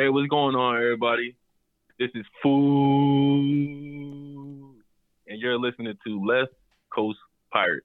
Hey, 0.00 0.08
what's 0.08 0.28
going 0.28 0.54
on, 0.56 0.76
everybody? 0.76 1.36
This 1.98 2.08
is 2.14 2.24
Food, 2.42 3.42
and 5.26 5.38
you're 5.38 5.58
listening 5.58 5.92
to 6.06 6.24
Left 6.24 6.52
Coast 6.88 7.18
Pirates. 7.52 7.84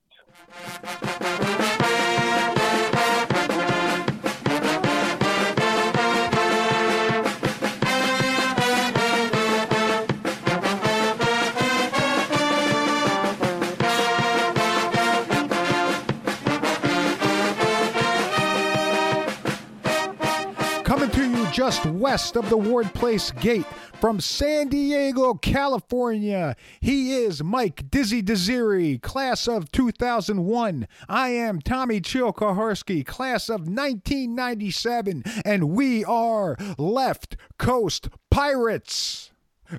Just 21.56 21.86
west 21.86 22.36
of 22.36 22.50
the 22.50 22.58
Ward 22.58 22.94
Place 22.94 23.32
Gate 23.32 23.66
from 24.02 24.20
San 24.20 24.68
Diego, 24.68 25.36
California. 25.36 26.54
He 26.82 27.14
is 27.14 27.46
Mike 27.46 27.90
Dizzy 27.90 28.22
Desiri, 28.22 29.02
class 29.02 29.48
of 29.48 29.72
2001. 29.72 30.86
I 31.08 31.30
am 31.30 31.62
Tommy 31.62 32.02
Chilkoharski, 32.02 33.06
class 33.06 33.48
of 33.48 33.62
1997, 33.62 35.24
and 35.46 35.70
we 35.70 36.04
are 36.04 36.58
Left 36.78 37.38
Coast 37.58 38.10
Pirates. 38.30 39.32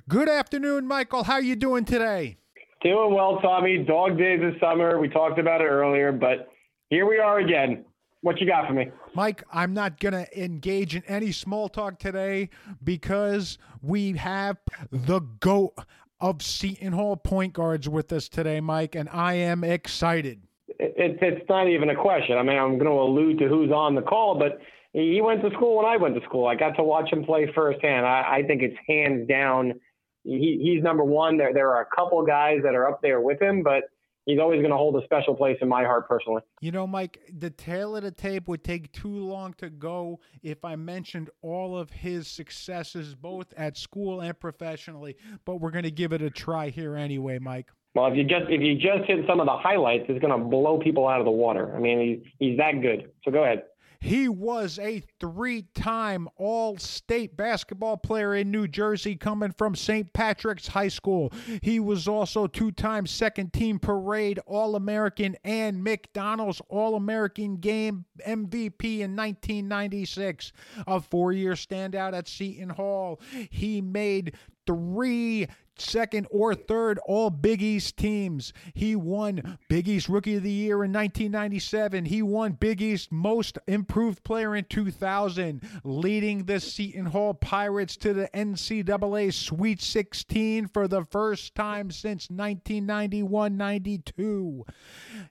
Good 0.09 0.29
afternoon, 0.29 0.87
Michael. 0.87 1.25
How 1.25 1.33
are 1.33 1.43
you 1.43 1.55
doing 1.55 1.85
today? 1.85 2.37
Doing 2.81 3.13
well, 3.13 3.39
Tommy. 3.39 3.83
Dog 3.87 4.17
days 4.17 4.41
of 4.41 4.59
summer. 4.59 4.99
We 4.99 5.09
talked 5.09 5.37
about 5.37 5.61
it 5.61 5.65
earlier, 5.65 6.11
but 6.11 6.49
here 6.89 7.07
we 7.07 7.19
are 7.19 7.37
again. 7.37 7.85
What 8.27 8.41
you 8.41 8.45
got 8.45 8.67
for 8.67 8.73
me? 8.73 8.91
Mike, 9.15 9.41
I'm 9.53 9.73
not 9.73 10.01
going 10.01 10.11
to 10.11 10.43
engage 10.43 10.97
in 10.97 11.03
any 11.07 11.31
small 11.31 11.69
talk 11.69 11.97
today 11.97 12.49
because 12.83 13.57
we 13.81 14.17
have 14.17 14.57
the 14.91 15.21
GOAT 15.21 15.73
of 16.19 16.41
Seton 16.41 16.91
Hall 16.91 17.15
point 17.15 17.53
guards 17.53 17.87
with 17.87 18.11
us 18.11 18.27
today, 18.27 18.59
Mike, 18.59 18.95
and 18.95 19.07
I 19.07 19.35
am 19.35 19.63
excited. 19.63 20.41
It's 20.77 21.17
it's 21.21 21.47
not 21.47 21.69
even 21.69 21.89
a 21.89 21.95
question. 21.95 22.37
I 22.37 22.43
mean, 22.43 22.57
I'm 22.57 22.77
going 22.77 22.91
to 22.91 22.99
allude 22.99 23.39
to 23.39 23.47
who's 23.47 23.71
on 23.71 23.95
the 23.95 24.01
call, 24.01 24.37
but 24.37 24.59
he 24.91 25.21
went 25.21 25.41
to 25.43 25.49
school 25.51 25.77
when 25.77 25.85
I 25.85 25.95
went 25.95 26.13
to 26.15 26.21
school. 26.25 26.47
I 26.47 26.55
got 26.55 26.71
to 26.71 26.83
watch 26.83 27.09
him 27.09 27.23
play 27.23 27.49
firsthand. 27.55 28.05
I, 28.05 28.39
I 28.39 28.43
think 28.45 28.61
it's 28.61 28.75
hands 28.89 29.25
down. 29.29 29.79
He, 30.25 30.59
he's 30.61 30.83
number 30.83 31.05
one. 31.05 31.37
There 31.37 31.53
there 31.53 31.73
are 31.73 31.83
a 31.83 31.95
couple 31.95 32.21
guys 32.25 32.57
that 32.63 32.75
are 32.75 32.89
up 32.89 33.01
there 33.01 33.21
with 33.21 33.41
him, 33.41 33.63
but 33.63 33.83
he's 34.27 34.39
always 34.39 34.59
going 34.59 34.69
to 34.69 34.77
hold 34.77 34.95
a 35.01 35.03
special 35.05 35.33
place 35.33 35.57
in 35.61 35.67
my 35.67 35.83
heart 35.83 36.07
personally. 36.07 36.43
You 36.61 36.71
know, 36.71 36.85
Mike, 36.85 37.19
the 37.35 37.49
tale 37.49 37.95
of 37.95 38.03
the 38.03 38.11
tape 38.11 38.47
would 38.47 38.63
take 38.63 38.91
too 38.91 39.25
long 39.25 39.53
to 39.53 39.71
go 39.71 40.19
if 40.43 40.63
I 40.63 40.75
mentioned 40.75 41.31
all 41.41 41.75
of 41.75 41.89
his 41.89 42.27
successes, 42.27 43.15
both 43.15 43.51
at 43.57 43.77
school 43.77 44.21
and 44.21 44.39
professionally. 44.39 45.15
But 45.45 45.55
we're 45.55 45.71
going 45.71 45.85
to 45.85 45.91
give 45.91 46.13
it 46.13 46.21
a 46.21 46.29
try 46.29 46.69
here 46.69 46.95
anyway, 46.95 47.39
Mike. 47.39 47.71
Well, 47.95 48.05
if 48.07 48.15
you 48.15 48.23
just 48.23 48.45
if 48.49 48.61
you 48.61 48.75
just 48.75 49.07
hit 49.07 49.25
some 49.25 49.39
of 49.39 49.47
the 49.47 49.57
highlights, 49.57 50.05
it's 50.07 50.19
going 50.19 50.37
to 50.37 50.45
blow 50.45 50.77
people 50.77 51.07
out 51.07 51.19
of 51.19 51.25
the 51.25 51.31
water. 51.31 51.75
I 51.75 51.79
mean, 51.79 51.99
he's 51.99 52.31
he's 52.37 52.57
that 52.59 52.81
good. 52.81 53.09
So 53.23 53.31
go 53.31 53.43
ahead. 53.43 53.63
He 53.99 54.27
was 54.27 54.79
a 54.79 55.03
three 55.19 55.63
time 55.73 56.27
All 56.35 56.77
State 56.77 57.35
basketball 57.35 57.97
player 57.97 58.35
in 58.35 58.51
New 58.51 58.67
Jersey, 58.67 59.15
coming 59.15 59.51
from 59.51 59.75
St. 59.75 60.11
Patrick's 60.13 60.67
High 60.67 60.87
School. 60.87 61.31
He 61.61 61.79
was 61.79 62.07
also 62.07 62.47
two 62.47 62.71
time 62.71 63.05
second 63.05 63.53
team 63.53 63.79
parade 63.79 64.39
All 64.45 64.75
American 64.75 65.35
and 65.43 65.83
McDonald's 65.83 66.61
All 66.69 66.95
American 66.95 67.57
game 67.57 68.05
MVP 68.25 68.99
in 68.99 69.15
1996. 69.15 70.51
A 70.85 70.99
four 71.01 71.33
year 71.33 71.53
standout 71.53 72.13
at 72.13 72.27
Seton 72.27 72.69
Hall. 72.69 73.19
He 73.49 73.81
made 73.81 74.33
three 74.67 75.47
second 75.79 76.27
or 76.29 76.53
third 76.55 76.99
all 77.05 77.29
Big 77.29 77.61
East 77.61 77.97
teams. 77.97 78.53
He 78.73 78.95
won 78.95 79.59
Big 79.69 79.87
East 79.87 80.09
Rookie 80.09 80.35
of 80.35 80.43
the 80.43 80.51
Year 80.51 80.83
in 80.83 80.91
1997. 80.91 82.03
He 82.05 82.21
won 82.21 82.51
Big 82.53 82.81
East 82.81 83.11
Most 83.11 83.57
Improved 83.67 84.23
Player 84.23 84.55
in 84.55 84.63
2000, 84.65 85.61
leading 85.83 86.45
the 86.45 86.59
Seton 86.59 87.07
Hall 87.07 87.33
Pirates 87.33 87.97
to 87.97 88.13
the 88.13 88.29
NCAA 88.33 89.33
Sweet 89.33 89.81
16 89.81 90.67
for 90.67 90.87
the 90.87 91.03
first 91.05 91.55
time 91.55 91.89
since 91.91 92.27
1991-92. 92.27 94.63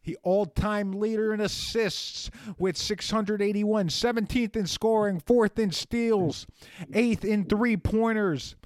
He 0.02 0.16
all-time 0.22 0.92
leader 0.92 1.32
in 1.34 1.40
assists 1.40 2.30
with 2.58 2.76
681, 2.76 3.88
17th 3.88 4.56
in 4.56 4.66
scoring, 4.66 5.20
4th 5.20 5.58
in 5.58 5.72
steals, 5.72 6.46
8th 6.92 7.24
in 7.24 7.44
three-pointers 7.44 8.56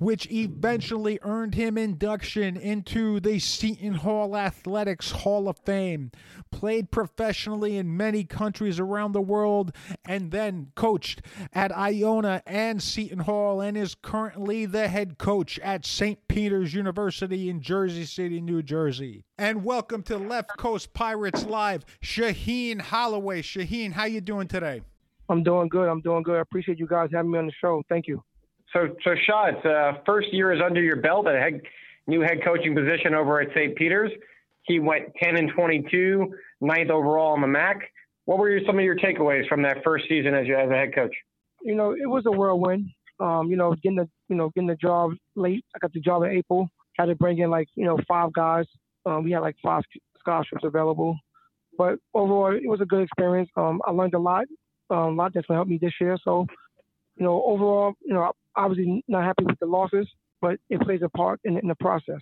which 0.00 0.26
eventually 0.30 1.18
earned 1.22 1.54
him 1.54 1.76
induction 1.76 2.56
into 2.56 3.20
the 3.20 3.38
Seton 3.38 3.94
Hall 3.94 4.34
Athletics 4.34 5.10
Hall 5.10 5.46
of 5.46 5.58
Fame. 5.58 6.10
Played 6.50 6.90
professionally 6.90 7.76
in 7.76 7.96
many 7.96 8.24
countries 8.24 8.80
around 8.80 9.12
the 9.12 9.20
world 9.20 9.72
and 10.06 10.30
then 10.30 10.72
coached 10.74 11.20
at 11.52 11.70
Iona 11.70 12.42
and 12.46 12.82
Seton 12.82 13.20
Hall 13.20 13.60
and 13.60 13.76
is 13.76 13.94
currently 13.94 14.64
the 14.64 14.88
head 14.88 15.18
coach 15.18 15.58
at 15.58 15.84
St. 15.84 16.26
Peter's 16.28 16.72
University 16.72 17.50
in 17.50 17.60
Jersey 17.60 18.06
City, 18.06 18.40
New 18.40 18.62
Jersey. 18.62 19.24
And 19.36 19.64
welcome 19.64 20.02
to 20.04 20.16
Left 20.16 20.56
Coast 20.56 20.94
Pirates 20.94 21.44
Live, 21.44 21.84
Shaheen 22.02 22.80
Holloway. 22.80 23.42
Shaheen, 23.42 23.92
how 23.92 24.06
you 24.06 24.22
doing 24.22 24.48
today? 24.48 24.80
I'm 25.28 25.42
doing 25.42 25.68
good. 25.68 25.88
I'm 25.88 26.00
doing 26.00 26.22
good. 26.22 26.38
I 26.38 26.40
appreciate 26.40 26.78
you 26.78 26.86
guys 26.86 27.10
having 27.12 27.30
me 27.30 27.38
on 27.38 27.46
the 27.46 27.52
show. 27.60 27.82
Thank 27.88 28.08
you. 28.08 28.24
So, 28.72 28.94
so 29.02 29.14
Shaw, 29.26 29.46
it's 29.46 29.66
uh, 29.66 30.00
first 30.06 30.32
year 30.32 30.52
is 30.52 30.60
under 30.64 30.82
your 30.82 30.96
belt 30.96 31.26
at 31.26 31.34
a 31.34 31.40
head, 31.40 31.60
new 32.06 32.20
head 32.20 32.38
coaching 32.44 32.74
position 32.74 33.14
over 33.14 33.40
at 33.40 33.48
St. 33.54 33.74
Peter's. 33.76 34.12
He 34.62 34.78
went 34.78 35.14
10 35.22 35.36
and 35.36 35.50
22, 35.50 36.34
ninth 36.60 36.90
overall 36.90 37.32
on 37.32 37.40
the 37.40 37.46
MAAC. 37.46 37.80
What 38.26 38.38
were 38.38 38.50
your, 38.50 38.60
some 38.66 38.78
of 38.78 38.84
your 38.84 38.96
takeaways 38.96 39.48
from 39.48 39.62
that 39.62 39.78
first 39.82 40.04
season 40.08 40.34
as, 40.34 40.46
you, 40.46 40.56
as 40.56 40.70
a 40.70 40.74
head 40.74 40.94
coach? 40.94 41.14
You 41.62 41.74
know, 41.74 41.92
it 41.92 42.08
was 42.08 42.24
a 42.26 42.30
whirlwind. 42.30 42.90
Um, 43.18 43.50
you 43.50 43.56
know, 43.56 43.74
getting 43.74 43.96
the 43.96 44.08
you 44.28 44.36
know 44.36 44.48
getting 44.54 44.68
the 44.68 44.76
job 44.76 45.12
late. 45.36 45.64
I 45.74 45.78
got 45.78 45.92
the 45.92 46.00
job 46.00 46.22
in 46.22 46.30
April. 46.30 46.68
Had 46.98 47.06
to 47.06 47.14
bring 47.14 47.38
in 47.38 47.50
like 47.50 47.68
you 47.74 47.84
know 47.84 47.98
five 48.08 48.32
guys. 48.32 48.64
Um, 49.04 49.24
we 49.24 49.32
had 49.32 49.40
like 49.40 49.56
five 49.62 49.82
scholarships 50.18 50.64
available, 50.64 51.18
but 51.76 51.98
overall 52.14 52.54
it 52.54 52.66
was 52.66 52.80
a 52.80 52.86
good 52.86 53.02
experience. 53.02 53.50
Um, 53.56 53.82
I 53.84 53.90
learned 53.90 54.14
a 54.14 54.18
lot. 54.18 54.46
Um, 54.88 54.98
a 54.98 55.10
lot 55.10 55.34
that's 55.34 55.46
gonna 55.46 55.58
help 55.58 55.68
me 55.68 55.78
this 55.80 55.92
year. 56.00 56.16
So, 56.24 56.46
you 57.16 57.24
know, 57.24 57.42
overall, 57.44 57.92
you 58.00 58.14
know, 58.14 58.32
obviously 58.56 59.04
not 59.08 59.24
happy 59.24 59.44
with 59.44 59.58
the 59.58 59.66
losses, 59.66 60.06
but 60.40 60.58
it 60.68 60.80
plays 60.82 61.00
a 61.02 61.08
part 61.08 61.40
in, 61.44 61.58
in 61.58 61.68
the 61.68 61.74
process. 61.74 62.20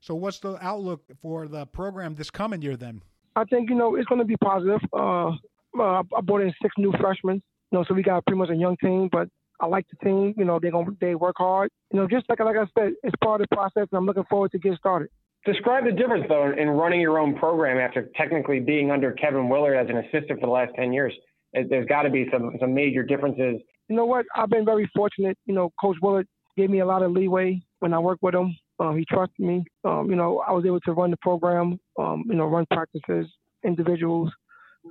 So, 0.00 0.14
what's 0.14 0.38
the 0.38 0.56
outlook 0.64 1.02
for 1.20 1.48
the 1.48 1.66
program 1.66 2.14
this 2.14 2.30
coming 2.30 2.62
year 2.62 2.76
then? 2.76 3.02
I 3.36 3.44
think 3.44 3.70
you 3.70 3.76
know 3.76 3.94
it's 3.96 4.06
going 4.06 4.20
to 4.20 4.24
be 4.24 4.36
positive. 4.36 4.80
Uh, 4.92 5.30
uh, 5.78 6.02
I 6.16 6.20
brought 6.22 6.42
in 6.42 6.52
six 6.60 6.74
new 6.78 6.92
freshmen, 7.00 7.42
you 7.70 7.78
know, 7.78 7.84
so 7.86 7.94
we 7.94 8.02
got 8.02 8.26
pretty 8.26 8.38
much 8.38 8.50
a 8.50 8.56
young 8.56 8.76
team, 8.78 9.08
but 9.10 9.28
I 9.60 9.66
like 9.66 9.86
the 9.88 10.04
team. 10.04 10.34
You 10.36 10.44
know, 10.44 10.58
they 10.58 10.70
going 10.70 10.96
they 11.00 11.14
work 11.14 11.36
hard. 11.38 11.70
You 11.92 12.00
know, 12.00 12.08
just 12.08 12.28
like 12.28 12.40
like 12.40 12.56
I 12.56 12.64
said, 12.78 12.92
it's 13.02 13.14
part 13.22 13.40
of 13.40 13.48
the 13.48 13.56
process, 13.56 13.86
and 13.90 13.98
I'm 13.98 14.06
looking 14.06 14.24
forward 14.24 14.52
to 14.52 14.58
get 14.58 14.76
started. 14.78 15.10
Describe 15.46 15.84
the 15.84 15.92
difference 15.92 16.26
though 16.28 16.52
in 16.52 16.68
running 16.68 17.00
your 17.00 17.18
own 17.18 17.34
program 17.36 17.78
after 17.78 18.10
technically 18.16 18.60
being 18.60 18.90
under 18.90 19.12
Kevin 19.12 19.48
Willard 19.48 19.76
as 19.76 19.88
an 19.88 19.98
assistant 19.98 20.40
for 20.40 20.46
the 20.46 20.52
last 20.52 20.72
ten 20.76 20.92
years. 20.92 21.12
There's 21.52 21.86
got 21.86 22.02
to 22.02 22.10
be 22.10 22.26
some 22.32 22.56
some 22.60 22.74
major 22.74 23.02
differences 23.02 23.60
you 23.90 23.96
know 23.96 24.06
what? 24.06 24.24
I've 24.36 24.48
been 24.48 24.64
very 24.64 24.88
fortunate. 24.94 25.36
You 25.46 25.54
know, 25.54 25.72
Coach 25.80 25.96
Willard 26.00 26.26
gave 26.56 26.70
me 26.70 26.78
a 26.78 26.86
lot 26.86 27.02
of 27.02 27.10
leeway 27.10 27.60
when 27.80 27.92
I 27.92 27.98
worked 27.98 28.22
with 28.22 28.36
him. 28.36 28.56
Um, 28.78 28.96
he 28.96 29.04
trusted 29.04 29.44
me. 29.44 29.64
Um, 29.84 30.06
you 30.08 30.16
know, 30.16 30.42
I 30.46 30.52
was 30.52 30.64
able 30.64 30.80
to 30.80 30.92
run 30.92 31.10
the 31.10 31.16
program. 31.18 31.78
Um, 31.98 32.24
you 32.28 32.36
know, 32.36 32.46
run 32.46 32.66
practices, 32.72 33.26
individuals. 33.64 34.30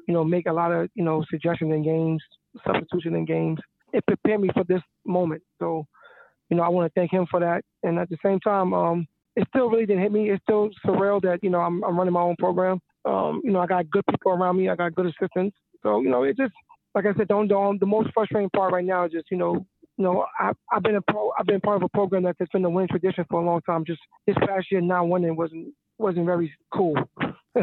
You 0.07 0.13
know, 0.13 0.23
make 0.23 0.47
a 0.47 0.53
lot 0.53 0.71
of 0.71 0.89
you 0.95 1.03
know 1.03 1.23
suggestions 1.31 1.73
in 1.73 1.81
games, 1.81 2.21
substitution 2.67 3.15
in 3.15 3.25
games. 3.25 3.59
It 3.93 4.05
prepared 4.05 4.41
me 4.41 4.49
for 4.53 4.65
this 4.65 4.81
moment. 5.05 5.41
So, 5.59 5.85
you 6.49 6.57
know, 6.57 6.63
I 6.63 6.69
want 6.69 6.93
to 6.93 6.99
thank 6.99 7.11
him 7.11 7.25
for 7.31 7.39
that. 7.39 7.63
And 7.81 7.97
at 7.97 8.09
the 8.09 8.17
same 8.23 8.39
time, 8.41 8.73
um, 8.73 9.07
it 9.35 9.47
still 9.47 9.69
really 9.69 9.87
didn't 9.87 10.03
hit 10.03 10.11
me. 10.11 10.29
It's 10.29 10.43
still 10.43 10.69
surreal 10.85 11.21
that 11.21 11.39
you 11.41 11.49
know 11.49 11.61
I'm, 11.61 11.83
I'm 11.85 11.97
running 11.97 12.13
my 12.13 12.21
own 12.21 12.35
program. 12.37 12.81
Um, 13.05 13.41
you 13.45 13.51
know, 13.51 13.61
I 13.61 13.65
got 13.65 13.89
good 13.89 14.03
people 14.11 14.33
around 14.33 14.57
me. 14.57 14.67
I 14.67 14.75
got 14.75 14.93
good 14.93 15.05
assistants. 15.05 15.55
So, 15.81 16.01
you 16.01 16.09
know, 16.09 16.23
it 16.23 16.35
just 16.35 16.53
like 16.95 17.05
I 17.05 17.13
said, 17.15 17.27
don't 17.27 17.47
don't. 17.47 17.79
The 17.79 17.85
most 17.85 18.09
frustrating 18.13 18.49
part 18.49 18.73
right 18.73 18.85
now 18.85 19.05
is 19.05 19.11
just 19.11 19.27
you 19.31 19.37
know, 19.37 19.65
you 19.97 20.03
know, 20.03 20.25
I, 20.39 20.51
I've 20.71 20.83
been 20.83 20.95
a 20.95 21.01
pro, 21.01 21.31
I've 21.37 21.45
been 21.45 21.61
part 21.61 21.77
of 21.77 21.83
a 21.83 21.89
program 21.89 22.23
that's 22.23 22.51
been 22.51 22.65
a 22.65 22.69
winning 22.69 22.89
tradition 22.89 23.25
for 23.29 23.41
a 23.41 23.45
long 23.45 23.61
time. 23.61 23.85
Just 23.85 24.01
this 24.25 24.35
past 24.47 24.71
year, 24.71 24.81
not 24.81 25.07
winning 25.07 25.35
wasn't 25.35 25.73
wasn't 25.97 26.25
very 26.25 26.53
cool. 26.73 26.95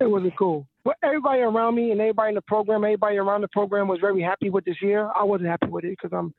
it 0.00 0.10
wasn't 0.10 0.36
cool. 0.36 0.66
But 0.84 0.96
everybody 1.02 1.40
around 1.40 1.74
me 1.74 1.90
and 1.90 2.00
everybody 2.00 2.30
in 2.30 2.34
the 2.34 2.42
program, 2.42 2.84
everybody 2.84 3.16
around 3.16 3.42
the 3.42 3.48
program 3.48 3.88
was 3.88 4.00
very 4.00 4.22
happy 4.22 4.50
with 4.50 4.64
this 4.64 4.76
year. 4.82 5.10
I 5.14 5.24
wasn't 5.24 5.48
happy 5.48 5.68
with 5.68 5.84
it 5.84 5.96
because 6.00 6.16
I'm 6.16 6.32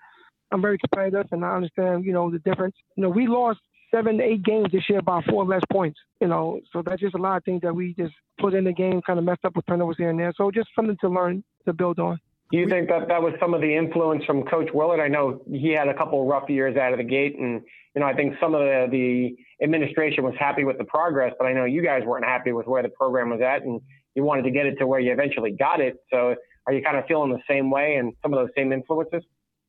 I'm 0.52 0.62
very 0.62 0.78
competitive 0.78 1.28
and 1.32 1.44
I 1.44 1.56
understand 1.56 2.06
you 2.06 2.14
know 2.14 2.32
the 2.32 2.40
difference. 2.40 2.76
You 2.96 3.04
know, 3.04 3.10
we 3.10 3.28
lost 3.28 3.60
seven, 3.94 4.22
eight 4.22 4.44
games 4.44 4.68
this 4.72 4.84
year 4.90 5.02
by 5.02 5.22
four 5.30 5.46
less 5.46 5.62
points. 5.72 6.00
You 6.22 6.28
know, 6.28 6.60
so 6.72 6.82
that's 6.82 7.02
just 7.02 7.16
a 7.16 7.20
lot 7.20 7.38
of 7.38 7.44
things 7.44 7.62
that 7.62 7.76
we 7.76 7.94
just 7.94 8.14
put 8.40 8.54
in 8.54 8.64
the 8.64 8.74
game, 8.74 9.02
kind 9.06 9.20
of 9.20 9.26
messed 9.26 9.46
up 9.46 9.56
with 9.56 9.66
turnovers 9.66 9.96
here 9.98 10.10
and 10.10 10.20
there. 10.20 10.34
So 10.36 10.52
just 10.52 10.70
something 10.76 10.98
to 11.02 11.10
learn 11.10 11.44
to 11.66 11.74
build 11.74 12.00
on. 12.00 12.20
Do 12.52 12.58
you 12.58 12.70
think 12.70 12.88
that 12.88 13.10
that 13.10 13.22
was 13.22 13.34
some 13.42 13.54
of 13.54 13.60
the 13.60 13.76
influence 13.76 14.24
from 14.24 14.44
Coach 14.44 14.70
Willard? 14.74 15.02
I 15.02 15.10
know 15.10 15.42
he 15.52 15.72
had 15.72 15.90
a 15.90 15.94
couple 15.94 16.26
rough 16.26 16.50
years 16.50 16.78
out 16.78 16.94
of 16.94 16.98
the 16.98 17.04
gate, 17.04 17.38
and 17.38 17.62
you 17.94 18.02
know 18.02 18.08
I 18.08 18.14
think 18.14 18.36
some 18.40 18.56
of 18.56 18.62
the, 18.62 18.88
the 18.90 19.64
administration 19.64 20.24
was 20.24 20.34
happy 20.40 20.64
with 20.64 20.78
the 20.78 20.86
progress, 20.86 21.34
but 21.38 21.46
I 21.46 21.54
know 21.54 21.66
you 21.66 21.84
guys 21.84 22.04
weren't 22.06 22.24
happy 22.24 22.54
with 22.54 22.66
where 22.66 22.82
the 22.82 22.90
program 22.90 23.32
was 23.32 23.42
at, 23.42 23.64
and 23.64 23.82
you 24.16 24.24
wanted 24.24 24.44
to 24.44 24.52
get 24.52 24.66
it 24.66 24.76
to 24.80 24.88
where 24.88 25.02
you 25.02 25.12
eventually 25.12 25.52
got 25.52 25.82
it. 25.82 25.98
So 26.10 26.36
are 26.66 26.74
you 26.74 26.82
kind 26.82 26.98
of 26.98 27.06
feeling 27.06 27.32
the 27.32 27.42
same 27.50 27.70
way 27.70 27.96
and 27.96 28.14
some 28.22 28.34
of 28.34 28.40
those 28.40 28.50
same 28.56 28.72
influences? 28.72 29.24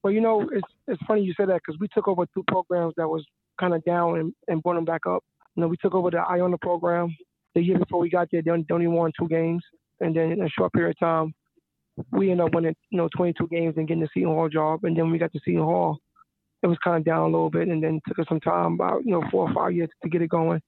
Well, 0.05 0.13
you 0.13 0.21
know, 0.21 0.43
it's 0.43 0.73
it's 0.87 1.03
funny 1.07 1.23
you 1.23 1.35
say 1.37 1.47
that 1.47 1.61
because 1.67 1.81
we 1.81 1.89
took 1.89 2.07
over 2.07 2.27
two 2.27 2.45
programs 2.47 2.95
that 2.97 3.09
was 3.09 3.25
kind 3.59 3.75
of 3.75 3.85
down 3.85 4.19
and, 4.19 4.33
and 4.49 4.63
brought 4.63 4.75
them 4.75 4.85
back 4.85 5.07
up. 5.07 5.25
You 5.55 5.63
know, 5.63 5.69
we 5.69 5.77
took 5.77 5.95
over 5.95 6.11
the 6.11 6.19
Iona 6.19 6.59
program 6.59 7.17
the 7.55 7.63
year 7.63 7.79
before 7.79 8.01
we 8.01 8.11
got 8.11 8.29
there. 8.31 8.43
They 8.43 8.51
only, 8.51 8.65
they 8.69 8.75
only 8.75 8.87
won 8.87 9.13
two 9.19 9.29
games, 9.29 9.63
and 10.01 10.15
then 10.15 10.33
in 10.33 10.43
a 10.43 10.49
short 10.49 10.73
period 10.73 10.91
of 10.91 10.99
time 10.99 11.35
we 12.13 12.31
ended 12.31 12.47
up 12.47 12.55
winning, 12.55 12.77
you 12.91 12.99
know, 12.99 13.09
22 13.17 13.49
games 13.49 13.75
and 13.77 13.89
getting 13.89 14.03
the 14.03 14.09
Seton 14.15 14.31
Hall 14.31 14.49
job. 14.49 14.85
And 14.85 14.97
then 14.97 15.11
we 15.11 15.19
got 15.19 15.33
to 15.33 15.41
Seton 15.45 15.63
Hall, 15.63 15.99
it 16.63 16.67
was 16.67 16.79
kind 16.83 16.97
of 16.97 17.05
down 17.05 17.21
a 17.21 17.27
little 17.27 17.51
bit, 17.51 17.69
and 17.69 17.83
then 17.83 18.01
took 18.07 18.19
us 18.19 18.27
some 18.29 18.41
time, 18.41 18.75
about 18.75 19.05
you 19.05 19.13
know, 19.13 19.23
four 19.31 19.49
or 19.49 19.55
five 19.55 19.73
years 19.73 19.89
to 20.03 20.09
get 20.09 20.23
it 20.23 20.29
going. 20.29 20.61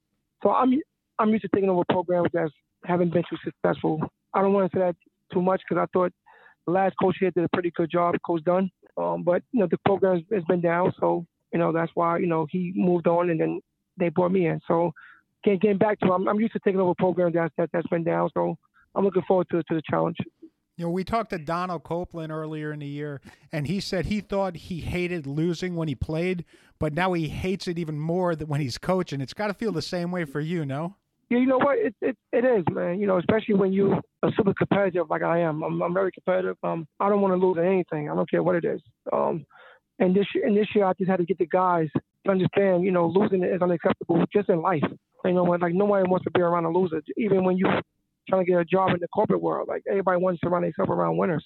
So 0.42 0.50
I'm 0.50 0.72
I'm 1.18 1.30
used 1.30 1.42
to 1.42 1.48
taking 1.54 1.68
over 1.68 1.82
programs 1.90 2.28
that 2.32 2.50
haven't 2.84 3.12
been 3.12 3.24
too 3.28 3.36
successful. 3.44 4.00
I 4.32 4.40
don't 4.40 4.52
want 4.52 4.70
to 4.70 4.76
say 4.76 4.80
that 4.80 4.96
too 5.32 5.42
much 5.42 5.60
because 5.68 5.82
I 5.82 5.86
thought 5.92 6.12
the 6.66 6.72
last 6.72 6.94
coach 7.00 7.16
here 7.20 7.30
did 7.30 7.44
a 7.44 7.48
pretty 7.52 7.72
good 7.76 7.90
job, 7.90 8.14
Coach 8.24 8.42
Dunne. 8.44 8.70
Um, 8.96 9.22
but 9.22 9.42
you 9.52 9.60
know, 9.60 9.68
the 9.70 9.78
program 9.84 10.24
has 10.32 10.44
been 10.44 10.60
down, 10.60 10.92
so 10.98 11.26
you 11.52 11.58
know 11.58 11.72
that's 11.72 11.90
why 11.94 12.18
you 12.18 12.26
know 12.26 12.46
he 12.50 12.72
moved 12.74 13.06
on, 13.06 13.30
and 13.30 13.40
then 13.40 13.60
they 13.98 14.08
brought 14.08 14.32
me 14.32 14.46
in. 14.46 14.60
So 14.66 14.92
getting 15.44 15.78
back 15.78 15.98
to, 16.00 16.12
I'm, 16.12 16.28
I'm 16.28 16.40
used 16.40 16.52
to 16.52 16.60
taking 16.60 16.80
over 16.80 16.94
programs 16.96 17.34
that, 17.34 17.52
that 17.58 17.70
that's 17.72 17.86
been 17.88 18.04
down. 18.04 18.30
So 18.34 18.56
I'm 18.94 19.04
looking 19.04 19.22
forward 19.26 19.48
to 19.50 19.62
to 19.62 19.74
the 19.74 19.82
challenge. 19.88 20.16
You 20.76 20.86
know, 20.86 20.92
we 20.92 21.04
talked 21.04 21.28
to 21.30 21.38
Donald 21.38 21.82
Copeland 21.82 22.32
earlier 22.32 22.72
in 22.72 22.78
the 22.78 22.86
year, 22.86 23.20
and 23.52 23.66
he 23.66 23.80
said 23.80 24.06
he 24.06 24.22
thought 24.22 24.56
he 24.56 24.80
hated 24.80 25.26
losing 25.26 25.76
when 25.76 25.88
he 25.88 25.94
played, 25.94 26.46
but 26.78 26.94
now 26.94 27.12
he 27.12 27.28
hates 27.28 27.68
it 27.68 27.78
even 27.78 28.00
more 28.00 28.34
than 28.34 28.48
when 28.48 28.62
he's 28.62 28.78
coaching. 28.78 29.20
It's 29.20 29.34
got 29.34 29.48
to 29.48 29.54
feel 29.54 29.72
the 29.72 29.82
same 29.82 30.10
way 30.10 30.24
for 30.24 30.40
you, 30.40 30.64
no? 30.64 30.96
Yeah, 31.28 31.38
you 31.38 31.46
know 31.46 31.58
what? 31.58 31.78
It, 31.78 31.94
it 32.00 32.16
it 32.32 32.44
is, 32.46 32.64
man. 32.72 32.98
You 32.98 33.06
know, 33.06 33.18
especially 33.18 33.56
when 33.56 33.74
you 33.74 34.00
are 34.22 34.32
super 34.36 34.54
competitive 34.54 35.10
like 35.10 35.22
I 35.22 35.40
am. 35.40 35.62
I'm, 35.62 35.82
I'm 35.82 35.92
very 35.92 36.12
competitive. 36.12 36.56
Um, 36.62 36.88
I 36.98 37.10
don't 37.10 37.20
want 37.20 37.38
to 37.38 37.46
lose 37.46 37.58
anything. 37.58 38.08
I 38.08 38.14
don't 38.14 38.28
care 38.28 38.42
what 38.42 38.56
it 38.56 38.64
is. 38.64 38.80
Um, 39.12 39.44
and 40.00 40.14
this 40.14 40.26
and 40.34 40.56
this 40.56 40.66
year 40.74 40.84
I 40.84 40.92
just 40.94 41.08
had 41.08 41.18
to 41.18 41.24
get 41.24 41.38
the 41.38 41.46
guys 41.46 41.88
to 42.24 42.30
understand. 42.30 42.84
You 42.84 42.90
know, 42.90 43.06
losing 43.06 43.44
is 43.44 43.62
unacceptable 43.62 44.24
just 44.34 44.48
in 44.48 44.60
life. 44.60 44.82
You 45.24 45.32
know, 45.32 45.44
like 45.44 45.74
nobody 45.74 46.08
wants 46.08 46.24
to 46.24 46.30
be 46.30 46.40
around 46.40 46.64
a 46.64 46.70
loser. 46.70 47.02
Even 47.16 47.44
when 47.44 47.56
you 47.56 47.66
trying 48.28 48.44
to 48.44 48.50
get 48.50 48.60
a 48.60 48.64
job 48.64 48.90
in 48.90 49.00
the 49.00 49.08
corporate 49.08 49.42
world. 49.42 49.68
Like 49.68 49.82
everybody 49.88 50.20
wants 50.20 50.40
to 50.40 50.46
surround 50.46 50.64
themselves 50.64 50.90
around 50.90 51.16
winners, 51.16 51.44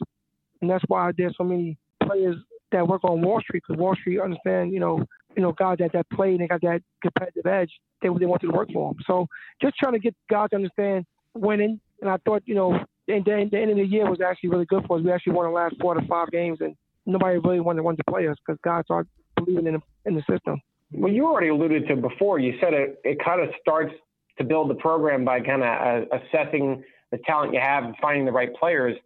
and 0.60 0.70
that's 0.70 0.84
why 0.86 1.10
there's 1.16 1.34
so 1.36 1.44
many 1.44 1.76
players 2.02 2.36
that 2.72 2.86
work 2.86 3.04
on 3.04 3.22
Wall 3.22 3.40
Street 3.40 3.62
because 3.66 3.80
Wall 3.80 3.94
Street 3.96 4.20
understand, 4.20 4.72
you 4.72 4.80
know, 4.80 5.04
you 5.36 5.42
know, 5.42 5.52
guys 5.52 5.78
that 5.80 5.92
that 5.92 6.08
play 6.10 6.32
and 6.32 6.40
they 6.40 6.46
got 6.46 6.60
that 6.62 6.82
competitive 7.02 7.46
edge. 7.46 7.70
They 8.02 8.08
they 8.08 8.26
want 8.26 8.42
to 8.42 8.48
work 8.48 8.68
for 8.72 8.92
them. 8.92 9.02
So 9.06 9.26
just 9.60 9.76
trying 9.76 9.94
to 9.94 9.98
get 9.98 10.14
guys 10.30 10.50
to 10.50 10.56
understand 10.56 11.06
winning. 11.34 11.80
And 12.00 12.10
I 12.10 12.16
thought, 12.24 12.42
you 12.46 12.54
know, 12.54 12.72
and 13.08 13.24
then 13.24 13.48
the 13.50 13.58
end 13.58 13.70
of 13.70 13.76
the 13.76 13.86
year 13.86 14.08
was 14.08 14.20
actually 14.20 14.50
really 14.50 14.66
good 14.66 14.84
for 14.86 14.98
us. 14.98 15.04
We 15.04 15.12
actually 15.12 15.34
won 15.34 15.46
the 15.46 15.52
last 15.52 15.76
four 15.80 15.94
to 15.94 16.06
five 16.06 16.30
games, 16.30 16.58
and 16.60 16.76
nobody 17.06 17.38
really 17.38 17.60
wanted, 17.60 17.82
wanted 17.82 17.98
to 17.98 18.10
play 18.10 18.28
us 18.28 18.36
because 18.44 18.58
guys 18.64 18.84
started 18.84 19.08
believing 19.36 19.66
in 19.66 19.74
the, 19.74 19.80
in 20.06 20.14
the 20.14 20.22
system. 20.30 20.60
Well, 20.92 21.12
you 21.12 21.26
already 21.26 21.48
alluded 21.48 21.88
to 21.88 21.96
before. 21.96 22.38
You 22.38 22.54
said 22.60 22.72
it, 22.72 23.00
it 23.04 23.18
kind 23.24 23.40
of 23.40 23.48
starts 23.60 23.92
to 24.38 24.44
build 24.44 24.70
the 24.70 24.74
program 24.74 25.24
by 25.24 25.40
kind 25.40 25.62
of 25.62 25.68
uh, 25.68 26.16
assessing 26.16 26.82
the 27.10 27.18
talent 27.26 27.52
you 27.52 27.60
have 27.60 27.84
and 27.84 27.94
finding 28.00 28.24
the 28.24 28.32
right 28.32 28.54
players. 28.54 28.96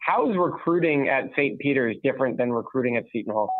How 0.00 0.30
is 0.30 0.36
recruiting 0.36 1.08
at 1.08 1.30
St. 1.32 1.58
Peter's 1.58 1.96
different 2.02 2.38
than 2.38 2.52
recruiting 2.52 2.96
at 2.96 3.04
Seton 3.12 3.32
Hall? 3.32 3.50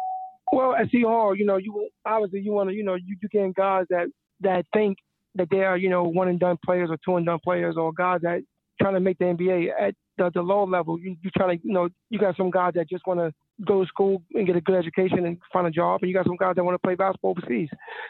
Well, 0.53 0.75
at 0.75 0.91
Seton 0.91 1.09
Hall, 1.09 1.37
you 1.37 1.45
know, 1.45 1.57
you 1.57 1.89
obviously 2.07 2.41
you 2.41 2.53
want 2.53 2.71
to, 2.71 2.75
you 2.75 2.85
know, 2.85 2.95
you, 2.95 3.17
you 3.21 3.29
getting 3.29 3.53
guys 3.53 3.85
that 3.91 4.07
that 4.41 4.65
think 4.73 4.99
that 5.35 5.49
they 5.51 5.63
are, 5.63 5.77
you 5.77 5.91
know, 5.91 6.05
one 6.05 6.29
and 6.29 6.41
done 6.41 6.57
players 6.65 6.91
or 6.91 6.99
two 7.05 7.17
and 7.17 7.27
done 7.27 7.39
players, 7.43 7.77
or 7.77 7.93
guys 7.93 8.21
that 8.23 8.41
trying 8.81 8.95
to 8.95 9.01
make 9.01 9.19
the 9.19 9.27
NBA 9.27 9.69
at 9.79 9.95
the, 10.17 10.31
the 10.35 10.43
low 10.43 10.65
level. 10.65 10.99
You 10.99 11.17
you 11.23 11.31
trying 11.37 11.59
to, 11.59 11.67
you 11.67 11.73
know, 11.73 11.89
you 12.09 12.19
got 12.19 12.37
some 12.37 12.51
guys 12.51 12.73
that 12.77 12.89
just 12.89 13.07
want 13.07 13.21
to 13.21 13.33
go 13.67 13.83
to 13.83 13.89
school 13.89 14.23
and 14.35 14.47
get 14.47 14.57
a 14.57 14.61
good 14.61 14.77
education 14.77 15.27
and 15.27 15.39
find 15.53 15.67
a 15.67 15.71
job, 15.71 16.01
and 16.03 16.09
you 16.09 16.15
got 16.15 16.27
some 16.27 16.37
guys 16.37 16.55
that 16.57 16.65
want 16.65 16.75
to 16.75 16.87
play 16.87 16.95
basketball 16.95 17.33
overseas. 17.37 17.69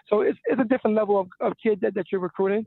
So 0.08 0.20
it's 0.22 0.38
it's 0.46 0.60
a 0.60 0.64
different 0.64 0.96
level 0.96 1.20
of, 1.20 1.28
of 1.40 1.52
kid 1.62 1.80
that, 1.82 1.94
that 1.94 2.06
you're 2.12 2.20
recruiting 2.20 2.64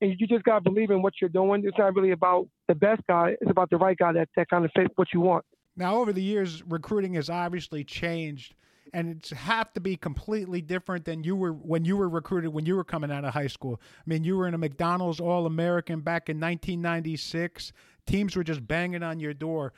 and 0.00 0.14
you 0.18 0.26
just 0.26 0.44
got 0.44 0.62
to 0.62 0.70
believe 0.70 0.90
in 0.90 1.02
what 1.02 1.14
you're 1.20 1.30
doing. 1.30 1.62
It's 1.64 1.78
not 1.78 1.94
really 1.94 2.10
about 2.10 2.48
the 2.68 2.74
best 2.74 3.02
guy; 3.08 3.36
it's 3.40 3.50
about 3.50 3.70
the 3.70 3.76
right 3.76 3.96
guy 3.96 4.12
that 4.12 4.28
that 4.36 4.48
kind 4.48 4.64
of 4.64 4.70
fit 4.74 4.92
what 4.96 5.08
you 5.12 5.20
want. 5.20 5.44
Now, 5.76 5.96
over 5.96 6.12
the 6.12 6.22
years, 6.22 6.62
recruiting 6.66 7.14
has 7.14 7.28
obviously 7.28 7.84
changed, 7.84 8.54
and 8.92 9.16
it's 9.16 9.30
have 9.30 9.72
to 9.74 9.80
be 9.80 9.96
completely 9.96 10.60
different 10.60 11.04
than 11.04 11.24
you 11.24 11.36
were 11.36 11.52
when 11.52 11.84
you 11.84 11.96
were 11.96 12.08
recruited 12.08 12.52
when 12.52 12.66
you 12.66 12.76
were 12.76 12.84
coming 12.84 13.10
out 13.10 13.24
of 13.24 13.34
high 13.34 13.46
school. 13.46 13.80
I 13.98 14.02
mean, 14.06 14.24
you 14.24 14.36
were 14.36 14.46
in 14.46 14.54
a 14.54 14.58
McDonald's 14.58 15.20
All 15.20 15.46
American 15.46 16.00
back 16.00 16.28
in 16.28 16.36
1996. 16.36 17.72
Teams 18.06 18.36
were 18.36 18.44
just 18.44 18.66
banging 18.66 19.02
on 19.02 19.18
your 19.18 19.34
door, 19.34 19.72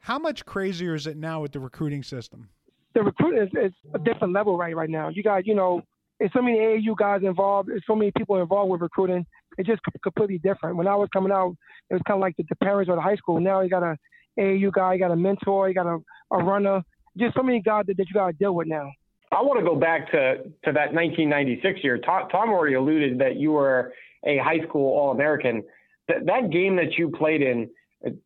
how 0.00 0.18
much 0.18 0.44
crazier 0.44 0.94
is 0.94 1.06
it 1.06 1.16
now 1.16 1.40
with 1.40 1.52
the 1.52 1.60
recruiting 1.60 2.02
system? 2.02 2.48
The 2.94 3.02
recruiting 3.02 3.42
is, 3.42 3.48
is 3.66 3.72
a 3.94 3.98
different 3.98 4.32
level 4.34 4.58
right 4.58 4.74
right 4.74 4.90
now. 4.90 5.08
You 5.08 5.22
got 5.22 5.46
you 5.46 5.54
know 5.54 5.82
there's 6.18 6.32
so 6.32 6.42
many 6.42 6.58
AAU 6.58 6.96
guys 6.96 7.22
involved. 7.22 7.68
There's 7.68 7.84
so 7.86 7.94
many 7.94 8.12
people 8.16 8.40
involved 8.40 8.70
with 8.70 8.80
recruiting. 8.80 9.24
It's 9.56 9.68
just 9.68 9.80
completely 10.02 10.38
different. 10.38 10.76
When 10.76 10.86
I 10.86 10.94
was 10.94 11.08
coming 11.12 11.32
out, 11.32 11.56
it 11.88 11.94
was 11.94 12.02
kind 12.06 12.18
of 12.18 12.20
like 12.20 12.36
the, 12.36 12.44
the 12.48 12.56
parents 12.56 12.90
or 12.90 12.96
the 12.96 13.02
high 13.02 13.16
school. 13.16 13.40
Now 13.40 13.60
you 13.62 13.70
got 13.70 13.82
a 13.82 13.96
AAU 14.38 14.72
guy, 14.72 14.94
you 14.94 15.00
got 15.00 15.10
a 15.10 15.16
mentor, 15.16 15.68
you 15.68 15.74
got 15.74 15.86
a, 15.86 15.98
a 16.30 16.44
runner. 16.44 16.82
Just 17.18 17.34
so 17.34 17.42
many 17.42 17.60
guys 17.60 17.84
that, 17.86 17.96
that 17.96 18.06
you 18.06 18.14
got 18.14 18.28
to 18.28 18.32
deal 18.34 18.54
with 18.54 18.68
now. 18.68 18.90
I 19.32 19.42
want 19.42 19.60
to 19.60 19.64
go 19.64 19.76
back 19.76 20.10
to, 20.12 20.36
to 20.64 20.72
that 20.72 20.92
1996 20.92 21.80
year. 21.82 21.98
Tom, 21.98 22.28
Tom 22.30 22.50
already 22.50 22.74
alluded 22.74 23.18
that 23.18 23.36
you 23.36 23.52
were 23.52 23.92
a 24.24 24.38
high 24.38 24.60
school 24.66 24.96
All 24.98 25.12
American. 25.12 25.62
That, 26.08 26.26
that 26.26 26.50
game 26.50 26.76
that 26.76 26.98
you 26.98 27.10
played 27.10 27.40
in, 27.40 27.70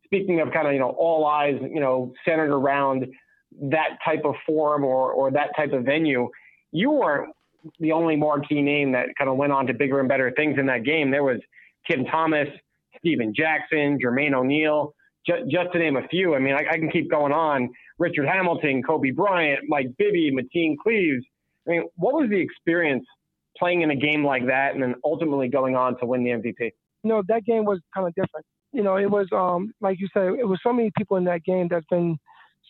speaking 0.05 0.39
of 0.39 0.51
kind 0.51 0.67
of, 0.67 0.73
you 0.73 0.79
know, 0.79 0.89
all 0.97 1.25
eyes, 1.25 1.55
you 1.61 1.79
know, 1.79 2.13
centered 2.25 2.53
around 2.53 3.07
that 3.61 3.97
type 4.03 4.21
of 4.25 4.35
forum 4.45 4.83
or, 4.83 5.11
or 5.11 5.31
that 5.31 5.49
type 5.55 5.73
of 5.73 5.83
venue, 5.83 6.29
you 6.71 6.91
weren't 6.91 7.33
the 7.79 7.91
only 7.91 8.15
marquee 8.15 8.61
name 8.61 8.91
that 8.91 9.07
kind 9.17 9.29
of 9.29 9.37
went 9.37 9.51
on 9.51 9.67
to 9.67 9.73
bigger 9.73 9.99
and 9.99 10.09
better 10.09 10.31
things 10.35 10.57
in 10.59 10.65
that 10.67 10.83
game. 10.83 11.11
There 11.11 11.23
was 11.23 11.39
Tim 11.89 12.05
Thomas, 12.05 12.47
Stephen 12.99 13.33
Jackson, 13.35 13.97
Jermaine 14.03 14.33
O'Neal, 14.33 14.93
just, 15.25 15.49
just 15.49 15.71
to 15.73 15.79
name 15.79 15.97
a 15.97 16.07
few. 16.07 16.35
I 16.35 16.39
mean, 16.39 16.53
I, 16.53 16.73
I, 16.73 16.77
can 16.77 16.89
keep 16.91 17.09
going 17.09 17.31
on. 17.31 17.69
Richard 17.97 18.27
Hamilton, 18.27 18.83
Kobe 18.83 19.11
Bryant, 19.11 19.61
Mike 19.67 19.89
Bibby, 19.97 20.31
Mateen 20.31 20.75
Cleaves. 20.81 21.23
I 21.67 21.71
mean, 21.71 21.83
what 21.95 22.13
was 22.13 22.29
the 22.29 22.39
experience 22.39 23.05
playing 23.57 23.81
in 23.81 23.89
a 23.89 23.95
game 23.95 24.23
like 24.23 24.45
that 24.47 24.73
and 24.73 24.83
then 24.83 24.95
ultimately 25.03 25.47
going 25.47 25.75
on 25.75 25.97
to 25.99 26.05
win 26.05 26.23
the 26.23 26.31
MVP? 26.31 26.71
Know, 27.03 27.23
that 27.27 27.43
game 27.45 27.65
was 27.65 27.79
kind 27.93 28.07
of 28.07 28.13
different. 28.13 28.45
You 28.75 28.83
know, 28.83 28.97
it 28.97 29.09
was, 29.09 29.27
um, 29.31 29.73
like 29.81 29.99
you 29.99 30.07
said, 30.13 30.33
it 30.39 30.47
was 30.47 30.59
so 30.61 30.73
many 30.73 30.91
people 30.97 31.17
in 31.17 31.23
that 31.25 31.43
game 31.43 31.67
that's 31.69 31.85
been 31.89 32.17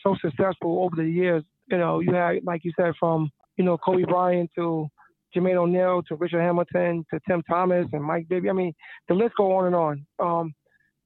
so 0.03 0.15
successful 0.21 0.83
over 0.83 0.95
the 0.95 1.09
years. 1.09 1.43
You 1.67 1.77
know, 1.77 1.99
you 1.99 2.13
had, 2.13 2.43
like 2.43 2.63
you 2.63 2.71
said, 2.77 2.93
from 2.99 3.31
you 3.57 3.63
know, 3.63 3.77
Kobe 3.77 4.03
Bryant 4.03 4.51
to 4.55 4.87
Jermaine 5.35 5.55
O'Neal 5.55 6.03
to 6.03 6.15
Richard 6.15 6.41
Hamilton 6.41 7.05
to 7.13 7.19
Tim 7.27 7.41
Thomas 7.43 7.87
and 7.91 8.03
Mike 8.03 8.27
Bibby. 8.29 8.49
I 8.49 8.53
mean, 8.53 8.73
the 9.07 9.13
list 9.13 9.33
go 9.37 9.55
on 9.55 9.65
and 9.67 9.75
on. 9.75 10.05
Um, 10.19 10.53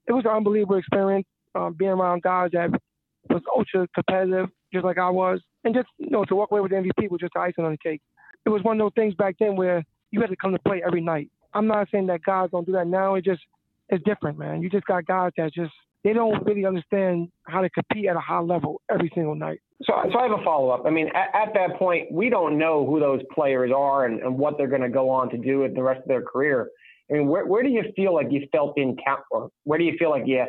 it 0.07 0.13
was 0.13 0.25
an 0.25 0.31
unbelievable 0.31 0.77
experience 0.77 1.25
um, 1.55 1.75
being 1.77 1.91
around 1.91 2.23
guys 2.23 2.49
that 2.53 2.69
was 3.29 3.41
ultra 3.55 3.87
competitive, 3.93 4.49
just 4.73 4.85
like 4.85 4.97
I 4.97 5.09
was, 5.09 5.39
and 5.63 5.73
just 5.73 5.87
you 5.97 6.09
know 6.09 6.25
to 6.25 6.35
walk 6.35 6.51
away 6.51 6.61
with 6.61 6.71
the 6.71 6.77
MVP 6.77 7.09
was 7.09 7.21
just 7.21 7.35
icing 7.35 7.65
on 7.65 7.71
the 7.71 7.77
cake. 7.77 8.01
It 8.45 8.49
was 8.49 8.63
one 8.63 8.79
of 8.79 8.85
those 8.85 8.93
things 8.95 9.13
back 9.15 9.35
then 9.39 9.55
where 9.55 9.83
you 10.11 10.21
had 10.21 10.29
to 10.29 10.35
come 10.35 10.51
to 10.51 10.59
play 10.59 10.81
every 10.85 11.01
night. 11.01 11.29
I'm 11.53 11.67
not 11.67 11.87
saying 11.91 12.07
that 12.07 12.23
guys 12.23 12.49
don't 12.51 12.65
do 12.65 12.71
that 12.73 12.87
now. 12.87 13.15
It 13.15 13.25
just 13.25 13.41
it's 13.89 14.03
different, 14.03 14.37
man. 14.37 14.61
You 14.61 14.69
just 14.69 14.85
got 14.85 15.05
guys 15.05 15.31
that 15.37 15.53
just 15.53 15.73
they 16.03 16.13
don't 16.13 16.45
really 16.45 16.65
understand 16.65 17.29
how 17.47 17.61
to 17.61 17.69
compete 17.69 18.07
at 18.07 18.15
a 18.15 18.19
high 18.19 18.39
level 18.39 18.81
every 18.91 19.11
single 19.13 19.35
night. 19.35 19.59
So, 19.83 19.93
so 20.11 20.19
I 20.19 20.23
have 20.23 20.39
a 20.39 20.43
follow 20.43 20.69
up. 20.69 20.83
I 20.85 20.89
mean, 20.89 21.09
at, 21.09 21.29
at, 21.33 21.53
that 21.53 21.77
point, 21.77 22.11
we 22.11 22.29
don't 22.29 22.57
know 22.57 22.85
who 22.85 22.99
those 22.99 23.21
players 23.33 23.71
are 23.75 24.05
and, 24.05 24.21
and 24.21 24.37
what 24.37 24.57
they're 24.57 24.67
going 24.67 24.81
to 24.81 24.89
go 24.89 25.09
on 25.09 25.29
to 25.31 25.37
do 25.37 25.59
with 25.59 25.75
the 25.75 25.83
rest 25.83 26.01
of 26.01 26.07
their 26.07 26.21
career. 26.21 26.69
I 27.09 27.15
mean, 27.15 27.27
where, 27.27 27.45
where 27.45 27.63
do 27.63 27.69
you 27.69 27.83
feel 27.95 28.13
like 28.13 28.27
you 28.29 28.47
felt 28.51 28.77
in 28.77 28.95
count, 29.05 29.21
or 29.31 29.49
where 29.63 29.79
do 29.79 29.85
you 29.85 29.95
feel 29.97 30.09
like 30.09 30.23
you, 30.25 30.45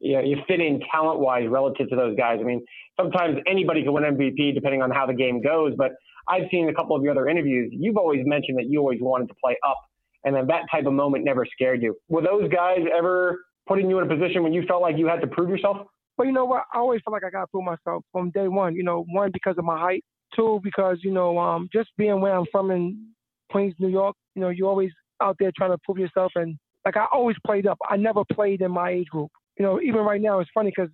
you, 0.00 0.20
you 0.20 0.36
fit 0.46 0.60
in 0.60 0.80
talent 0.92 1.20
wise 1.20 1.48
relative 1.48 1.88
to 1.90 1.96
those 1.96 2.16
guys? 2.16 2.38
I 2.40 2.44
mean, 2.44 2.64
sometimes 3.00 3.38
anybody 3.46 3.82
can 3.82 3.92
win 3.92 4.04
MVP 4.04 4.54
depending 4.54 4.82
on 4.82 4.90
how 4.90 5.06
the 5.06 5.14
game 5.14 5.42
goes, 5.42 5.74
but 5.76 5.92
I've 6.28 6.44
seen 6.50 6.68
a 6.68 6.74
couple 6.74 6.96
of 6.96 7.02
your 7.02 7.12
other 7.12 7.28
interviews. 7.28 7.70
You've 7.72 7.96
always 7.96 8.20
mentioned 8.24 8.58
that 8.58 8.66
you 8.68 8.80
always 8.80 9.00
wanted 9.00 9.28
to 9.28 9.34
play 9.42 9.56
up, 9.66 9.78
and 10.24 10.34
then 10.34 10.46
that 10.46 10.62
type 10.70 10.86
of 10.86 10.92
moment 10.92 11.24
never 11.24 11.46
scared 11.46 11.82
you. 11.82 11.96
Were 12.08 12.22
those 12.22 12.48
guys 12.50 12.80
ever 12.96 13.40
putting 13.66 13.88
you 13.88 13.98
in 13.98 14.10
a 14.10 14.14
position 14.14 14.42
when 14.42 14.52
you 14.52 14.62
felt 14.66 14.82
like 14.82 14.96
you 14.98 15.06
had 15.06 15.20
to 15.20 15.26
prove 15.26 15.50
yourself? 15.50 15.86
Well, 16.16 16.26
you 16.26 16.32
know 16.32 16.44
what? 16.44 16.64
I 16.72 16.78
always 16.78 17.00
felt 17.04 17.12
like 17.12 17.24
I 17.24 17.30
got 17.30 17.42
to 17.42 17.46
prove 17.48 17.64
myself 17.64 18.04
from 18.12 18.30
day 18.30 18.48
one. 18.48 18.74
You 18.74 18.82
know, 18.82 19.04
one 19.10 19.30
because 19.32 19.56
of 19.58 19.64
my 19.64 19.78
height, 19.78 20.04
two 20.34 20.60
because 20.62 20.98
you 21.02 21.10
know, 21.10 21.38
um, 21.38 21.68
just 21.72 21.90
being 21.96 22.20
where 22.20 22.34
I'm 22.36 22.46
from 22.52 22.70
in 22.70 23.08
Queens, 23.50 23.74
New 23.78 23.88
York. 23.88 24.16
You 24.34 24.42
know, 24.42 24.48
you're 24.50 24.68
always 24.68 24.90
out 25.22 25.36
there 25.38 25.52
trying 25.56 25.70
to 25.70 25.78
prove 25.84 25.98
yourself, 25.98 26.32
and 26.34 26.56
like 26.84 26.96
I 26.96 27.06
always 27.12 27.36
played 27.46 27.66
up. 27.66 27.78
I 27.88 27.96
never 27.96 28.22
played 28.32 28.60
in 28.60 28.70
my 28.70 28.90
age 28.90 29.08
group. 29.08 29.30
You 29.58 29.64
know, 29.64 29.80
even 29.80 30.00
right 30.00 30.20
now, 30.20 30.40
it's 30.40 30.50
funny 30.54 30.70
because 30.74 30.90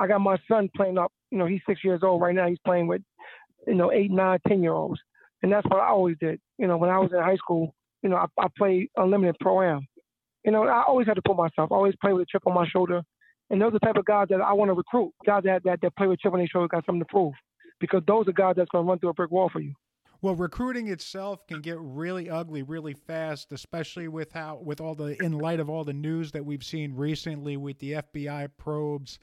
I 0.00 0.06
got 0.06 0.20
my 0.20 0.38
son 0.48 0.70
playing 0.76 0.98
up. 0.98 1.12
You 1.30 1.38
know, 1.38 1.46
he's 1.46 1.60
six 1.68 1.82
years 1.84 2.00
old 2.02 2.20
right 2.20 2.34
now. 2.34 2.48
He's 2.48 2.58
playing 2.64 2.86
with, 2.86 3.02
you 3.66 3.74
know, 3.74 3.92
eight, 3.92 4.10
nine, 4.10 4.38
ten 4.46 4.62
year 4.62 4.72
olds, 4.72 5.00
and 5.42 5.52
that's 5.52 5.66
what 5.66 5.80
I 5.80 5.88
always 5.88 6.16
did. 6.20 6.40
You 6.58 6.66
know, 6.66 6.76
when 6.76 6.90
I 6.90 6.98
was 6.98 7.10
in 7.12 7.18
high 7.18 7.36
school, 7.36 7.74
you 8.04 8.10
know, 8.10 8.16
I, 8.16 8.26
I 8.38 8.46
played 8.56 8.88
unlimited 8.96 9.36
pro 9.40 9.62
am. 9.62 9.88
You 10.44 10.52
know, 10.52 10.64
I 10.64 10.84
always 10.86 11.06
had 11.06 11.14
to 11.14 11.22
put 11.22 11.36
myself. 11.36 11.72
I 11.72 11.74
always 11.74 11.94
play 12.00 12.12
with 12.12 12.22
a 12.22 12.26
chip 12.30 12.46
on 12.46 12.54
my 12.54 12.68
shoulder, 12.68 13.02
and 13.50 13.60
those 13.60 13.68
are 13.68 13.72
the 13.72 13.78
type 13.80 13.96
of 13.96 14.04
guys 14.04 14.26
that 14.28 14.42
I 14.42 14.52
want 14.52 14.68
to 14.68 14.74
recruit. 14.74 15.12
Guys 15.26 15.42
that 15.44 15.64
that, 15.64 15.80
that 15.80 15.96
play 15.96 16.06
with 16.06 16.20
chip 16.20 16.32
on 16.32 16.38
their 16.38 16.46
shoulder 16.46 16.68
got 16.68 16.84
something 16.84 17.00
to 17.00 17.06
prove, 17.06 17.32
because 17.80 18.02
those 18.06 18.28
are 18.28 18.32
guys 18.32 18.54
that's 18.56 18.68
going 18.70 18.84
to 18.84 18.88
run 18.88 18.98
through 18.98 19.08
a 19.08 19.14
brick 19.14 19.30
wall 19.30 19.48
for 19.50 19.60
you. 19.60 19.72
Well, 20.20 20.34
recruiting 20.34 20.88
itself 20.88 21.46
can 21.46 21.60
get 21.60 21.76
really 21.78 22.30
ugly 22.30 22.62
really 22.62 22.94
fast, 22.94 23.52
especially 23.52 24.08
with 24.08 24.32
how 24.32 24.60
with 24.62 24.82
all 24.82 24.94
the 24.94 25.22
in 25.22 25.38
light 25.38 25.60
of 25.60 25.70
all 25.70 25.84
the 25.84 25.94
news 25.94 26.32
that 26.32 26.44
we've 26.44 26.64
seen 26.64 26.94
recently 26.94 27.56
with 27.56 27.78
the 27.78 27.92
FBI 27.92 28.50
probes 28.58 29.18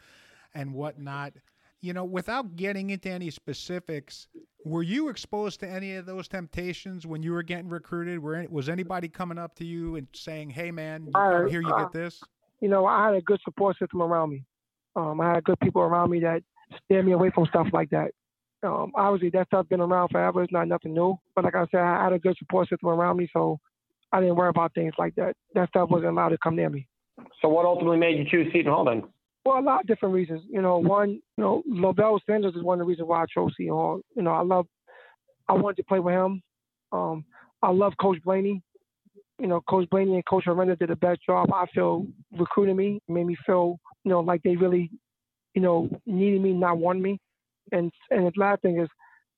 and 0.55 0.73
whatnot. 0.73 1.33
You 1.81 1.93
know, 1.93 2.05
without 2.05 2.55
getting 2.55 2.91
into 2.91 3.09
any 3.09 3.31
specifics, 3.31 4.27
were 4.65 4.83
you 4.83 5.09
exposed 5.09 5.59
to 5.61 5.69
any 5.69 5.95
of 5.95 6.05
those 6.05 6.27
temptations 6.27 7.05
when 7.07 7.23
you 7.23 7.31
were 7.31 7.43
getting 7.43 7.69
recruited? 7.69 8.19
Were 8.19 8.45
was 8.49 8.69
anybody 8.69 9.07
coming 9.07 9.37
up 9.37 9.55
to 9.55 9.65
you 9.65 9.95
and 9.95 10.07
saying, 10.13 10.49
"Hey, 10.49 10.71
man, 10.71 11.09
I, 11.15 11.45
here 11.49 11.61
you 11.61 11.69
uh, 11.69 11.83
get 11.83 11.91
this"? 11.91 12.21
You 12.59 12.69
know, 12.69 12.85
I 12.85 13.05
had 13.05 13.15
a 13.15 13.21
good 13.21 13.39
support 13.43 13.77
system 13.77 14.01
around 14.01 14.29
me. 14.29 14.43
Um, 14.95 15.19
I 15.21 15.35
had 15.35 15.43
good 15.43 15.59
people 15.61 15.81
around 15.81 16.11
me 16.11 16.19
that 16.21 16.43
steered 16.85 17.05
me 17.05 17.13
away 17.13 17.31
from 17.33 17.45
stuff 17.47 17.67
like 17.73 17.89
that. 17.89 18.11
Um, 18.63 18.91
obviously, 18.95 19.29
that 19.31 19.47
stuff 19.47 19.67
been 19.69 19.81
around 19.81 20.09
forever. 20.09 20.43
It's 20.43 20.53
not 20.53 20.67
nothing 20.67 20.93
new. 20.93 21.17
But 21.35 21.45
like 21.45 21.55
I 21.55 21.65
said, 21.71 21.81
I 21.81 22.03
had 22.03 22.13
a 22.13 22.19
good 22.19 22.37
support 22.37 22.69
system 22.69 22.89
around 22.89 23.17
me, 23.17 23.27
so 23.33 23.59
I 24.11 24.19
didn't 24.19 24.35
worry 24.35 24.49
about 24.49 24.73
things 24.73 24.93
like 24.99 25.15
that. 25.15 25.35
That 25.55 25.69
stuff 25.69 25.89
wasn't 25.89 26.11
allowed 26.11 26.29
to 26.29 26.37
come 26.37 26.55
near 26.55 26.69
me. 26.69 26.87
So 27.41 27.49
what 27.49 27.65
ultimately 27.65 27.97
made 27.97 28.17
you 28.17 28.25
choose 28.29 28.51
Seton 28.53 28.71
Hall 28.71 28.85
then? 28.85 29.03
Well, 29.43 29.59
a 29.59 29.61
lot 29.61 29.81
of 29.81 29.87
different 29.87 30.13
reasons. 30.13 30.43
You 30.49 30.61
know, 30.61 30.77
one, 30.77 31.11
you 31.11 31.21
know, 31.43 31.63
Levell 31.67 32.19
Sanders 32.27 32.55
is 32.55 32.63
one 32.63 32.79
of 32.79 32.85
the 32.85 32.89
reasons 32.89 33.07
why 33.07 33.23
I 33.23 33.25
chose 33.33 33.51
Seton 33.57 33.73
Hall. 33.73 34.01
You 34.15 34.21
know, 34.21 34.31
I 34.31 34.41
love, 34.41 34.67
I 35.47 35.53
wanted 35.53 35.77
to 35.77 35.83
play 35.83 35.99
with 35.99 36.13
him. 36.13 36.41
Um, 36.91 37.25
I 37.61 37.71
love 37.71 37.93
Coach 37.99 38.19
Blaney. 38.23 38.61
You 39.39 39.47
know, 39.47 39.61
Coach 39.61 39.89
Blaney 39.89 40.15
and 40.15 40.25
Coach 40.25 40.45
Aranda 40.45 40.75
did 40.75 40.89
the 40.89 40.95
best 40.95 41.21
job. 41.25 41.51
I 41.51 41.65
feel 41.73 42.05
recruiting 42.37 42.75
me, 42.75 43.01
made 43.07 43.25
me 43.25 43.35
feel, 43.45 43.79
you 44.03 44.11
know, 44.11 44.19
like 44.19 44.43
they 44.43 44.55
really, 44.55 44.91
you 45.55 45.61
know, 45.61 45.89
needed 46.05 46.41
me, 46.41 46.53
not 46.53 46.77
wanted 46.77 47.01
me. 47.01 47.19
And 47.71 47.91
and 48.11 48.27
the 48.27 48.31
last 48.37 48.61
thing 48.61 48.79
is, 48.79 48.87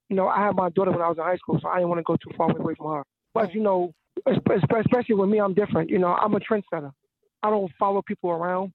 you 0.10 0.18
know, 0.18 0.28
I 0.28 0.46
had 0.46 0.56
my 0.56 0.70
daughter 0.72 0.92
when 0.92 1.02
I 1.02 1.08
was 1.08 1.18
in 1.18 1.24
high 1.24 1.38
school, 1.38 1.58
so 1.62 1.70
I 1.70 1.76
didn't 1.76 1.90
want 1.90 2.00
to 2.00 2.04
go 2.04 2.18
too 2.18 2.36
far 2.36 2.52
away 2.52 2.76
from 2.76 2.92
her. 2.92 3.04
But 3.34 3.54
you 3.54 3.62
know, 3.62 3.94
especially 4.28 5.16
with 5.16 5.30
me, 5.30 5.40
I'm 5.40 5.54
different. 5.54 5.90
You 5.90 6.00
know, 6.00 6.14
I'm 6.14 6.36
a 6.36 6.40
trendsetter. 6.40 6.92
I 7.42 7.50
don't 7.50 7.72
follow 7.80 8.02
people 8.06 8.32
around. 8.32 8.74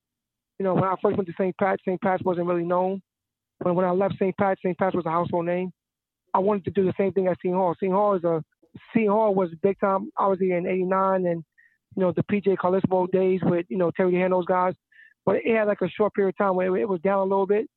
You 0.58 0.64
know, 0.64 0.74
when 0.74 0.84
I 0.84 0.94
first 1.00 1.16
went 1.16 1.28
to 1.28 1.34
St. 1.38 1.56
Pat, 1.56 1.78
St. 1.84 2.00
Pat's 2.00 2.22
wasn't 2.22 2.46
really 2.46 2.64
known. 2.64 3.00
When 3.58 3.74
when 3.74 3.84
I 3.84 3.90
left 3.90 4.14
St. 4.14 4.36
Pat, 4.36 4.58
St. 4.58 4.76
Pat's 4.76 4.94
was 4.94 5.06
a 5.06 5.10
household 5.10 5.46
name. 5.46 5.70
I 6.34 6.38
wanted 6.40 6.64
to 6.64 6.70
do 6.70 6.84
the 6.84 6.94
same 6.98 7.12
thing 7.12 7.28
at 7.28 7.36
Seton 7.42 7.56
Hall. 7.56 7.74
Seton 7.78 7.94
Hall 7.94 8.14
is 8.14 8.24
a 8.24 8.42
Seton 8.92 9.10
Hall 9.10 9.34
was 9.34 9.50
big 9.62 9.78
time. 9.80 10.10
Obviously 10.16 10.52
in 10.52 10.66
'89 10.66 11.26
and 11.26 11.44
you 11.96 12.02
know 12.02 12.12
the 12.12 12.22
PJ 12.22 12.56
Carlesimo 12.56 13.10
days 13.10 13.40
with 13.42 13.66
you 13.68 13.78
know 13.78 13.90
Terry 13.90 14.12
Dehere 14.12 14.28
those 14.28 14.46
guys. 14.46 14.74
But 15.24 15.36
it 15.36 15.56
had 15.56 15.66
like 15.68 15.80
a 15.82 15.88
short 15.88 16.14
period 16.14 16.34
of 16.34 16.38
time 16.38 16.56
where 16.56 16.76
it 16.76 16.88
was 16.88 17.00
down 17.00 17.18
a 17.18 17.22
little 17.22 17.46
bit, 17.46 17.68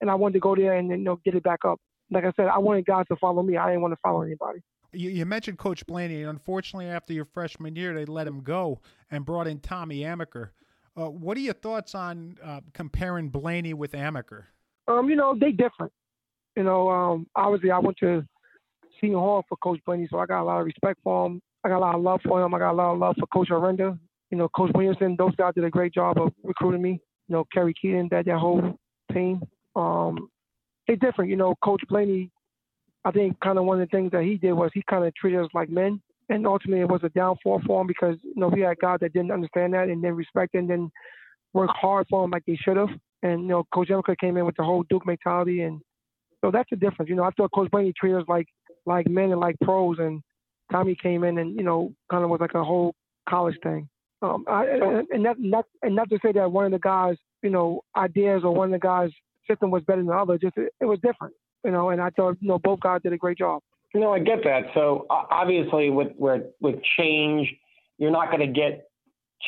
and 0.00 0.10
I 0.10 0.14
wanted 0.14 0.34
to 0.34 0.40
go 0.40 0.54
there 0.54 0.74
and 0.74 0.90
you 0.90 0.96
know 0.96 1.20
get 1.24 1.34
it 1.34 1.42
back 1.42 1.60
up. 1.64 1.80
Like 2.10 2.24
I 2.24 2.32
said, 2.36 2.48
I 2.48 2.58
wanted 2.58 2.86
guys 2.86 3.06
to 3.08 3.16
follow 3.16 3.42
me. 3.42 3.56
I 3.56 3.68
didn't 3.68 3.82
want 3.82 3.92
to 3.92 4.00
follow 4.02 4.22
anybody. 4.22 4.60
You, 4.92 5.10
you 5.10 5.26
mentioned 5.26 5.58
Coach 5.58 5.86
Blaney. 5.86 6.22
And 6.22 6.30
unfortunately, 6.30 6.86
after 6.86 7.12
your 7.12 7.26
freshman 7.26 7.76
year, 7.76 7.94
they 7.94 8.06
let 8.06 8.26
him 8.26 8.42
go 8.42 8.80
and 9.10 9.24
brought 9.24 9.46
in 9.46 9.60
Tommy 9.60 10.00
Amaker. 10.00 10.50
Uh, 10.98 11.10
what 11.10 11.36
are 11.36 11.40
your 11.40 11.54
thoughts 11.54 11.94
on 11.94 12.36
uh, 12.42 12.60
comparing 12.74 13.28
Blaney 13.28 13.72
with 13.72 13.92
Amaker? 13.92 14.44
Um, 14.88 15.08
you 15.08 15.16
know, 15.16 15.36
they 15.38 15.52
different. 15.52 15.92
You 16.56 16.64
know, 16.64 16.88
um, 16.88 17.26
obviously 17.36 17.70
I 17.70 17.78
went 17.78 17.96
to 17.98 18.26
Seton 19.00 19.16
Hall 19.16 19.44
for 19.48 19.56
Coach 19.58 19.80
Blaney, 19.86 20.08
so 20.10 20.18
I 20.18 20.26
got 20.26 20.42
a 20.42 20.44
lot 20.44 20.58
of 20.58 20.66
respect 20.66 20.98
for 21.04 21.26
him. 21.26 21.40
I 21.62 21.68
got 21.68 21.78
a 21.78 21.80
lot 21.80 21.94
of 21.94 22.02
love 22.02 22.20
for 22.24 22.42
him. 22.42 22.52
I 22.52 22.58
got 22.58 22.72
a 22.72 22.74
lot 22.74 22.92
of 22.92 22.98
love 22.98 23.14
for 23.18 23.26
Coach 23.28 23.50
Aranda. 23.50 23.96
You 24.30 24.38
know, 24.38 24.48
Coach 24.48 24.72
Williamson, 24.74 25.14
those 25.16 25.36
guys 25.36 25.54
did 25.54 25.64
a 25.64 25.70
great 25.70 25.94
job 25.94 26.18
of 26.18 26.32
recruiting 26.42 26.82
me. 26.82 27.00
You 27.28 27.36
know, 27.36 27.44
Kerry 27.52 27.74
Keaton, 27.80 28.08
that 28.10 28.24
that 28.26 28.38
whole 28.38 28.76
team. 29.12 29.40
Um, 29.76 30.28
it's 30.88 31.00
different. 31.00 31.30
You 31.30 31.36
know, 31.36 31.54
Coach 31.62 31.82
Blaney, 31.88 32.30
I 33.04 33.12
think 33.12 33.38
kind 33.40 33.58
of 33.58 33.64
one 33.64 33.80
of 33.80 33.88
the 33.88 33.96
things 33.96 34.10
that 34.12 34.24
he 34.24 34.36
did 34.36 34.52
was 34.52 34.70
he 34.74 34.82
kind 34.90 35.04
of 35.04 35.14
treated 35.14 35.40
us 35.40 35.50
like 35.54 35.68
men. 35.68 36.00
And 36.28 36.46
ultimately, 36.46 36.82
it 36.82 36.90
was 36.90 37.00
a 37.04 37.08
downfall 37.10 37.62
for 37.66 37.80
him 37.80 37.86
because 37.86 38.16
you 38.22 38.34
know 38.36 38.48
we 38.48 38.60
had 38.60 38.78
guys 38.78 38.98
that 39.00 39.12
didn't 39.12 39.32
understand 39.32 39.74
that 39.74 39.88
and 39.88 40.02
didn't 40.02 40.16
respect 40.16 40.54
and 40.54 40.68
then 40.68 40.90
work 41.54 41.70
hard 41.70 42.06
for 42.10 42.24
him 42.24 42.30
like 42.30 42.44
they 42.46 42.56
should 42.56 42.76
have. 42.76 42.90
And 43.22 43.42
you 43.42 43.48
know, 43.48 43.64
Coach 43.72 43.88
Amaker 43.88 44.16
came 44.18 44.36
in 44.36 44.44
with 44.44 44.56
the 44.56 44.64
whole 44.64 44.84
Duke 44.90 45.06
mentality, 45.06 45.62
and 45.62 45.80
so 46.40 46.50
that's 46.50 46.70
the 46.70 46.76
difference. 46.76 47.08
You 47.08 47.16
know, 47.16 47.24
I 47.24 47.30
thought 47.30 47.52
Coach 47.52 47.70
Blaney 47.70 47.92
treated 47.98 48.20
us 48.20 48.28
like 48.28 48.46
like 48.86 49.08
men 49.08 49.32
and 49.32 49.40
like 49.40 49.56
pros, 49.62 49.98
and 49.98 50.22
Tommy 50.70 50.94
came 50.94 51.24
in 51.24 51.38
and 51.38 51.56
you 51.56 51.64
know 51.64 51.92
kind 52.10 52.24
of 52.24 52.30
was 52.30 52.40
like 52.40 52.54
a 52.54 52.64
whole 52.64 52.94
college 53.28 53.56
thing. 53.62 53.88
Um, 54.20 54.44
I, 54.48 54.66
and 55.12 55.22
not 55.22 55.38
not 55.38 55.64
and 55.82 55.94
not 55.94 56.10
to 56.10 56.18
say 56.22 56.32
that 56.32 56.50
one 56.50 56.66
of 56.66 56.72
the 56.72 56.78
guys, 56.78 57.16
you 57.42 57.50
know, 57.50 57.82
ideas 57.96 58.42
or 58.44 58.54
one 58.54 58.72
of 58.72 58.80
the 58.80 58.84
guys' 58.84 59.10
system 59.48 59.70
was 59.70 59.82
better 59.84 60.00
than 60.00 60.06
the 60.06 60.12
other. 60.12 60.38
Just 60.38 60.56
it, 60.56 60.72
it 60.80 60.84
was 60.84 60.98
different, 61.00 61.34
you 61.64 61.70
know. 61.70 61.90
And 61.90 62.00
I 62.00 62.10
thought 62.10 62.36
you 62.40 62.48
know 62.48 62.58
both 62.58 62.80
guys 62.80 63.00
did 63.02 63.12
a 63.12 63.18
great 63.18 63.38
job. 63.38 63.62
No, 63.94 64.12
I 64.12 64.18
get 64.18 64.44
that. 64.44 64.64
So 64.74 65.06
obviously, 65.10 65.90
with 65.90 66.08
with 66.18 66.76
change, 66.98 67.48
you're 67.98 68.10
not 68.10 68.30
going 68.30 68.40
to 68.40 68.60
get 68.60 68.84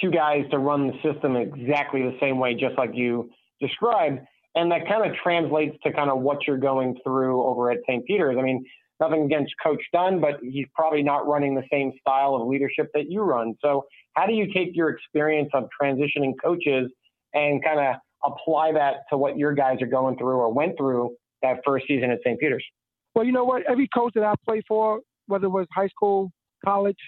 two 0.01 0.11
guys 0.11 0.45
to 0.51 0.59
run 0.59 0.87
the 0.87 0.95
system 1.03 1.37
exactly 1.37 2.03
the 2.03 2.17
same 2.21 2.39
way, 2.39 2.55
just 2.55 2.77
like 2.79 2.91
you 2.95 3.31
described. 3.61 4.21
And 4.55 4.73
that 4.73 4.89
kind 4.89 5.09
of 5.09 5.17
translates 5.23 5.77
to 5.85 5.93
kind 5.93 6.11
of 6.11 6.21
what 6.21 6.39
you're 6.47 6.59
going 6.59 6.99
through 7.05 7.43
over 7.43 7.71
at 7.71 7.79
St. 7.89 8.05
Peter's. 8.05 8.37
I 8.39 8.43
mean, 8.43 8.65
nothing 8.99 9.25
against 9.25 9.53
Coach 9.63 9.83
Dunne, 9.93 10.21
but 10.21 10.41
he's 10.43 10.67
probably 10.75 11.03
not 11.03 11.27
running 11.27 11.55
the 11.55 11.65
same 11.71 11.93
style 12.01 12.35
of 12.35 12.47
leadership 12.49 12.89
that 12.95 13.05
you 13.09 13.23
run. 13.23 13.55
So, 13.63 13.85
how 14.15 14.27
do 14.27 14.33
you 14.33 14.53
take 14.53 14.71
your 14.75 14.91
experience 14.91 15.51
of 15.55 15.69
transitioning 15.81 16.33
coaches 16.43 16.91
and 17.33 17.63
kind 17.63 17.79
of 17.79 17.97
apply 18.25 18.73
that 18.73 19.05
to 19.11 19.17
what 19.17 19.39
your 19.39 19.55
guys 19.55 19.81
are 19.81 19.87
going 19.87 20.17
through 20.19 20.37
or 20.37 20.53
went 20.53 20.77
through 20.77 21.15
that 21.43 21.61
first 21.65 21.87
season 21.87 22.11
at 22.11 22.19
St. 22.25 22.39
Peter's? 22.41 22.65
Well, 23.15 23.25
you 23.25 23.33
know 23.33 23.45
what? 23.45 23.63
Every 23.69 23.89
coach 23.89 24.13
that 24.15 24.25
I 24.25 24.35
played 24.47 24.65
for, 24.69 25.01
whether 25.27 25.47
it 25.47 25.51
was 25.51 25.67
high 25.75 25.89
school, 25.89 26.31
college, 26.65 26.99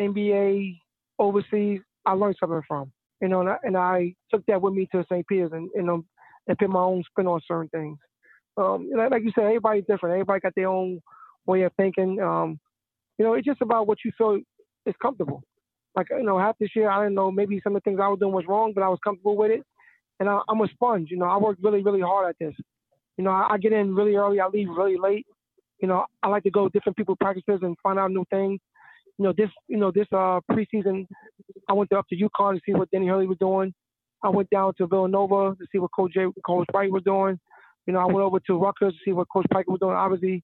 NBA, 0.00 0.78
overseas, 1.18 1.80
I 2.06 2.12
learned 2.12 2.36
something 2.40 2.62
from. 2.66 2.92
You 3.20 3.28
know, 3.28 3.40
and 3.40 3.50
I, 3.50 3.56
and 3.62 3.76
I 3.76 4.14
took 4.32 4.44
that 4.46 4.62
with 4.62 4.72
me 4.72 4.88
to 4.92 5.04
St. 5.10 5.26
Peter's 5.26 5.52
and 5.52 5.68
you 5.74 5.82
know 5.82 6.04
and 6.46 6.58
put 6.58 6.70
my 6.70 6.80
own 6.80 7.02
spin 7.10 7.26
on 7.26 7.40
certain 7.46 7.68
things. 7.68 7.98
Um, 8.56 8.90
like 9.10 9.22
you 9.22 9.32
said, 9.34 9.44
everybody's 9.44 9.84
different. 9.86 10.14
Everybody 10.14 10.40
got 10.40 10.54
their 10.54 10.68
own 10.68 11.00
way 11.46 11.62
of 11.62 11.72
thinking. 11.76 12.20
Um, 12.20 12.58
you 13.18 13.24
know, 13.24 13.34
it's 13.34 13.46
just 13.46 13.60
about 13.60 13.86
what 13.86 13.98
you 14.04 14.12
feel 14.16 14.40
is 14.86 14.94
comfortable. 15.02 15.42
Like 15.94 16.06
you 16.10 16.22
know, 16.22 16.38
half 16.38 16.56
this 16.58 16.70
year 16.74 16.90
I 16.90 17.02
didn't 17.02 17.14
know 17.14 17.30
maybe 17.30 17.60
some 17.62 17.76
of 17.76 17.82
the 17.82 17.90
things 17.90 18.00
I 18.02 18.08
was 18.08 18.18
doing 18.18 18.32
was 18.32 18.46
wrong, 18.48 18.72
but 18.74 18.82
I 18.82 18.88
was 18.88 18.98
comfortable 19.04 19.36
with 19.36 19.50
it. 19.50 19.62
And 20.18 20.28
I, 20.28 20.40
am 20.50 20.60
a 20.60 20.68
sponge. 20.68 21.08
You 21.10 21.18
know, 21.18 21.26
I 21.26 21.36
work 21.38 21.58
really, 21.62 21.82
really 21.82 22.00
hard 22.00 22.28
at 22.28 22.36
this. 22.38 22.54
You 23.16 23.24
know, 23.24 23.30
I, 23.30 23.48
I 23.52 23.58
get 23.58 23.72
in 23.72 23.94
really 23.94 24.14
early, 24.14 24.40
I 24.40 24.46
leave 24.46 24.68
really 24.68 24.96
late. 24.98 25.26
You 25.80 25.88
know, 25.88 26.04
I 26.22 26.28
like 26.28 26.42
to 26.44 26.50
go 26.50 26.68
to 26.68 26.72
different 26.72 26.96
people 26.96 27.16
practices 27.16 27.60
and 27.62 27.76
find 27.82 27.98
out 27.98 28.10
new 28.10 28.24
things. 28.30 28.60
You 29.18 29.24
know, 29.24 29.34
this 29.36 29.50
you 29.68 29.76
know 29.76 29.90
this 29.90 30.06
uh 30.12 30.40
preseason, 30.50 31.06
I 31.68 31.72
went 31.72 31.92
up 31.92 32.06
to 32.08 32.16
UConn 32.16 32.54
to 32.54 32.60
see 32.64 32.72
what 32.74 32.90
Danny 32.90 33.06
Hurley 33.06 33.26
was 33.26 33.38
doing. 33.38 33.74
I 34.22 34.28
went 34.28 34.50
down 34.50 34.74
to 34.78 34.86
Villanova 34.86 35.56
to 35.56 35.66
see 35.72 35.78
what 35.78 35.90
Coach 35.94 36.12
Jay, 36.14 36.26
Coach 36.46 36.66
Wright 36.74 36.90
was 36.90 37.02
doing. 37.04 37.38
You 37.86 37.94
know, 37.94 38.00
I 38.00 38.06
went 38.06 38.20
over 38.20 38.38
to 38.40 38.58
Rutgers 38.58 38.92
to 38.92 38.98
see 39.04 39.12
what 39.12 39.28
Coach 39.32 39.46
Pikiell 39.52 39.68
was 39.68 39.80
doing. 39.80 39.96
Obviously, 39.96 40.42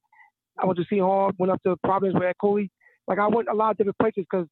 I 0.59 0.67
went 0.67 0.79
to 0.79 0.85
Seton 0.89 1.05
Hall, 1.05 1.31
went 1.39 1.53
up 1.53 1.63
to 1.65 1.77
Providence 1.85 2.15
with 2.15 2.25
Ed 2.25 2.37
Cooley. 2.41 2.71
Like 3.07 3.19
I 3.19 3.29
went 3.29 3.49
a 3.49 3.55
lot 3.55 3.73
of 3.73 3.77
different 3.77 3.99
places 3.99 4.25
because 4.31 4.47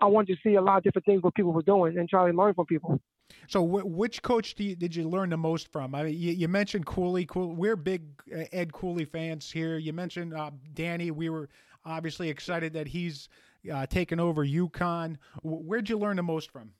I 0.00 0.06
wanted 0.06 0.34
to 0.34 0.40
see 0.42 0.56
a 0.56 0.60
lot 0.60 0.78
of 0.78 0.84
different 0.84 1.06
things 1.06 1.22
what 1.22 1.34
people 1.34 1.52
were 1.52 1.62
doing 1.62 1.98
and 1.98 2.08
try 2.08 2.30
to 2.30 2.36
learn 2.36 2.54
from 2.54 2.66
people. 2.66 3.00
So, 3.48 3.62
which 3.62 4.22
coach 4.22 4.54
you, 4.58 4.74
did 4.74 4.94
you 4.94 5.08
learn 5.08 5.30
the 5.30 5.36
most 5.36 5.70
from? 5.70 5.94
I 5.94 6.04
mean, 6.04 6.14
you, 6.18 6.32
you 6.32 6.48
mentioned 6.48 6.86
Cooley. 6.86 7.26
Cool, 7.26 7.54
we're 7.54 7.76
big 7.76 8.02
uh, 8.34 8.44
Ed 8.52 8.72
Cooley 8.72 9.04
fans 9.04 9.50
here. 9.50 9.78
You 9.78 9.92
mentioned 9.92 10.34
uh, 10.34 10.50
Danny. 10.74 11.10
We 11.10 11.28
were 11.28 11.48
obviously 11.84 12.28
excited 12.28 12.72
that 12.72 12.88
he's 12.88 13.28
uh, 13.72 13.86
taken 13.86 14.20
over 14.20 14.44
UConn. 14.44 15.16
Where'd 15.42 15.88
you 15.88 15.98
learn 15.98 16.16
the 16.16 16.22
most 16.22 16.50
from? 16.50 16.72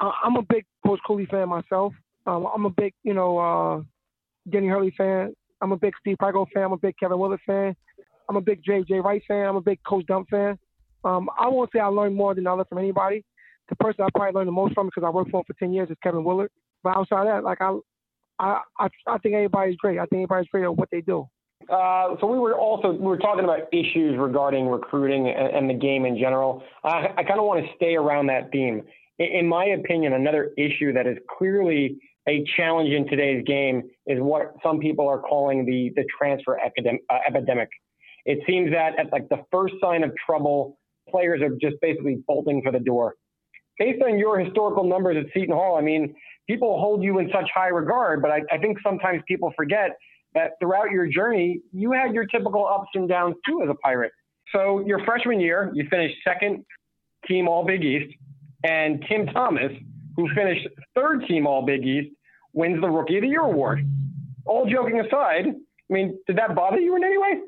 I'm 0.00 0.36
a 0.36 0.42
big 0.42 0.64
Coach 0.84 1.00
Cooley 1.06 1.26
fan 1.26 1.48
myself. 1.48 1.94
Um, 2.26 2.46
I'm 2.52 2.64
a 2.64 2.70
big, 2.70 2.94
you 3.04 3.14
know, 3.14 3.38
uh, 3.38 3.82
Hurley 4.52 4.92
fan. 4.96 5.34
I'm 5.60 5.72
a 5.72 5.76
big 5.76 5.94
Steve 6.00 6.16
Pikiell 6.20 6.46
fan. 6.52 6.64
I'm 6.64 6.72
a 6.72 6.76
big 6.76 6.96
Kevin 6.98 7.18
Willard 7.18 7.40
fan. 7.46 7.76
I'm 8.28 8.36
a 8.36 8.40
big 8.40 8.64
J.J. 8.64 9.00
Wright 9.00 9.22
fan. 9.28 9.46
I'm 9.46 9.56
a 9.56 9.60
big 9.60 9.78
Coach 9.84 10.06
Dunne 10.06 10.24
fan. 10.30 10.58
Um, 11.04 11.28
I 11.38 11.48
won't 11.48 11.70
say 11.72 11.80
I 11.80 11.86
learned 11.86 12.16
more 12.16 12.34
than 12.34 12.46
other 12.46 12.64
from 12.64 12.78
anybody. 12.78 13.24
The 13.68 13.76
person 13.76 14.04
I 14.04 14.08
probably 14.14 14.34
learned 14.34 14.48
the 14.48 14.52
most 14.52 14.74
from 14.74 14.86
because 14.86 15.04
I 15.04 15.10
worked 15.10 15.30
for 15.30 15.38
him 15.38 15.44
for 15.46 15.54
10 15.54 15.72
years 15.72 15.90
is 15.90 15.96
Kevin 16.02 16.24
Willard. 16.24 16.50
But 16.82 16.96
outside 16.96 17.26
that, 17.26 17.44
like 17.44 17.60
I, 17.60 17.78
I, 18.38 18.60
I, 18.78 18.88
I 19.06 19.18
think 19.18 19.34
everybody's 19.34 19.76
great. 19.76 19.98
I 19.98 20.06
think 20.06 20.24
everybody's 20.24 20.48
great 20.48 20.64
at 20.64 20.76
what 20.76 20.88
they 20.90 21.00
do. 21.00 21.28
Uh, 21.70 22.16
so 22.20 22.26
we 22.26 22.38
were 22.38 22.58
also 22.58 22.90
we 22.90 23.06
were 23.06 23.18
talking 23.18 23.44
about 23.44 23.60
issues 23.72 24.18
regarding 24.18 24.66
recruiting 24.66 25.28
and, 25.28 25.54
and 25.54 25.70
the 25.70 25.74
game 25.74 26.04
in 26.04 26.18
general. 26.18 26.62
I, 26.82 27.08
I 27.16 27.22
kind 27.22 27.38
of 27.38 27.44
want 27.44 27.64
to 27.64 27.70
stay 27.76 27.94
around 27.94 28.26
that 28.26 28.50
theme. 28.50 28.82
In, 29.18 29.26
in 29.26 29.48
my 29.48 29.66
opinion, 29.66 30.12
another 30.12 30.52
issue 30.58 30.92
that 30.92 31.06
is 31.06 31.18
clearly 31.38 31.98
a 32.28 32.44
challenge 32.56 32.90
in 32.90 33.08
today's 33.08 33.44
game 33.46 33.82
is 34.06 34.18
what 34.20 34.54
some 34.62 34.78
people 34.80 35.06
are 35.08 35.20
calling 35.20 35.64
the 35.64 35.92
the 35.94 36.04
transfer. 36.18 36.58
Uh, 36.58 37.18
epidemic. 37.26 37.68
It 38.24 38.40
seems 38.46 38.72
that 38.72 38.98
at 38.98 39.12
like 39.12 39.28
the 39.28 39.44
first 39.50 39.74
sign 39.80 40.04
of 40.04 40.12
trouble, 40.24 40.78
players 41.08 41.42
are 41.42 41.50
just 41.60 41.80
basically 41.80 42.22
bolting 42.26 42.62
for 42.62 42.72
the 42.72 42.80
door. 42.80 43.14
Based 43.82 44.00
on 44.00 44.16
your 44.16 44.38
historical 44.38 44.84
numbers 44.84 45.16
at 45.18 45.32
Seton 45.34 45.56
Hall, 45.56 45.76
I 45.76 45.80
mean, 45.80 46.14
people 46.48 46.78
hold 46.78 47.02
you 47.02 47.18
in 47.18 47.28
such 47.34 47.50
high 47.52 47.66
regard, 47.66 48.22
but 48.22 48.30
I, 48.30 48.42
I 48.52 48.58
think 48.58 48.78
sometimes 48.80 49.22
people 49.26 49.52
forget 49.56 49.96
that 50.34 50.52
throughout 50.60 50.92
your 50.92 51.08
journey, 51.08 51.60
you 51.72 51.90
had 51.90 52.14
your 52.14 52.24
typical 52.26 52.64
ups 52.64 52.90
and 52.94 53.08
downs 53.08 53.34
too 53.44 53.60
as 53.60 53.68
a 53.68 53.74
pirate. 53.74 54.12
So 54.52 54.84
your 54.86 55.04
freshman 55.04 55.40
year, 55.40 55.72
you 55.74 55.84
finished 55.90 56.14
second 56.22 56.64
team 57.26 57.48
All 57.48 57.64
Big 57.64 57.82
East, 57.82 58.14
and 58.62 59.04
Tim 59.08 59.26
Thomas, 59.26 59.72
who 60.14 60.28
finished 60.32 60.68
third 60.94 61.24
team 61.26 61.48
All 61.48 61.66
Big 61.66 61.84
East, 61.84 62.14
wins 62.52 62.80
the 62.80 62.88
Rookie 62.88 63.16
of 63.16 63.22
the 63.22 63.28
Year 63.28 63.40
award. 63.40 63.80
All 64.46 64.64
joking 64.70 65.00
aside, 65.00 65.46
I 65.48 65.92
mean, 65.92 66.16
did 66.28 66.36
that 66.36 66.54
bother 66.54 66.78
you 66.78 66.94
in 66.94 67.02
any 67.02 67.18
way? 67.18 67.40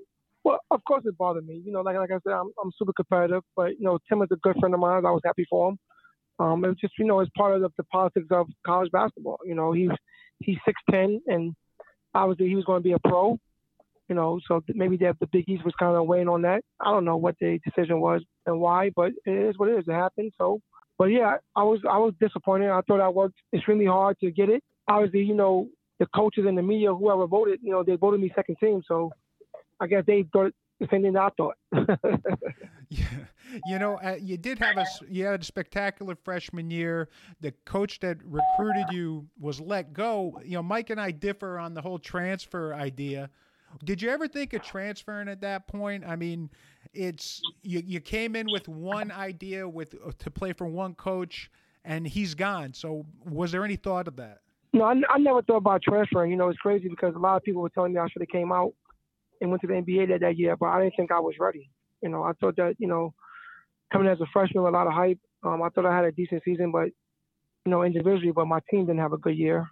Well, 0.42 0.58
of 0.72 0.82
course 0.82 1.04
it 1.06 1.16
bothered 1.16 1.46
me. 1.46 1.62
You 1.64 1.70
know, 1.70 1.82
like 1.82 1.96
like 1.96 2.10
I 2.10 2.18
said, 2.26 2.32
I'm 2.32 2.50
I'm 2.60 2.72
super 2.76 2.92
competitive, 2.92 3.44
but 3.54 3.78
you 3.78 3.84
know, 3.84 4.00
Tim 4.08 4.20
is 4.22 4.28
a 4.32 4.36
good 4.42 4.56
friend 4.58 4.74
of 4.74 4.80
mine. 4.80 5.06
I 5.06 5.12
was 5.12 5.22
happy 5.24 5.46
for 5.48 5.70
him. 5.70 5.78
Um, 6.38 6.64
it 6.64 6.68
was 6.68 6.76
just 6.80 6.94
you 6.98 7.06
know, 7.06 7.20
it's 7.20 7.30
part 7.36 7.54
of 7.54 7.62
the, 7.62 7.70
the 7.76 7.84
politics 7.84 8.26
of 8.30 8.48
college 8.66 8.90
basketball. 8.90 9.38
You 9.44 9.54
know, 9.54 9.72
he's 9.72 9.90
he's 10.40 10.58
six 10.64 10.80
ten, 10.90 11.20
and 11.26 11.54
obviously 12.14 12.48
he 12.48 12.56
was 12.56 12.64
going 12.64 12.80
to 12.80 12.84
be 12.84 12.92
a 12.92 12.98
pro. 12.98 13.38
You 14.08 14.14
know, 14.14 14.38
so 14.46 14.62
maybe 14.68 14.98
the, 14.98 15.16
Big 15.32 15.48
East 15.48 15.64
was 15.64 15.72
kind 15.78 15.96
of 15.96 16.06
weighing 16.06 16.28
on 16.28 16.42
that. 16.42 16.62
I 16.78 16.90
don't 16.90 17.06
know 17.06 17.16
what 17.16 17.36
the 17.40 17.58
decision 17.64 18.00
was 18.00 18.20
and 18.44 18.60
why, 18.60 18.90
but 18.94 19.12
it 19.24 19.32
is 19.32 19.58
what 19.58 19.70
it 19.70 19.78
is. 19.78 19.84
It 19.88 19.92
happened. 19.92 20.32
So, 20.36 20.60
but 20.98 21.06
yeah, 21.06 21.36
I 21.56 21.62
was 21.62 21.80
I 21.88 21.96
was 21.96 22.12
disappointed. 22.20 22.68
I 22.68 22.82
thought 22.82 23.00
I 23.00 23.08
worked 23.08 23.36
extremely 23.54 23.86
hard 23.86 24.18
to 24.20 24.30
get 24.30 24.50
it. 24.50 24.62
Obviously, 24.88 25.22
you 25.22 25.34
know, 25.34 25.68
the 26.00 26.06
coaches 26.14 26.44
and 26.46 26.58
the 26.58 26.62
media, 26.62 26.92
whoever 26.92 27.26
voted, 27.26 27.60
you 27.62 27.70
know, 27.70 27.82
they 27.82 27.96
voted 27.96 28.20
me 28.20 28.30
second 28.34 28.56
team. 28.60 28.82
So 28.86 29.10
I 29.80 29.86
guess 29.86 30.04
they 30.06 30.24
thought 30.32 30.52
the 30.80 30.88
same 30.90 31.02
thing 31.02 31.16
I 31.16 31.28
thought. 31.36 31.56
yeah. 32.90 33.06
You 33.66 33.78
know, 33.78 33.96
uh, 33.96 34.16
you 34.20 34.36
did 34.36 34.58
have 34.58 34.76
a 34.76 34.86
you 35.08 35.24
had 35.24 35.40
a 35.40 35.44
spectacular 35.44 36.16
freshman 36.16 36.70
year. 36.70 37.08
The 37.40 37.52
coach 37.64 38.00
that 38.00 38.18
recruited 38.24 38.86
you 38.90 39.26
was 39.38 39.60
let 39.60 39.92
go. 39.92 40.40
You 40.44 40.54
know, 40.54 40.62
Mike 40.62 40.90
and 40.90 41.00
I 41.00 41.10
differ 41.10 41.58
on 41.58 41.74
the 41.74 41.82
whole 41.82 41.98
transfer 41.98 42.74
idea. 42.74 43.30
Did 43.82 44.00
you 44.00 44.10
ever 44.10 44.28
think 44.28 44.52
of 44.52 44.62
transferring 44.62 45.28
at 45.28 45.40
that 45.40 45.66
point? 45.66 46.04
I 46.06 46.16
mean, 46.16 46.50
it's 46.92 47.42
you, 47.62 47.82
you 47.84 48.00
came 48.00 48.36
in 48.36 48.46
with 48.50 48.68
one 48.68 49.10
idea 49.10 49.68
with 49.68 49.94
to 50.18 50.30
play 50.30 50.52
for 50.52 50.66
one 50.66 50.94
coach, 50.94 51.50
and 51.84 52.06
he's 52.06 52.34
gone. 52.34 52.72
So, 52.72 53.06
was 53.24 53.52
there 53.52 53.64
any 53.64 53.76
thought 53.76 54.06
of 54.06 54.16
that? 54.16 54.40
No, 54.72 54.84
I, 54.84 54.94
I 55.08 55.18
never 55.18 55.42
thought 55.42 55.58
about 55.58 55.82
transferring. 55.82 56.30
You 56.30 56.36
know, 56.36 56.48
it's 56.48 56.58
crazy 56.58 56.88
because 56.88 57.14
a 57.14 57.18
lot 57.18 57.36
of 57.36 57.42
people 57.42 57.62
were 57.62 57.68
telling 57.70 57.92
me 57.92 58.00
I 58.00 58.08
should 58.08 58.22
have 58.22 58.28
came 58.28 58.52
out 58.52 58.74
and 59.40 59.50
went 59.50 59.60
to 59.62 59.66
the 59.66 59.74
NBA 59.74 60.08
that, 60.08 60.20
that 60.20 60.38
year, 60.38 60.56
but 60.56 60.66
I 60.66 60.82
didn't 60.82 60.94
think 60.96 61.12
I 61.12 61.20
was 61.20 61.34
ready. 61.38 61.70
You 62.02 62.08
know, 62.10 62.22
I 62.22 62.32
thought 62.34 62.56
that 62.56 62.74
you 62.78 62.86
know, 62.86 63.14
coming 63.94 64.08
as 64.08 64.20
a 64.20 64.26
freshman 64.32 64.64
with 64.64 64.74
a 64.74 64.76
lot 64.76 64.86
of 64.86 64.92
hype, 64.92 65.18
um, 65.44 65.62
I 65.62 65.68
thought 65.68 65.86
I 65.86 65.94
had 65.94 66.04
a 66.04 66.12
decent 66.12 66.42
season, 66.44 66.72
but 66.72 66.88
you 67.64 67.70
know, 67.70 67.82
individually, 67.82 68.32
but 68.32 68.46
my 68.46 68.60
team 68.70 68.86
didn't 68.86 69.00
have 69.00 69.14
a 69.14 69.18
good 69.18 69.38
year. 69.38 69.66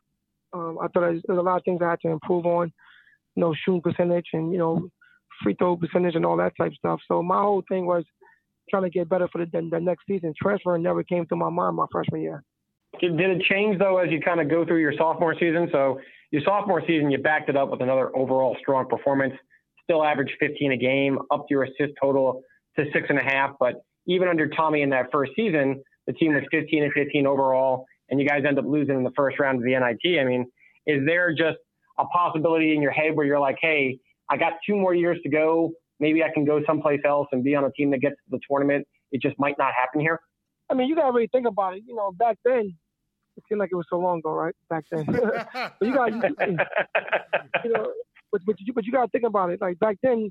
Um, 0.55 0.79
I 0.81 0.89
thought 0.89 1.01
there's 1.01 1.23
a 1.29 1.35
lot 1.35 1.57
of 1.57 1.65
things 1.65 1.81
I 1.83 1.91
had 1.91 2.01
to 2.03 2.09
improve 2.09 2.47
on 2.47 2.73
you 3.35 3.41
know, 3.41 3.55
shooting 3.65 3.81
percentage 3.81 4.27
and, 4.33 4.53
you 4.53 4.59
know, 4.59 4.89
free 5.43 5.55
throw 5.59 5.77
percentage 5.77 6.15
and 6.15 6.27
all 6.27 6.37
that 6.37 6.53
type 6.59 6.73
of 6.73 6.77
stuff. 6.77 7.01
So 7.09 7.23
my 7.23 7.41
whole 7.41 7.63
thing 7.69 7.87
was 7.87 8.05
trying 8.71 8.85
to 8.85 8.91
get 8.91 9.09
better 9.09 9.29
for 9.29 9.45
the, 9.45 9.51
the, 9.51 9.69
the 9.71 9.81
next 9.81 10.07
season. 10.07 10.35
Transferring 10.41 10.83
never 10.83 11.03
came 11.03 11.27
to 11.27 11.37
my 11.37 11.49
mind 11.49 11.77
my 11.77 11.87
freshman 11.91 12.21
year. 12.21 12.43
Did 13.01 13.19
it 13.19 13.43
change 13.51 13.79
though 13.79 13.99
as 13.99 14.11
you 14.11 14.21
kind 14.21 14.41
of 14.41 14.51
go 14.51 14.67
through 14.67 14.81
your 14.81 14.93
sophomore 14.97 15.35
season? 15.39 15.69
So 15.73 15.99
your 16.31 16.43
sophomore 16.45 16.83
season, 16.87 17.11
you 17.11 17.19
backed 17.19 17.49
it 17.49 17.57
up 17.57 17.71
with 17.71 17.81
another 17.81 18.15
overall 18.17 18.57
strong 18.61 18.87
performance. 18.87 19.35
Still 19.85 20.05
averaged 20.05 20.33
15 20.39 20.73
a 20.73 20.77
game, 20.77 21.19
upped 21.31 21.51
your 21.51 21.65
assist 21.65 21.93
total 22.01 22.43
to 22.79 22.85
six 22.93 23.07
and 23.09 23.19
a 23.19 23.23
half. 23.23 23.57
But 23.59 23.83
even 24.07 24.29
under 24.29 24.49
Tommy 24.49 24.83
in 24.83 24.91
that 24.91 25.07
first 25.13 25.33
season, 25.37 25.83
the 26.07 26.13
team 26.13 26.35
was 26.35 26.43
15 26.51 26.85
and 26.85 26.93
15 26.93 27.27
overall, 27.27 27.87
and 28.09 28.21
you 28.21 28.29
guys 28.29 28.43
end 28.47 28.59
up 28.59 28.65
losing 28.67 28.97
in 28.97 29.05
the 29.05 29.13
first 29.17 29.39
round 29.39 29.59
of 29.59 29.65
the 29.65 29.71
NIT. 29.71 30.21
I 30.21 30.25
mean, 30.25 30.47
is 30.87 31.05
there 31.07 31.33
just 31.33 31.59
a 31.99 32.05
possibility 32.07 32.75
in 32.75 32.83
your 32.83 32.91
head 32.91 33.15
where 33.15 33.27
you're 33.27 33.41
like, 33.41 33.59
hey, 33.61 33.99
I 34.29 34.37
got 34.37 34.55
two 34.67 34.77
more 34.77 34.95
years 34.95 35.19
to 35.23 35.29
go. 35.29 35.73
Maybe 36.01 36.23
I 36.23 36.33
can 36.33 36.45
go 36.45 36.61
someplace 36.67 37.01
else 37.07 37.29
and 37.33 37.45
be 37.45 37.55
on 37.55 37.65
a 37.65 37.71
team 37.73 37.91
that 37.93 38.01
gets 38.01 38.17
to 38.17 38.31
the 38.31 38.41
tournament. 38.51 38.87
It 39.13 39.23
just 39.23 39.39
might 39.39 39.57
not 39.59 39.73
happen 39.79 40.01
here. 40.01 40.19
I 40.71 40.75
mean, 40.75 40.89
you 40.89 40.97
gotta 40.97 41.13
really 41.13 41.29
think 41.31 41.47
about 41.47 41.77
it. 41.77 41.83
You 41.87 41.95
know, 41.95 42.13
back 42.13 42.39
then, 42.45 42.75
it 43.37 43.45
seemed 43.49 43.61
like 43.61 43.71
it 43.73 43.77
was 43.77 43.87
so 43.91 43.99
long 43.99 44.19
ago, 44.19 44.33
right? 44.33 44.55
Back 44.71 44.85
then, 44.91 45.05
but 45.07 45.77
you 45.81 45.95
got, 45.95 46.13
you 46.13 47.73
know, 47.73 47.93
but 48.33 48.41
but 48.47 48.57
you, 48.59 48.73
but 48.73 48.85
you 48.85 48.93
gotta 48.93 49.09
think 49.09 49.25
about 49.25 49.51
it. 49.51 49.61
Like 49.61 49.79
back 49.79 49.99
then, 50.03 50.31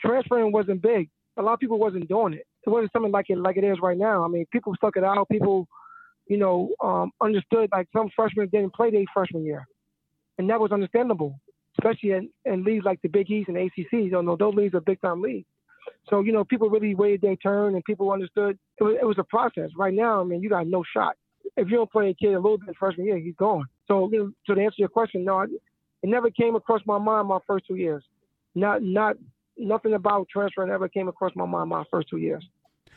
transferring 0.00 0.52
wasn't 0.52 0.80
big. 0.80 1.10
A 1.36 1.42
lot 1.42 1.54
of 1.54 1.60
people 1.60 1.78
wasn't 1.78 2.08
doing 2.08 2.34
it. 2.34 2.46
It 2.66 2.70
wasn't 2.70 2.92
something 2.92 3.12
like 3.12 3.26
it 3.30 3.38
like 3.38 3.56
it 3.56 3.64
is 3.64 3.78
right 3.82 3.96
now. 3.96 4.24
I 4.24 4.28
mean, 4.28 4.46
people 4.52 4.74
stuck 4.76 4.96
it 4.96 5.04
out. 5.04 5.28
People, 5.30 5.66
you 6.26 6.36
know, 6.36 6.70
um, 6.82 7.10
understood. 7.20 7.70
Like 7.72 7.88
some 7.92 8.10
freshmen 8.14 8.48
didn't 8.48 8.74
play 8.74 8.90
their 8.90 9.04
freshman 9.14 9.44
year 9.44 9.66
and 10.40 10.48
that 10.48 10.58
was 10.58 10.72
understandable, 10.72 11.38
especially 11.78 12.12
in, 12.12 12.30
in 12.46 12.64
leagues 12.64 12.86
like 12.86 13.00
the 13.02 13.08
Big 13.08 13.30
East 13.30 13.50
and 13.50 13.58
ACC. 13.58 13.92
You 13.92 14.22
know, 14.22 14.36
those 14.36 14.54
leagues 14.54 14.74
are 14.74 14.80
big 14.80 15.00
time 15.02 15.20
leagues. 15.20 15.46
So 16.08 16.22
you 16.22 16.32
know, 16.32 16.44
people 16.44 16.70
really 16.70 16.94
waited 16.94 17.20
their 17.20 17.36
turn, 17.36 17.74
and 17.74 17.84
people 17.84 18.10
understood 18.10 18.58
it 18.78 18.82
was, 18.82 18.96
it 19.00 19.04
was 19.04 19.18
a 19.18 19.24
process. 19.24 19.68
Right 19.76 19.92
now, 19.92 20.20
I 20.20 20.24
mean, 20.24 20.42
you 20.42 20.48
got 20.48 20.66
no 20.66 20.82
shot. 20.96 21.16
If 21.58 21.68
you 21.68 21.76
don't 21.76 21.92
play 21.92 22.08
a 22.08 22.14
kid 22.14 22.32
a 22.32 22.40
little 22.40 22.56
bit 22.56 22.74
freshman 22.78 23.06
year, 23.06 23.18
he's 23.18 23.34
gone. 23.36 23.66
So, 23.86 24.08
you 24.10 24.18
know, 24.18 24.32
so 24.46 24.54
to 24.54 24.62
answer 24.62 24.76
your 24.78 24.88
question, 24.88 25.24
no, 25.24 25.42
it 25.42 25.50
never 26.04 26.30
came 26.30 26.56
across 26.56 26.80
my 26.86 26.98
mind 26.98 27.28
my 27.28 27.38
first 27.46 27.66
two 27.66 27.76
years. 27.76 28.02
Not, 28.54 28.82
not, 28.82 29.16
nothing 29.56 29.94
about 29.94 30.28
transferring 30.28 30.70
ever 30.70 30.88
came 30.88 31.08
across 31.08 31.32
my 31.34 31.46
mind 31.46 31.68
my 31.68 31.84
first 31.90 32.08
two 32.08 32.18
years. 32.18 32.46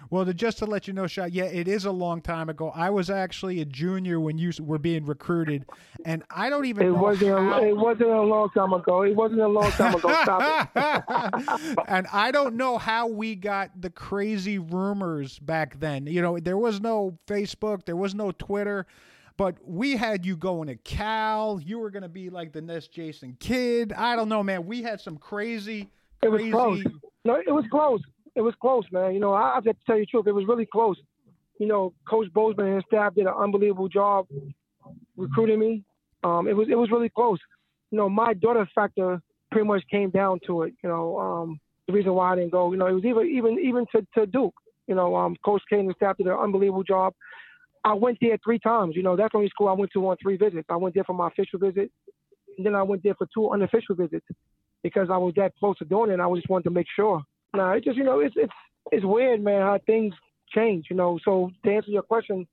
Well, 0.09 0.25
to, 0.25 0.33
just 0.33 0.57
to 0.59 0.65
let 0.65 0.87
you 0.87 0.93
know, 0.93 1.07
Shot, 1.07 1.31
yeah, 1.31 1.45
it 1.45 1.67
is 1.67 1.85
a 1.85 1.91
long 1.91 2.21
time 2.21 2.49
ago. 2.49 2.71
I 2.75 2.89
was 2.89 3.09
actually 3.09 3.61
a 3.61 3.65
junior 3.65 4.19
when 4.19 4.37
you 4.37 4.51
were 4.59 4.77
being 4.77 5.05
recruited, 5.05 5.65
and 6.05 6.23
I 6.29 6.49
don't 6.49 6.65
even. 6.65 6.87
It 6.87 6.91
wasn't. 6.91 7.31
How... 7.31 7.59
A, 7.59 7.67
it 7.69 7.77
wasn't 7.77 8.09
a 8.09 8.21
long 8.21 8.49
time 8.49 8.73
ago. 8.73 9.03
It 9.03 9.15
wasn't 9.15 9.41
a 9.41 9.47
long 9.47 9.71
time 9.71 9.95
ago. 9.95 10.09
Stop 10.23 10.71
it. 10.75 11.77
and 11.87 12.07
I 12.11 12.31
don't 12.31 12.55
know 12.55 12.77
how 12.77 13.07
we 13.07 13.35
got 13.35 13.69
the 13.79 13.89
crazy 13.89 14.59
rumors 14.59 15.39
back 15.39 15.79
then. 15.79 16.07
You 16.07 16.21
know, 16.21 16.37
there 16.37 16.57
was 16.57 16.81
no 16.81 17.17
Facebook, 17.27 17.85
there 17.85 17.95
was 17.95 18.13
no 18.13 18.31
Twitter. 18.31 18.85
But 19.35 19.55
we 19.65 19.97
had 19.97 20.27
you 20.27 20.37
going 20.37 20.67
to 20.67 20.75
Cal. 20.75 21.59
You 21.59 21.79
were 21.79 21.89
going 21.89 22.03
to 22.03 22.09
be 22.09 22.29
like 22.29 22.53
the 22.53 22.61
next 22.61 22.91
Jason 22.91 23.35
Kidd. 23.39 23.91
I 23.91 24.15
don't 24.15 24.29
know, 24.29 24.43
man. 24.43 24.67
We 24.67 24.83
had 24.83 25.01
some 25.01 25.17
crazy, 25.17 25.63
crazy. 25.73 25.89
It 26.23 26.31
was 26.31 26.41
close. 26.51 26.83
No, 27.25 27.35
it 27.35 27.51
was 27.51 27.65
close 27.71 28.01
it 28.35 28.41
was 28.41 28.53
close, 28.61 28.85
man. 28.91 29.13
You 29.13 29.19
know, 29.19 29.33
I, 29.33 29.51
I 29.51 29.55
have 29.55 29.63
to 29.65 29.75
tell 29.85 29.97
you 29.97 30.03
the 30.03 30.07
truth. 30.07 30.27
It 30.27 30.31
was 30.31 30.45
really 30.47 30.65
close. 30.65 30.97
You 31.59 31.67
know, 31.67 31.93
Coach 32.09 32.31
Bozeman 32.33 32.65
and 32.67 32.75
his 32.75 32.83
staff 32.87 33.15
did 33.15 33.27
an 33.27 33.33
unbelievable 33.37 33.87
job 33.87 34.27
recruiting 35.15 35.59
me. 35.59 35.83
Um, 36.23 36.47
it 36.47 36.53
was 36.53 36.67
it 36.69 36.75
was 36.75 36.89
really 36.89 37.09
close. 37.09 37.39
You 37.91 37.97
know, 37.97 38.09
my 38.09 38.33
daughter 38.33 38.67
factor 38.73 39.21
pretty 39.51 39.67
much 39.67 39.83
came 39.91 40.09
down 40.09 40.39
to 40.47 40.63
it. 40.63 40.73
You 40.83 40.89
know, 40.89 41.19
um, 41.19 41.59
the 41.87 41.93
reason 41.93 42.13
why 42.13 42.33
I 42.33 42.35
didn't 42.35 42.51
go. 42.51 42.71
You 42.71 42.77
know, 42.77 42.87
it 42.87 42.93
was 42.93 43.05
even 43.05 43.27
even 43.27 43.59
even 43.59 43.85
to, 43.93 44.05
to 44.17 44.25
Duke. 44.25 44.55
You 44.87 44.95
know, 44.95 45.15
um, 45.15 45.35
Coach 45.45 45.61
K 45.69 45.79
and 45.79 45.87
his 45.87 45.95
staff 45.95 46.17
did 46.17 46.27
an 46.27 46.33
unbelievable 46.33 46.83
job. 46.83 47.13
I 47.85 47.93
went 47.93 48.17
there 48.19 48.37
three 48.43 48.59
times. 48.59 48.95
You 48.95 49.03
know, 49.03 49.15
that's 49.15 49.31
the 49.33 49.37
only 49.37 49.49
school 49.49 49.67
I 49.67 49.73
went 49.73 49.91
to 49.93 50.07
on 50.07 50.17
three 50.21 50.37
visits. 50.37 50.65
I 50.69 50.75
went 50.75 50.95
there 50.95 51.03
for 51.03 51.13
my 51.13 51.27
official 51.27 51.59
visit, 51.59 51.91
and 52.57 52.65
then 52.65 52.73
I 52.73 52.81
went 52.81 53.03
there 53.03 53.15
for 53.15 53.27
two 53.33 53.51
unofficial 53.51 53.95
visits 53.95 54.25
because 54.83 55.07
I 55.09 55.17
was 55.17 55.33
that 55.35 55.53
close 55.57 55.77
to 55.79 55.85
doing 55.85 56.11
it. 56.11 56.13
and 56.13 56.21
I 56.21 56.33
just 56.35 56.49
wanted 56.49 56.65
to 56.65 56.71
make 56.71 56.87
sure. 56.95 57.23
No, 57.55 57.71
it 57.71 57.83
just 57.83 57.97
you 57.97 58.03
know 58.03 58.19
it's 58.19 58.35
it's 58.37 58.53
it's 58.91 59.05
weird, 59.05 59.43
man, 59.43 59.61
how 59.61 59.79
things 59.85 60.13
change. 60.53 60.87
You 60.89 60.95
know, 60.95 61.19
so 61.23 61.51
to 61.65 61.71
answer 61.71 61.91
your 61.91 62.03
question, 62.03 62.47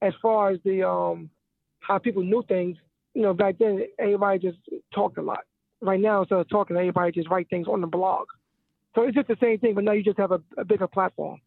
as 0.00 0.12
far 0.22 0.50
as 0.50 0.58
the 0.64 0.86
um 0.88 1.30
how 1.80 1.98
people 1.98 2.22
knew 2.22 2.44
things, 2.46 2.76
you 3.14 3.22
know, 3.22 3.34
back 3.34 3.56
then 3.58 3.82
everybody 3.98 4.38
just 4.38 4.58
talked 4.94 5.18
a 5.18 5.22
lot. 5.22 5.40
Right 5.80 6.00
now, 6.00 6.20
instead 6.20 6.38
of 6.38 6.48
talking, 6.48 6.76
everybody 6.76 7.10
just 7.10 7.28
write 7.28 7.48
things 7.50 7.66
on 7.66 7.80
the 7.80 7.88
blog. 7.88 8.26
So 8.94 9.02
it's 9.02 9.16
just 9.16 9.28
the 9.28 9.36
same 9.40 9.58
thing, 9.58 9.74
but 9.74 9.84
now 9.84 9.92
you 9.92 10.04
just 10.04 10.18
have 10.18 10.30
a, 10.30 10.40
a 10.56 10.64
bigger 10.64 10.86
platform. 10.86 11.40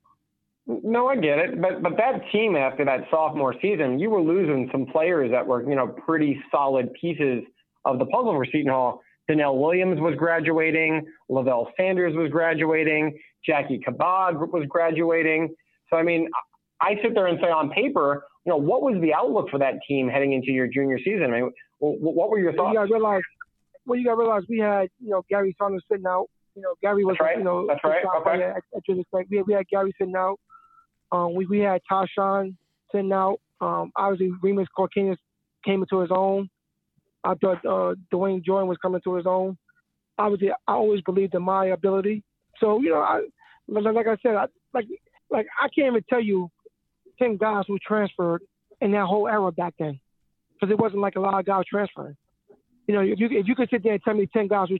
No, 0.67 1.07
I 1.07 1.15
get 1.15 1.37
it, 1.37 1.61
but 1.61 1.83
but 1.83 1.95
that 1.97 2.21
team 2.31 2.55
after 2.55 2.83
that 2.85 3.01
sophomore 3.11 3.53
season, 3.61 3.99
you 3.99 4.09
were 4.09 4.21
losing 4.21 4.67
some 4.71 4.87
players 4.87 5.29
that 5.31 5.45
were 5.45 5.67
you 5.69 5.75
know 5.75 5.87
pretty 5.87 6.41
solid 6.51 6.91
pieces 6.99 7.43
of 7.85 7.99
the 7.99 8.05
puzzle 8.05 8.33
for 8.33 8.45
Seton 8.45 8.71
Hall. 8.71 9.01
Dannell 9.29 9.59
Williams 9.59 9.99
was 9.99 10.15
graduating, 10.15 11.05
Levell 11.29 11.71
Sanders 11.77 12.15
was 12.15 12.29
graduating, 12.31 13.17
Jackie 13.45 13.79
Kabag 13.79 14.35
was 14.51 14.65
graduating. 14.69 15.55
So, 15.89 15.97
I 15.97 16.03
mean, 16.03 16.29
I 16.81 16.95
sit 17.01 17.13
there 17.13 17.27
and 17.27 17.39
say 17.41 17.49
on 17.49 17.69
paper, 17.69 18.25
you 18.45 18.51
know, 18.51 18.57
what 18.57 18.81
was 18.81 18.99
the 19.01 19.13
outlook 19.13 19.49
for 19.49 19.59
that 19.59 19.75
team 19.87 20.07
heading 20.07 20.33
into 20.33 20.51
your 20.51 20.67
junior 20.67 20.99
season? 20.99 21.23
I 21.33 21.41
mean, 21.41 21.51
what 21.79 22.29
were 22.29 22.39
your 22.39 22.53
thoughts? 22.53 22.73
You 22.73 22.85
to 22.85 22.93
realize, 22.93 23.21
well, 23.85 23.97
you 23.97 24.05
got 24.05 24.11
to 24.11 24.17
realize 24.17 24.43
we 24.47 24.59
had, 24.59 24.89
you 24.99 25.09
know, 25.09 25.23
Gary 25.29 25.55
Saunders 25.59 25.83
sitting 25.89 26.05
out. 26.05 26.27
You 26.55 26.61
know, 26.61 26.73
Gary 26.81 27.03
was, 27.03 27.17
right. 27.19 27.37
you 27.37 27.43
know, 27.43 27.67
that's 27.67 27.81
right. 27.83 28.03
Okay. 28.21 28.43
At, 28.43 28.63
at 28.75 28.83
we, 28.87 29.37
had, 29.37 29.47
we 29.47 29.53
had 29.53 29.67
Gary 29.67 29.93
sitting 29.97 30.15
out. 30.15 30.39
Um, 31.11 31.35
we, 31.35 31.45
we 31.45 31.59
had 31.59 31.81
Ty 31.87 32.05
Shine 32.17 32.57
sitting 32.91 33.11
out. 33.11 33.39
Um, 33.61 33.91
obviously, 33.95 34.31
Rimas 34.43 34.67
Kaukenas 34.77 35.17
came 35.65 35.81
into 35.81 35.99
his 35.99 36.11
own. 36.11 36.49
I 37.25 37.33
thought 37.35 37.65
uh, 37.65 37.95
Dwayne 38.13 38.43
Jordan 38.43 38.69
was 38.69 38.77
coming 38.81 39.01
to 39.03 39.15
his 39.15 39.25
own. 39.25 39.57
Obviously, 40.17 40.51
I 40.51 40.73
always 40.73 41.01
believed 41.01 41.35
in 41.35 41.41
my 41.41 41.67
ability. 41.67 42.23
So 42.59 42.79
you 42.81 42.89
know, 42.89 43.01
I, 43.01 43.21
like 43.67 44.07
I 44.07 44.17
said, 44.23 44.35
I, 44.35 44.45
like 44.73 44.85
like 45.29 45.47
I 45.61 45.67
can't 45.75 45.87
even 45.87 46.03
tell 46.09 46.21
you 46.21 46.49
ten 47.19 47.37
guys 47.37 47.65
who 47.67 47.77
transferred 47.79 48.41
in 48.81 48.91
that 48.91 49.05
whole 49.05 49.27
era 49.27 49.51
back 49.51 49.73
then, 49.79 49.99
because 50.53 50.71
it 50.71 50.79
wasn't 50.79 51.01
like 51.01 51.15
a 51.15 51.19
lot 51.19 51.39
of 51.39 51.45
guys 51.45 51.63
transferring. 51.69 52.15
You 52.87 52.93
know, 52.95 53.01
if 53.01 53.19
you 53.19 53.27
if 53.31 53.47
you 53.47 53.55
could 53.55 53.69
sit 53.69 53.83
there 53.83 53.93
and 53.93 54.03
tell 54.03 54.13
me 54.13 54.27
ten 54.31 54.47
guys 54.47 54.69
who 54.69 54.77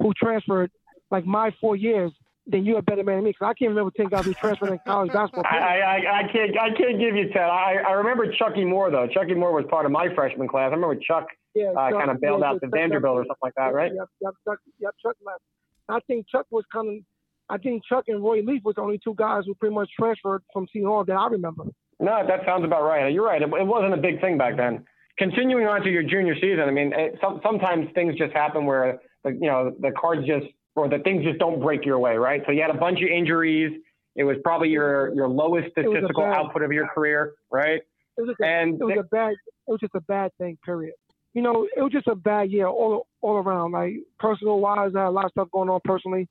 who 0.00 0.12
transferred 0.14 0.70
like 1.10 1.24
my 1.24 1.54
four 1.60 1.76
years, 1.76 2.12
then 2.46 2.64
you're 2.64 2.78
a 2.78 2.82
better 2.82 3.04
man 3.04 3.16
than 3.16 3.24
me. 3.24 3.30
Because 3.30 3.46
I 3.50 3.54
can't 3.54 3.70
remember 3.70 3.92
ten 3.96 4.08
guys 4.08 4.24
who 4.24 4.34
transferred 4.34 4.70
in 4.70 4.80
college 4.86 5.12
basketball. 5.12 5.44
I, 5.48 5.78
I, 5.78 6.18
I 6.18 6.22
can't 6.32 6.58
I 6.58 6.68
can't 6.76 6.98
give 6.98 7.14
you 7.14 7.28
ten. 7.32 7.42
I, 7.42 7.76
I 7.86 7.92
remember 7.92 8.30
Chucky 8.32 8.64
Moore 8.64 8.90
though. 8.90 9.06
Chucky 9.06 9.34
Moore 9.34 9.52
was 9.52 9.64
part 9.70 9.86
of 9.86 9.92
my 9.92 10.08
freshman 10.14 10.48
class. 10.48 10.70
I 10.72 10.74
remember 10.74 10.96
Chuck 10.96 11.26
yeah, 11.56 11.70
uh, 11.70 11.90
kind 11.90 12.10
of 12.10 12.20
bailed 12.20 12.42
yeah, 12.42 12.50
out 12.50 12.60
to 12.60 12.68
Vanderbilt 12.68 13.16
or 13.16 13.22
something 13.22 13.36
like 13.42 13.54
that, 13.56 13.74
right? 13.74 13.92
Yep, 13.94 14.08
yep, 14.20 14.34
Chuck, 14.46 14.58
yep, 14.78 14.94
Chuck 15.02 15.16
left. 15.24 15.40
I 15.88 16.00
think 16.06 16.26
Chuck 16.28 16.46
was 16.50 16.64
coming. 16.72 17.04
I 17.48 17.58
think 17.58 17.82
Chuck 17.88 18.04
and 18.08 18.22
Roy 18.22 18.42
Leaf 18.42 18.62
was 18.64 18.74
the 18.74 18.82
only 18.82 19.00
two 19.02 19.14
guys 19.14 19.44
who 19.46 19.54
pretty 19.54 19.74
much 19.74 19.88
transferred 19.98 20.42
from 20.52 20.66
Seton 20.72 20.88
Hall 20.88 21.04
that 21.04 21.14
I 21.14 21.28
remember. 21.28 21.64
No, 21.98 22.26
that 22.26 22.40
sounds 22.44 22.64
about 22.64 22.82
right. 22.82 23.12
You're 23.12 23.24
right. 23.24 23.40
It, 23.40 23.48
it 23.48 23.66
wasn't 23.66 23.94
a 23.94 23.96
big 23.96 24.20
thing 24.20 24.36
back 24.36 24.56
then. 24.56 24.84
Continuing 25.18 25.66
on 25.66 25.80
to 25.82 25.90
your 25.90 26.02
junior 26.02 26.34
season, 26.34 26.60
I 26.60 26.70
mean, 26.70 26.92
it, 26.92 27.18
some, 27.22 27.40
sometimes 27.42 27.88
things 27.94 28.16
just 28.18 28.34
happen 28.34 28.66
where 28.66 29.00
the, 29.24 29.30
you 29.30 29.48
know 29.48 29.74
the 29.80 29.92
cards 29.92 30.26
just 30.26 30.46
or 30.74 30.88
the 30.88 30.98
things 30.98 31.24
just 31.24 31.38
don't 31.38 31.60
break 31.60 31.86
your 31.86 31.98
way, 31.98 32.16
right? 32.16 32.42
So 32.44 32.52
you 32.52 32.60
had 32.60 32.70
a 32.70 32.78
bunch 32.78 33.00
of 33.00 33.08
injuries. 33.08 33.80
It 34.14 34.24
was 34.24 34.36
probably 34.44 34.68
your 34.68 35.14
your 35.14 35.28
lowest 35.28 35.70
statistical 35.70 36.24
output 36.24 36.62
of 36.62 36.72
your 36.72 36.86
career, 36.88 37.34
right? 37.50 37.80
It 38.18 38.22
was, 38.26 38.34
a, 38.40 38.44
and 38.44 38.80
it 38.80 38.84
was 38.84 38.98
a 38.98 39.04
bad. 39.04 39.32
It 39.32 39.70
was 39.70 39.80
just 39.80 39.94
a 39.94 40.00
bad 40.00 40.32
thing. 40.38 40.58
Period. 40.64 40.94
You 41.36 41.42
know, 41.42 41.68
it 41.76 41.82
was 41.82 41.92
just 41.92 42.06
a 42.06 42.14
bad 42.14 42.50
year 42.50 42.66
all 42.66 43.06
all 43.20 43.36
around. 43.36 43.72
Like 43.72 43.96
personal 44.18 44.58
wise, 44.58 44.92
I 44.96 45.00
had 45.00 45.08
a 45.08 45.10
lot 45.10 45.26
of 45.26 45.32
stuff 45.32 45.48
going 45.52 45.68
on 45.68 45.80
personally, 45.84 46.26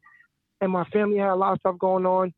and 0.61 0.71
my 0.71 0.83
family 0.85 1.19
had 1.19 1.29
a 1.29 1.35
lot 1.35 1.53
of 1.53 1.59
stuff 1.59 1.77
going 1.77 2.07
on. 2.07 2.33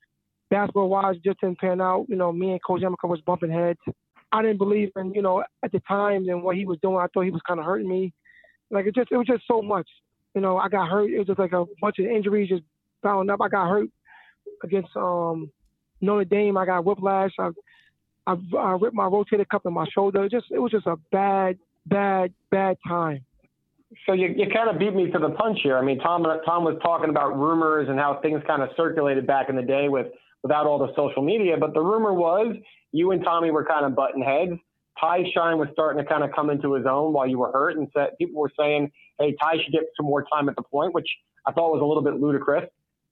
Basketball 0.50 0.90
wise, 0.90 1.16
just 1.24 1.40
didn't 1.40 1.60
pan 1.60 1.80
out. 1.80 2.08
You 2.10 2.18
know, 2.18 2.34
me 2.34 2.52
and 2.52 2.60
Coach 2.62 2.82
Amaker 2.82 3.08
was 3.08 3.22
bumping 3.22 3.52
heads. 3.52 3.80
I 4.34 4.42
didn't 4.42 4.58
believe 4.58 4.92
in, 4.98 5.14
you 5.14 5.22
know, 5.22 5.46
at 5.64 5.72
the 5.72 5.80
time 5.88 6.28
and 6.28 6.44
what 6.44 6.58
he 6.58 6.66
was 6.66 6.78
doing. 6.82 6.98
I 6.98 7.08
thought 7.14 7.22
he 7.22 7.32
was 7.32 7.42
kind 7.48 7.62
of 7.62 7.66
hurting 7.66 7.88
me. 7.88 8.12
Like 8.70 8.86
it 8.86 8.96
just, 8.96 9.14
it 9.14 9.18
was 9.18 9.28
just 9.28 9.44
so 9.48 9.62
much. 9.62 9.88
You 10.36 10.42
know, 10.42 10.58
I 10.58 10.68
got 10.68 10.90
hurt. 10.90 11.10
It 11.10 11.20
was 11.20 11.28
just 11.28 11.40
like 11.40 11.54
a 11.54 11.64
bunch 11.80 12.00
of 12.00 12.06
injuries 12.06 12.50
just 12.50 12.64
piling 13.02 13.30
up. 13.30 13.40
I 13.42 13.48
got 13.48 13.70
hurt 13.70 13.88
against 14.62 14.90
um, 14.98 15.50
Notre 16.02 16.26
Dame. 16.26 16.58
I 16.58 16.66
got 16.66 16.84
whiplash. 16.84 17.32
I, 17.40 17.52
I, 18.28 18.36
I 18.58 18.72
ripped 18.74 18.94
my 18.94 19.06
rotator 19.06 19.48
cuff 19.50 19.62
in 19.66 19.72
my 19.72 19.86
shoulder. 19.94 20.26
It 20.26 20.32
just, 20.32 20.48
it 20.52 20.60
was 20.60 20.72
just 20.72 20.86
a 20.86 20.98
bad, 21.14 21.58
bad, 21.90 22.34
bad 22.52 22.78
time. 22.88 23.24
So 24.06 24.14
you, 24.14 24.28
you 24.36 24.48
kind 24.54 24.70
of 24.70 24.78
beat 24.80 24.94
me 24.94 25.10
to 25.12 25.20
the 25.20 25.30
punch 25.30 25.60
here. 25.64 25.78
I 25.78 25.82
mean, 25.82 26.00
Tom 26.00 26.24
Tom 26.46 26.64
was 26.64 26.78
talking 26.84 27.10
about 27.10 27.38
rumors 27.38 27.88
and 27.90 27.98
how 27.98 28.20
things 28.22 28.42
kind 28.46 28.62
of 28.62 28.70
circulated 28.76 29.26
back 29.26 29.50
in 29.50 29.56
the 29.56 29.62
day 29.62 29.88
with 29.88 30.08
without 30.44 30.66
all 30.66 30.78
the 30.80 30.94
social 30.96 31.22
media. 31.22 31.56
But 31.58 31.74
the 31.74 31.82
rumor 31.82 32.14
was 32.14 32.56
you 32.92 33.12
and 33.12 33.24
Tommy 33.24 33.52
were 33.52 33.66
kind 33.66 33.86
of 33.86 33.96
button 33.96 34.22
heads. 34.22 34.60
Ty 35.00 35.24
Shine 35.34 35.58
was 35.58 35.70
starting 35.74 36.04
to 36.04 36.10
kind 36.10 36.24
of 36.24 36.32
come 36.36 36.50
into 36.50 36.74
his 36.74 36.86
own 36.86 37.14
while 37.14 37.28
you 37.28 37.38
were 37.40 37.52
hurt, 37.52 37.78
and 37.78 37.88
said 37.96 38.10
people 38.18 38.42
were 38.42 38.52
saying, 38.60 38.92
"Hey, 39.20 39.36
Ty 39.40 39.58
should 39.64 39.72
get 39.72 39.84
some 39.96 40.06
more 40.06 40.26
time 40.32 40.50
at 40.50 40.56
the 40.56 40.64
point," 40.64 40.94
which 40.94 41.08
I 41.46 41.52
thought 41.52 41.72
was 41.72 41.82
a 41.82 41.86
little 41.86 42.04
bit 42.04 42.20
ludicrous. 42.20 42.66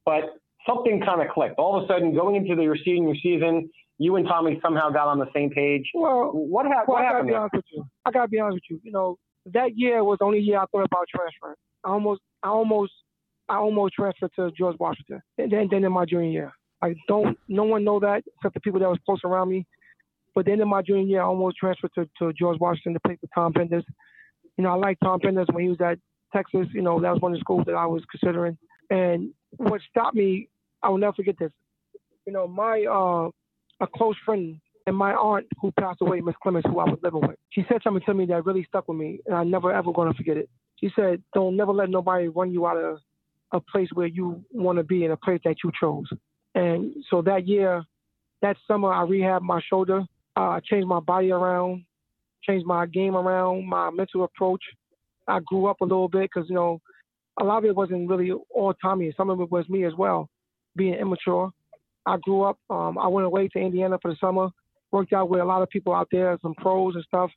But 0.04 0.36
something 0.68 1.02
kind 1.06 1.22
of 1.22 1.30
clicked. 1.30 1.58
All 1.58 1.78
of 1.78 1.84
a 1.84 1.88
sudden, 1.88 2.14
going 2.14 2.36
into 2.36 2.62
your 2.62 2.78
senior 2.84 3.16
season, 3.22 3.70
you 3.98 4.16
and 4.16 4.28
Tommy 4.28 4.60
somehow 4.62 4.90
got 4.90 5.08
on 5.08 5.20
the 5.20 5.30
same 5.34 5.52
page. 5.52 5.90
Well, 5.94 6.32
what, 6.34 6.66
ha- 6.66 6.84
well, 6.88 6.98
what 6.98 7.06
happened? 7.06 7.36
I 7.36 7.48
I 8.06 8.12
gotta 8.12 8.28
be 8.28 8.40
honest 8.40 8.56
with 8.56 8.64
you. 8.70 8.82
You 8.84 8.92
know, 8.92 9.18
that 9.54 9.78
year 9.78 10.04
was 10.04 10.18
the 10.20 10.26
only 10.26 10.40
year 10.40 10.60
I 10.60 10.66
thought 10.72 10.86
about 10.86 11.08
transferring. 11.10 11.56
I 11.84 11.90
almost, 11.90 12.22
I 12.44 12.50
almost, 12.50 12.94
I 13.50 13.56
almost 13.56 13.94
transferred 13.94 14.32
to 14.38 14.52
George 14.58 14.78
Washington, 14.80 15.22
and 15.38 15.52
then, 15.52 15.68
then 15.70 15.84
in 15.84 15.92
my 15.92 16.06
junior 16.06 16.30
year. 16.30 16.52
I 16.82 16.96
don't, 17.08 17.38
no 17.48 17.64
one 17.64 17.84
know 17.84 18.00
that 18.00 18.24
except 18.38 18.54
the 18.54 18.60
people 18.60 18.80
that 18.80 18.90
was 18.90 19.00
close 19.06 19.22
around 19.24 19.50
me. 19.50 19.66
But 20.36 20.46
then 20.46 20.60
in 20.60 20.68
my 20.68 20.82
junior 20.82 21.04
year, 21.04 21.22
I 21.22 21.26
almost 21.26 21.58
transferred 21.58 21.92
to, 21.96 22.10
to 22.20 22.34
George 22.34 22.60
Washington 22.60 22.94
to 22.94 23.00
play 23.00 23.18
for 23.20 23.28
Tom 23.34 23.54
Penders. 23.54 23.84
You 24.58 24.64
know, 24.64 24.72
I 24.72 24.76
liked 24.76 25.02
Tom 25.04 25.20
Penders 25.20 25.52
when 25.54 25.64
he 25.64 25.70
was 25.70 25.80
at 25.82 25.98
Texas. 26.34 26.68
You 26.74 26.82
know, 26.82 27.00
that 27.00 27.14
was 27.14 27.22
one 27.22 27.32
of 27.32 27.38
the 27.38 27.42
schools 27.42 27.64
that 27.68 27.76
I 27.76 27.86
was 27.86 28.04
considering. 28.12 28.58
And 28.90 29.34
what 29.58 29.82
stopped 29.90 30.16
me, 30.16 30.50
I 30.84 30.90
will 30.90 30.98
never 30.98 31.14
forget 31.14 31.36
this. 31.40 31.52
You 32.28 32.34
know, 32.34 32.48
my 32.48 32.86
uh, 32.86 33.30
a 33.84 33.88
close 33.88 34.16
friend 34.26 34.60
and 34.88 34.96
my 34.96 35.14
aunt 35.14 35.48
who 35.60 35.72
passed 35.72 36.02
away, 36.02 36.22
Miss 36.22 36.36
Clemens, 36.42 36.66
who 36.68 36.80
I 36.80 36.86
was 36.86 37.00
living 37.02 37.22
with, 37.22 37.38
she 37.50 37.66
said 37.68 37.82
something 37.84 38.04
to 38.06 38.14
me 38.14 38.26
that 38.28 38.46
really 38.46 38.66
stuck 38.66 38.88
with 38.88 38.98
me, 38.98 39.20
and 39.26 39.36
I 39.36 39.44
never 39.44 39.74
ever 39.74 39.92
gonna 39.92 40.14
forget 40.14 40.38
it. 40.38 40.50
She 40.80 40.92
said, 40.96 41.24
"Don't 41.34 41.56
never 41.56 41.74
let 41.74 41.90
nobody 41.90 42.28
run 42.28 42.52
you 42.52 42.68
out 42.68 42.78
of 42.78 43.00
a 43.52 43.60
place 43.60 43.90
where 43.94 44.08
you 44.08 44.44
want 44.52 44.78
to 44.78 44.84
be 44.84 45.06
in 45.06 45.12
a 45.12 45.18
place 45.18 45.42
that 45.46 45.58
you 45.64 45.72
chose." 45.80 46.08
And 46.54 46.94
so 47.10 47.22
that 47.24 47.48
year, 47.48 47.84
that 48.42 48.58
summer, 48.68 48.94
I 48.94 49.04
rehabbed 49.06 49.42
my 49.42 49.62
shoulder 49.62 50.06
uh, 50.36 50.60
changed 50.64 50.88
my 50.88 51.00
body 51.00 51.32
around, 51.32 51.86
changed 52.44 52.66
my 52.66 52.86
game 52.86 53.16
around, 53.16 53.68
my 53.68 53.90
mental 53.90 54.24
approach. 54.24 54.62
I 55.28 55.40
grew 55.40 55.68
up 55.68 55.82
a 55.82 55.86
little 55.86 56.08
bit 56.08 56.30
because, 56.34 56.50
you 56.50 56.56
know, 56.56 56.82
a 57.40 57.44
lot 57.44 57.60
of 57.60 57.66
it 57.66 57.76
wasn't 57.76 58.10
really 58.10 58.32
all 58.54 58.74
Tommy. 58.82 59.14
Some 59.18 59.30
of 59.30 59.40
it 59.42 59.52
was 59.52 59.68
me 59.70 59.86
as 59.86 59.94
well, 59.98 60.30
being 60.76 60.94
immature. 60.94 61.52
I 62.06 62.18
grew 62.18 62.44
up. 62.44 62.58
Um, 62.70 62.98
I 62.98 63.08
went 63.08 63.26
away 63.26 63.48
to 63.50 63.60
Indiana 63.60 63.98
for 64.02 64.12
the 64.12 64.18
summer, 64.20 64.50
worked 64.96 65.12
out 65.12 65.30
with 65.30 65.42
a 65.42 65.46
lot 65.46 65.62
of 65.62 65.70
people 65.70 65.94
out 65.94 66.08
there, 66.10 66.38
some 66.42 66.56
pros 66.56 66.96
and 66.96 67.04
stuff. 67.04 67.30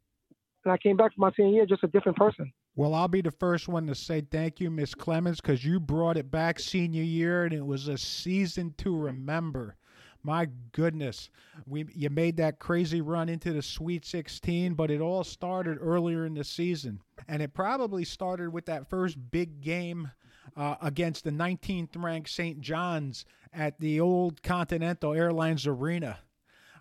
And 0.64 0.72
I 0.72 0.78
came 0.78 0.96
back 0.96 1.12
for 1.12 1.20
my 1.20 1.32
senior 1.36 1.52
year 1.52 1.66
just 1.66 1.82
a 1.82 1.88
different 1.88 2.16
person. 2.16 2.52
Well, 2.76 2.94
I'll 2.94 3.08
be 3.08 3.20
the 3.20 3.32
first 3.32 3.66
one 3.66 3.88
to 3.88 3.94
say 3.96 4.20
thank 4.20 4.60
you, 4.60 4.70
Miss 4.70 4.94
Clemens, 4.94 5.40
because 5.40 5.64
you 5.64 5.80
brought 5.80 6.16
it 6.16 6.30
back 6.30 6.60
senior 6.60 7.02
year, 7.02 7.44
and 7.44 7.52
it 7.52 7.66
was 7.66 7.88
a 7.88 7.98
season 7.98 8.74
to 8.78 8.96
remember. 8.96 9.74
My 10.22 10.46
goodness, 10.70 11.30
we 11.66 11.86
you 11.92 12.10
made 12.10 12.36
that 12.36 12.60
crazy 12.60 13.00
run 13.00 13.28
into 13.28 13.52
the 13.52 13.62
Sweet 13.62 14.04
16, 14.04 14.74
but 14.74 14.92
it 14.92 15.00
all 15.00 15.24
started 15.24 15.78
earlier 15.80 16.24
in 16.24 16.34
the 16.34 16.44
season, 16.44 17.00
and 17.26 17.42
it 17.42 17.52
probably 17.54 18.04
started 18.04 18.52
with 18.52 18.66
that 18.66 18.88
first 18.88 19.16
big 19.32 19.60
game 19.60 20.12
uh, 20.56 20.76
against 20.80 21.24
the 21.24 21.30
19th 21.30 21.90
ranked 21.96 22.30
St. 22.30 22.60
John's 22.60 23.24
at 23.52 23.80
the 23.80 23.98
old 24.00 24.42
Continental 24.42 25.14
Airlines 25.14 25.66
Arena. 25.66 26.18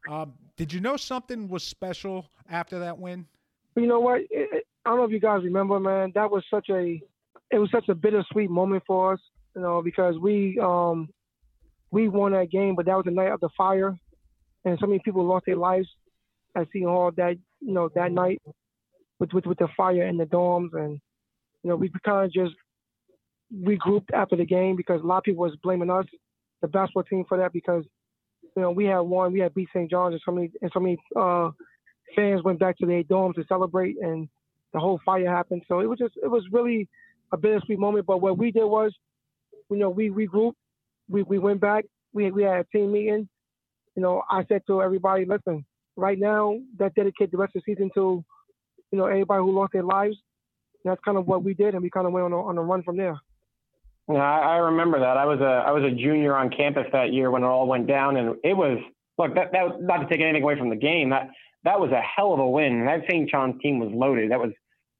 Uh, 0.09 0.25
did 0.55 0.73
you 0.73 0.79
know 0.79 0.97
something 0.97 1.47
was 1.47 1.63
special 1.63 2.29
after 2.49 2.79
that 2.79 2.97
win? 2.97 3.25
You 3.75 3.87
know 3.87 3.99
what? 3.99 4.21
It, 4.29 4.65
I 4.85 4.89
don't 4.89 4.99
know 4.99 5.05
if 5.05 5.11
you 5.11 5.19
guys 5.19 5.43
remember, 5.43 5.79
man. 5.79 6.11
That 6.15 6.31
was 6.31 6.43
such 6.49 6.67
a 6.69 7.01
it 7.51 7.59
was 7.59 7.69
such 7.71 7.89
a 7.89 7.95
bittersweet 7.95 8.49
moment 8.49 8.83
for 8.87 9.13
us, 9.13 9.19
you 9.55 9.61
know, 9.61 9.81
because 9.81 10.17
we 10.17 10.59
um 10.63 11.09
we 11.91 12.07
won 12.07 12.33
that 12.33 12.51
game, 12.51 12.75
but 12.75 12.85
that 12.85 12.95
was 12.95 13.05
the 13.05 13.11
night 13.11 13.31
of 13.31 13.39
the 13.39 13.49
fire, 13.57 13.97
and 14.65 14.77
so 14.79 14.87
many 14.87 14.99
people 15.03 15.25
lost 15.25 15.45
their 15.45 15.55
lives 15.55 15.87
at 16.55 16.67
Seton 16.71 16.89
Hall 16.89 17.11
that 17.17 17.37
you 17.59 17.73
know 17.73 17.89
that 17.95 18.11
night 18.11 18.41
with 19.19 19.33
with, 19.33 19.45
with 19.45 19.57
the 19.57 19.67
fire 19.75 20.07
in 20.07 20.17
the 20.17 20.25
dorms, 20.25 20.73
and 20.73 20.99
you 21.63 21.69
know 21.69 21.75
we 21.75 21.91
kind 22.05 22.25
of 22.25 22.31
just 22.31 22.55
regrouped 23.53 24.13
after 24.13 24.35
the 24.35 24.45
game 24.45 24.75
because 24.75 25.01
a 25.01 25.05
lot 25.05 25.19
of 25.19 25.23
people 25.23 25.43
was 25.43 25.55
blaming 25.63 25.89
us, 25.89 26.05
the 26.61 26.67
basketball 26.67 27.03
team, 27.03 27.25
for 27.27 27.37
that 27.37 27.53
because 27.53 27.83
you 28.57 28.61
know 28.61 28.71
we 28.71 28.83
had 28.85 28.99
one, 28.99 29.31
we 29.31 29.39
had 29.39 29.53
beat 29.53 29.69
St. 29.73 29.89
John's, 29.89 30.15
and 30.15 30.21
so 30.25 30.31
many 30.33 30.51
and 30.61 30.71
so 30.73 30.81
many 30.81 30.97
uh, 31.15 31.51
fans 32.13 32.43
went 32.43 32.59
back 32.59 32.77
to 32.79 32.85
their 32.85 33.03
dorms 33.03 33.35
to 33.35 33.45
celebrate, 33.47 33.95
and 34.01 34.27
the 34.73 34.79
whole 34.79 34.99
fire 35.05 35.29
happened. 35.29 35.61
So 35.69 35.79
it 35.79 35.85
was 35.85 35.99
just 35.99 36.15
it 36.21 36.27
was 36.27 36.43
really 36.51 36.89
a 37.31 37.37
bittersweet 37.37 37.79
moment. 37.79 38.05
But 38.05 38.19
what 38.19 38.37
we 38.37 38.51
did 38.51 38.65
was, 38.65 38.93
you 39.69 39.77
know, 39.77 39.89
we 39.89 40.09
regrouped 40.09 40.55
we, 41.09 41.23
we 41.23 41.39
went 41.39 41.61
back, 41.61 41.85
we, 42.13 42.31
we 42.31 42.43
had 42.43 42.59
a 42.59 42.63
team 42.65 42.91
meeting. 42.91 43.27
You 43.95 44.03
know, 44.03 44.23
I 44.29 44.45
said 44.47 44.61
to 44.67 44.81
everybody, 44.81 45.25
listen, 45.25 45.65
right 45.95 46.19
now, 46.19 46.59
that 46.77 46.95
dedicate 46.95 47.31
the 47.31 47.37
rest 47.37 47.55
of 47.55 47.63
the 47.65 47.73
season 47.73 47.89
to, 47.95 48.23
you 48.91 48.97
know, 48.97 49.05
everybody 49.05 49.41
who 49.41 49.57
lost 49.57 49.73
their 49.73 49.83
lives. 49.83 50.17
And 50.83 50.91
that's 50.91 51.01
kind 51.03 51.17
of 51.17 51.27
what 51.27 51.43
we 51.43 51.53
did, 51.53 51.73
and 51.73 51.81
we 51.81 51.89
kind 51.89 52.05
of 52.05 52.13
went 52.13 52.25
on 52.25 52.33
a, 52.33 52.41
on 52.41 52.57
a 52.57 52.61
run 52.61 52.83
from 52.83 52.97
there. 52.97 53.17
Yeah, 54.09 54.19
I, 54.19 54.55
I 54.55 54.57
remember 54.57 54.99
that. 54.99 55.17
I 55.17 55.25
was 55.25 55.39
a 55.41 55.63
I 55.67 55.71
was 55.71 55.83
a 55.83 55.91
junior 55.91 56.35
on 56.35 56.49
campus 56.49 56.85
that 56.93 57.13
year 57.13 57.29
when 57.29 57.43
it 57.43 57.47
all 57.47 57.67
went 57.67 57.87
down, 57.87 58.17
and 58.17 58.35
it 58.43 58.55
was 58.55 58.79
look 59.17 59.35
that 59.35 59.51
that 59.51 59.81
not 59.81 59.97
to 59.97 60.07
take 60.07 60.21
anything 60.21 60.43
away 60.43 60.57
from 60.57 60.69
the 60.69 60.75
game. 60.75 61.09
That 61.09 61.29
that 61.63 61.79
was 61.79 61.91
a 61.91 62.01
hell 62.01 62.33
of 62.33 62.39
a 62.39 62.49
win. 62.49 62.85
That 62.85 63.01
St. 63.09 63.29
John's 63.29 63.61
team 63.61 63.79
was 63.79 63.89
loaded. 63.93 64.31
That 64.31 64.39
was 64.39 64.51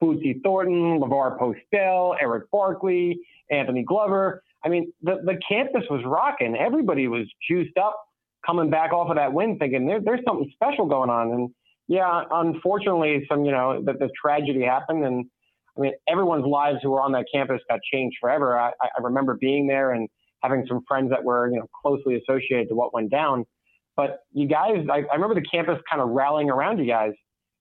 Bootsy 0.02 0.42
Thornton, 0.44 1.00
Lavor 1.00 1.38
Postell, 1.40 2.16
Erick 2.22 2.52
Barkley, 2.52 3.20
Anthony 3.50 3.84
Glover. 3.84 4.44
I 4.64 4.70
mean, 4.70 4.92
the, 5.02 5.22
the 5.24 5.40
campus 5.48 5.84
was 5.90 6.02
rocking. 6.06 6.56
Everybody 6.56 7.08
was 7.08 7.26
juiced 7.48 7.78
up 7.78 7.96
coming 8.46 8.70
back 8.70 8.92
off 8.94 9.10
of 9.10 9.16
that 9.16 9.34
win 9.34 9.58
thinking 9.58 9.86
there, 9.88 10.02
there's 10.02 10.22
something 10.28 10.52
special 10.54 10.86
going 10.86 11.10
on. 11.10 11.32
And 11.32 11.50
yeah, 11.88 12.24
unfortunately, 12.32 13.26
some, 13.30 13.46
you 13.46 13.52
know, 13.52 13.82
that 13.86 14.00
the 14.00 14.10
tragedy 14.20 14.64
happened. 14.64 15.06
And 15.06 15.26
I 15.78 15.82
mean, 15.82 15.94
everyone's 16.08 16.46
lives 16.46 16.80
who 16.82 16.92
were 16.92 17.02
on 17.02 17.12
that 17.14 17.26
campus 17.34 17.62
got 17.70 17.80
changed 17.92 18.18
forever. 18.20 18.58
I, 18.58 18.72
I 18.82 19.02
remember 19.02 19.38
being 19.40 19.68
there 19.68 19.92
and 19.92 20.10
having 20.42 20.66
some 20.68 20.82
friends 20.88 21.10
that 21.12 21.24
were, 21.24 21.50
you 21.50 21.60
know, 21.60 21.68
closely 21.82 22.16
associated 22.16 22.70
to 22.70 22.76
what 22.76 22.94
went 22.94 23.12
down. 23.12 23.46
But 23.96 24.20
you 24.32 24.48
guys, 24.48 24.86
I, 24.92 25.04
I 25.12 25.16
remember 25.16 25.36
the 25.36 25.46
campus 25.52 25.80
kind 25.90 26.02
of 26.02 26.10
rallying 26.10 26.50
around 26.50 26.80
you 26.80 26.88
guys. 26.88 27.14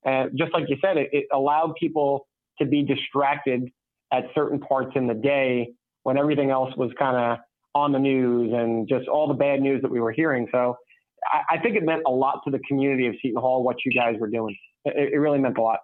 And 0.05 0.31
just 0.37 0.52
like 0.52 0.64
you 0.68 0.76
said, 0.81 0.96
it, 0.96 1.09
it 1.12 1.26
allowed 1.33 1.74
people 1.81 2.26
to 2.59 2.66
be 2.66 2.83
distracted 2.83 3.68
at 4.12 4.24
certain 4.35 4.61
parts 4.61 4.92
in 4.94 5.07
the 5.07 5.14
day 5.14 5.68
when 6.05 6.16
everything 6.16 6.50
else 6.50 6.74
was 6.76 6.90
kind 6.98 7.16
of 7.16 7.38
on 7.74 7.92
the 7.92 7.98
news 7.98 8.52
and 8.55 8.88
just 8.88 9.09
all 9.09 9.29
the 9.29 9.35
bad 9.35 9.61
news 9.61 9.83
that 9.83 9.90
we 9.90 10.00
were 10.00 10.12
hearing. 10.12 10.46
So 10.52 10.76
I, 11.24 11.57
I, 11.57 11.59
think 11.59 11.76
it 11.76 11.83
meant 11.83 12.02
a 12.07 12.11
lot 12.11 12.40
to 12.44 12.50
the 12.50 12.61
community 12.61 13.07
of 13.07 13.14
Seton 13.20 13.40
Hall 13.40 13.62
what 13.62 13.76
you 13.85 13.92
guys 13.92 14.14
were 14.18 14.31
doing. 14.31 14.57
It, 14.85 15.12
it 15.12 15.18
really 15.18 15.38
meant 15.38 15.59
a 15.59 15.62
lot. 15.62 15.81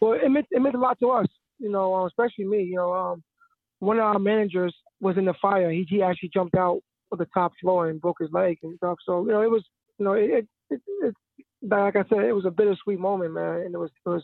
Well, 0.00 0.12
it 0.12 0.28
meant 0.28 0.46
it 0.50 0.60
meant 0.60 0.74
a 0.74 0.80
lot 0.80 0.98
to 1.00 1.10
us, 1.10 1.26
you 1.58 1.70
know, 1.70 1.94
uh, 1.94 2.06
especially 2.06 2.44
me. 2.44 2.62
You 2.62 2.76
know, 2.76 2.92
um, 2.92 3.22
one 3.78 3.98
of 3.98 4.04
our 4.04 4.18
managers 4.18 4.74
was 5.00 5.16
in 5.16 5.24
the 5.24 5.34
fire. 5.40 5.70
He 5.70 5.86
he 5.88 6.02
actually 6.02 6.30
jumped 6.32 6.56
out 6.56 6.80
of 7.12 7.18
the 7.18 7.26
top 7.32 7.52
floor 7.60 7.88
and 7.88 8.00
broke 8.00 8.18
his 8.20 8.30
leg 8.32 8.58
and 8.62 8.76
stuff. 8.76 8.98
So 9.06 9.24
you 9.24 9.32
know, 9.32 9.42
it 9.42 9.50
was 9.50 9.64
you 9.98 10.04
know 10.04 10.12
it 10.14 10.46
it, 10.70 10.80
it, 11.02 11.14
like 11.62 11.96
I 11.96 12.04
said, 12.08 12.24
it 12.24 12.34
was 12.34 12.44
a 12.44 12.50
bittersweet 12.50 12.98
moment, 12.98 13.32
man, 13.34 13.62
and 13.62 13.74
it 13.74 13.78
was 13.78 13.90
it 14.04 14.08
was 14.08 14.22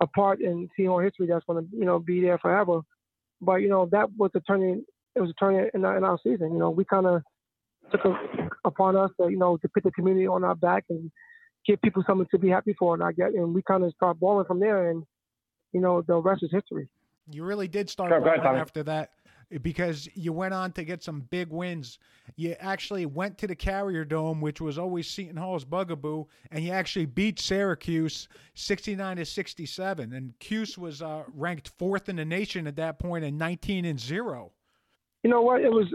a 0.00 0.06
part 0.06 0.40
in 0.40 0.68
Hall 0.78 0.98
history 0.98 1.26
that's 1.26 1.44
going 1.46 1.64
to 1.64 1.76
you 1.76 1.84
know 1.84 1.98
be 1.98 2.20
there 2.20 2.38
forever. 2.38 2.80
But 3.40 3.56
you 3.56 3.68
know 3.68 3.88
that 3.92 4.08
was 4.16 4.30
a 4.34 4.40
turning. 4.40 4.84
It 5.14 5.20
was 5.20 5.30
a 5.30 5.34
turning 5.34 5.68
in 5.74 5.84
our, 5.84 5.96
in 5.96 6.04
our 6.04 6.18
season. 6.22 6.52
You 6.52 6.58
know, 6.58 6.70
we 6.70 6.84
kind 6.84 7.06
of 7.06 7.22
took 7.92 8.04
a, 8.04 8.16
upon 8.64 8.96
us 8.96 9.10
to 9.20 9.30
you 9.30 9.38
know 9.38 9.56
to 9.58 9.68
put 9.68 9.84
the 9.84 9.92
community 9.92 10.26
on 10.26 10.44
our 10.44 10.54
back 10.54 10.84
and 10.88 11.10
give 11.66 11.80
people 11.82 12.02
something 12.06 12.26
to 12.30 12.38
be 12.38 12.48
happy 12.48 12.74
for, 12.78 12.94
and 12.94 13.02
I 13.02 13.12
get 13.12 13.34
and 13.34 13.54
we 13.54 13.62
kind 13.62 13.84
of 13.84 13.92
start 13.92 14.20
balling 14.20 14.46
from 14.46 14.60
there, 14.60 14.90
and 14.90 15.04
you 15.72 15.80
know 15.80 16.02
the 16.02 16.16
rest 16.16 16.42
is 16.42 16.50
history. 16.52 16.88
You 17.30 17.44
really 17.44 17.68
did 17.68 17.88
start 17.88 18.10
sure, 18.10 18.20
balling 18.20 18.60
after 18.60 18.82
that 18.84 19.10
because 19.62 20.08
you 20.14 20.32
went 20.32 20.54
on 20.54 20.72
to 20.72 20.84
get 20.84 21.02
some 21.02 21.20
big 21.30 21.50
wins. 21.50 21.98
You 22.36 22.56
actually 22.58 23.06
went 23.06 23.38
to 23.38 23.46
the 23.46 23.54
Carrier 23.54 24.04
Dome, 24.04 24.40
which 24.40 24.60
was 24.60 24.78
always 24.78 25.08
Seton 25.08 25.36
Hall's 25.36 25.64
bugaboo, 25.64 26.26
and 26.50 26.64
you 26.64 26.72
actually 26.72 27.06
beat 27.06 27.38
Syracuse 27.38 28.28
69 28.54 29.18
to 29.18 29.24
67. 29.24 30.12
And 30.12 30.38
Cuse 30.38 30.78
was 30.78 31.02
uh, 31.02 31.24
ranked 31.34 31.70
fourth 31.78 32.08
in 32.08 32.16
the 32.16 32.24
nation 32.24 32.66
at 32.66 32.76
that 32.76 32.98
point 32.98 33.24
and 33.24 33.38
19 33.38 33.84
and 33.84 34.00
0. 34.00 34.52
You 35.22 35.30
know 35.30 35.42
what? 35.42 35.62
It 35.62 35.72
was, 35.72 35.86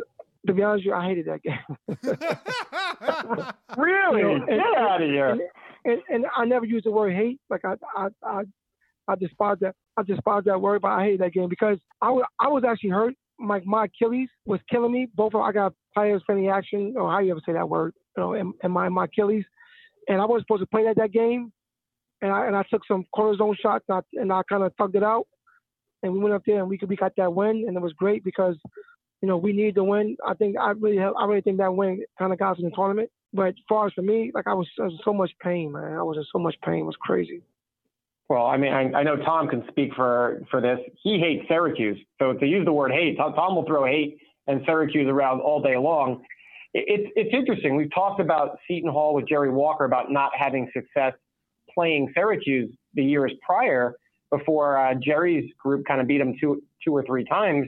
to 0.47 0.53
be 0.53 0.63
honest 0.63 0.85
with 0.85 0.93
you, 0.93 0.93
I 0.93 1.07
hated 1.07 1.25
that 1.25 1.43
game. 1.43 1.77
really? 3.77 4.21
You 4.21 4.27
know, 4.27 4.35
and, 4.35 4.47
Get 4.47 4.77
out 4.77 5.01
of 5.01 5.09
here. 5.09 5.29
And, 5.29 5.41
and, 5.85 6.01
and, 6.09 6.25
I 6.35 6.45
never 6.45 6.65
use 6.65 6.83
the 6.83 6.91
word 6.91 7.13
hate. 7.13 7.39
Like, 7.49 7.61
I, 7.65 7.75
I, 7.95 8.07
I, 8.23 8.41
I 9.07 9.15
despise 9.15 9.57
that. 9.61 9.75
I 9.97 10.03
despise 10.03 10.43
that 10.45 10.61
word, 10.61 10.81
but 10.81 10.91
I 10.91 11.03
hate 11.03 11.19
that 11.19 11.33
game 11.33 11.49
because 11.49 11.77
I, 12.01 12.07
w- 12.07 12.25
I 12.39 12.47
was 12.47 12.63
actually 12.65 12.91
hurt 12.91 13.15
my 13.39 13.61
my 13.65 13.85
Achilles 13.85 14.29
was 14.45 14.59
killing 14.69 14.91
me. 14.91 15.07
Both 15.15 15.33
of 15.33 15.41
I 15.41 15.51
got 15.51 15.73
players 15.93 16.21
friendly 16.25 16.49
action, 16.49 16.93
or 16.97 17.09
how 17.09 17.19
you 17.19 17.31
ever 17.31 17.41
say 17.45 17.53
that 17.53 17.69
word, 17.69 17.93
you 18.15 18.23
know, 18.23 18.33
and, 18.33 18.53
and 18.63 18.71
my 18.71 18.89
my 18.89 19.05
Achilles, 19.05 19.45
and 20.07 20.21
I 20.21 20.25
wasn't 20.25 20.47
supposed 20.47 20.61
to 20.61 20.67
play 20.67 20.83
that 20.85 20.97
that 20.97 21.11
game, 21.11 21.51
and 22.21 22.31
I 22.31 22.47
and 22.47 22.55
I 22.55 22.63
took 22.69 22.85
some 22.85 23.05
cortisone 23.15 23.55
shots, 23.57 23.85
and 23.87 23.97
I, 23.97 24.21
and 24.21 24.33
I 24.33 24.41
kind 24.49 24.63
of 24.63 24.75
tugged 24.77 24.95
it 24.95 25.03
out, 25.03 25.27
and 26.03 26.13
we 26.13 26.19
went 26.19 26.35
up 26.35 26.43
there 26.45 26.59
and 26.59 26.69
we 26.69 26.77
could 26.77 26.89
we 26.89 26.95
got 26.95 27.13
that 27.17 27.33
win, 27.33 27.65
and 27.67 27.75
it 27.75 27.81
was 27.81 27.93
great 27.93 28.23
because, 28.23 28.55
you 29.21 29.27
know, 29.27 29.37
we 29.37 29.53
need 29.53 29.75
to 29.75 29.83
win. 29.83 30.17
I 30.25 30.33
think 30.33 30.57
I 30.57 30.71
really 30.71 30.99
I 30.99 31.25
really 31.25 31.41
think 31.41 31.57
that 31.57 31.75
win 31.75 32.03
kind 32.17 32.31
of 32.31 32.39
got 32.39 32.53
us 32.53 32.59
in 32.59 32.65
the 32.65 32.75
tournament. 32.75 33.09
But 33.33 33.49
as 33.49 33.55
far 33.67 33.87
as 33.87 33.93
for 33.93 34.01
me, 34.01 34.31
like 34.33 34.47
I 34.47 34.53
was, 34.53 34.67
I 34.79 34.85
was 34.85 34.99
so 35.05 35.13
much 35.13 35.31
pain, 35.43 35.71
man. 35.71 35.93
I 35.93 36.03
was 36.03 36.17
in 36.17 36.25
so 36.31 36.39
much 36.39 36.55
pain. 36.65 36.79
It 36.79 36.85
was 36.85 36.95
crazy. 36.99 37.41
Well, 38.27 38.45
I 38.45 38.57
mean, 38.57 38.71
I, 38.73 38.91
I, 38.99 39.03
know 39.03 39.15
Tom 39.17 39.47
can 39.47 39.63
speak 39.69 39.93
for 39.95 40.41
for 40.51 40.61
this. 40.61 40.79
He 41.03 41.19
hates 41.19 41.47
Syracuse, 41.47 41.97
so 42.19 42.33
to 42.33 42.45
use 42.45 42.63
the 42.63 42.73
word 42.73 42.91
hate, 42.91 43.17
Tom, 43.17 43.33
Tom 43.33 43.55
will 43.55 43.65
throw 43.65 43.85
hate 43.85 44.19
and 44.47 44.61
Syracuse 44.65 45.07
around 45.07 45.41
all 45.41 45.61
day 45.61 45.77
long. 45.77 46.21
It, 46.73 46.85
it's 46.87 47.11
it's 47.15 47.33
interesting. 47.33 47.75
We've 47.75 47.93
talked 47.93 48.19
about 48.19 48.59
Seton 48.67 48.91
Hall 48.91 49.15
with 49.15 49.27
Jerry 49.27 49.51
Walker 49.51 49.85
about 49.85 50.11
not 50.11 50.31
having 50.37 50.69
success 50.73 51.13
playing 51.73 52.11
Syracuse 52.15 52.71
the 52.93 53.03
years 53.03 53.31
prior 53.43 53.95
before 54.31 54.77
uh, 54.77 54.93
Jerry's 54.93 55.51
group 55.57 55.85
kind 55.87 55.99
of 55.99 56.07
beat 56.07 56.19
them 56.19 56.35
two 56.39 56.61
two 56.83 56.95
or 56.95 57.03
three 57.03 57.25
times. 57.25 57.67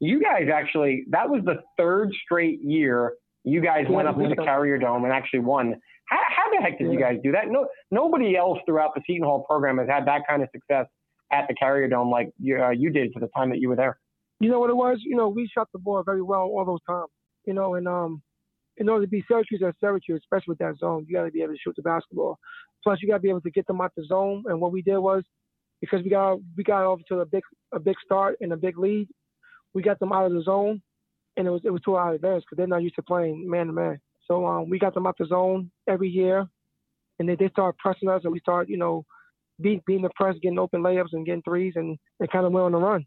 You 0.00 0.22
guys 0.22 0.48
actually 0.52 1.04
that 1.10 1.28
was 1.28 1.42
the 1.44 1.56
third 1.76 2.12
straight 2.24 2.60
year 2.62 3.14
you 3.44 3.60
guys 3.60 3.86
went 3.88 4.08
up 4.08 4.16
to 4.18 4.28
the 4.28 4.36
Carrier 4.36 4.78
Dome 4.78 5.04
and 5.04 5.12
actually 5.12 5.40
won. 5.40 5.74
How, 6.08 6.18
how 6.28 6.50
the 6.50 6.62
heck 6.62 6.78
did 6.78 6.92
you 6.92 6.98
guys 6.98 7.16
do 7.22 7.32
that? 7.32 7.48
No, 7.48 7.66
nobody 7.90 8.36
else 8.36 8.58
throughout 8.66 8.94
the 8.94 9.02
Seton 9.06 9.24
Hall 9.24 9.44
program 9.48 9.78
has 9.78 9.88
had 9.88 10.06
that 10.06 10.22
kind 10.28 10.42
of 10.42 10.48
success 10.52 10.86
at 11.32 11.46
the 11.48 11.54
Carrier 11.54 11.88
Dome 11.88 12.10
like 12.10 12.30
you, 12.38 12.62
uh, 12.62 12.70
you 12.70 12.90
did 12.90 13.12
for 13.12 13.20
the 13.20 13.28
time 13.36 13.50
that 13.50 13.58
you 13.58 13.68
were 13.68 13.76
there. 13.76 13.98
You 14.40 14.50
know 14.50 14.60
what 14.60 14.70
it 14.70 14.76
was? 14.76 14.98
You 15.02 15.16
know, 15.16 15.28
we 15.28 15.48
shot 15.52 15.68
the 15.72 15.78
ball 15.78 16.02
very 16.02 16.22
well 16.22 16.42
all 16.42 16.64
those 16.64 16.82
times. 16.88 17.10
You 17.46 17.54
know, 17.54 17.74
and 17.74 17.88
um, 17.88 18.22
in 18.76 18.88
order 18.88 19.04
to 19.04 19.10
be 19.10 19.24
Syracuse 19.28 19.62
at 19.66 19.74
Syracuse, 19.80 20.20
especially 20.22 20.52
with 20.52 20.58
that 20.58 20.78
zone, 20.78 21.06
you 21.08 21.16
got 21.16 21.24
to 21.24 21.30
be 21.30 21.42
able 21.42 21.54
to 21.54 21.58
shoot 21.58 21.74
the 21.76 21.82
basketball. 21.82 22.38
Plus, 22.82 22.98
you 23.02 23.08
got 23.08 23.16
to 23.16 23.22
be 23.22 23.30
able 23.30 23.40
to 23.40 23.50
get 23.50 23.66
them 23.66 23.80
out 23.80 23.92
the 23.96 24.04
zone. 24.04 24.44
And 24.46 24.60
what 24.60 24.72
we 24.72 24.82
did 24.82 24.98
was, 24.98 25.24
because 25.80 26.02
we 26.02 26.10
got 26.10 26.38
we 26.56 26.64
got 26.64 26.84
off 26.84 27.00
to 27.08 27.20
a 27.20 27.26
big 27.26 27.42
a 27.72 27.80
big 27.80 27.96
start 28.04 28.36
and 28.40 28.52
a 28.52 28.56
big 28.56 28.78
lead, 28.78 29.08
we 29.74 29.82
got 29.82 29.98
them 29.98 30.12
out 30.12 30.26
of 30.26 30.32
the 30.32 30.42
zone, 30.42 30.82
and 31.36 31.46
it 31.46 31.50
was 31.50 31.62
it 31.64 31.70
was 31.70 31.82
to 31.82 31.94
our 31.94 32.14
advantage 32.14 32.42
because 32.42 32.56
they're 32.56 32.66
not 32.66 32.82
used 32.82 32.96
to 32.96 33.02
playing 33.02 33.48
man 33.48 33.66
to 33.66 33.72
man. 33.72 34.00
So 34.26 34.46
um, 34.46 34.68
we 34.68 34.78
got 34.78 34.94
them 34.94 35.06
out 35.06 35.16
of 35.18 35.28
the 35.28 35.34
zone 35.34 35.70
every 35.88 36.08
year, 36.08 36.46
and 37.18 37.28
they, 37.28 37.34
they 37.34 37.48
start 37.48 37.78
pressing 37.78 38.08
us, 38.08 38.22
and 38.24 38.32
we 38.32 38.40
start, 38.40 38.68
you 38.68 38.76
know, 38.76 39.04
beat, 39.60 39.84
beating 39.86 40.02
the 40.02 40.10
press, 40.14 40.36
getting 40.42 40.58
open 40.58 40.82
layups 40.82 41.12
and 41.12 41.26
getting 41.26 41.42
threes, 41.42 41.74
and 41.76 41.98
they 42.20 42.26
kind 42.26 42.46
of 42.46 42.52
went 42.52 42.66
on 42.66 42.72
the 42.72 42.78
run. 42.78 43.06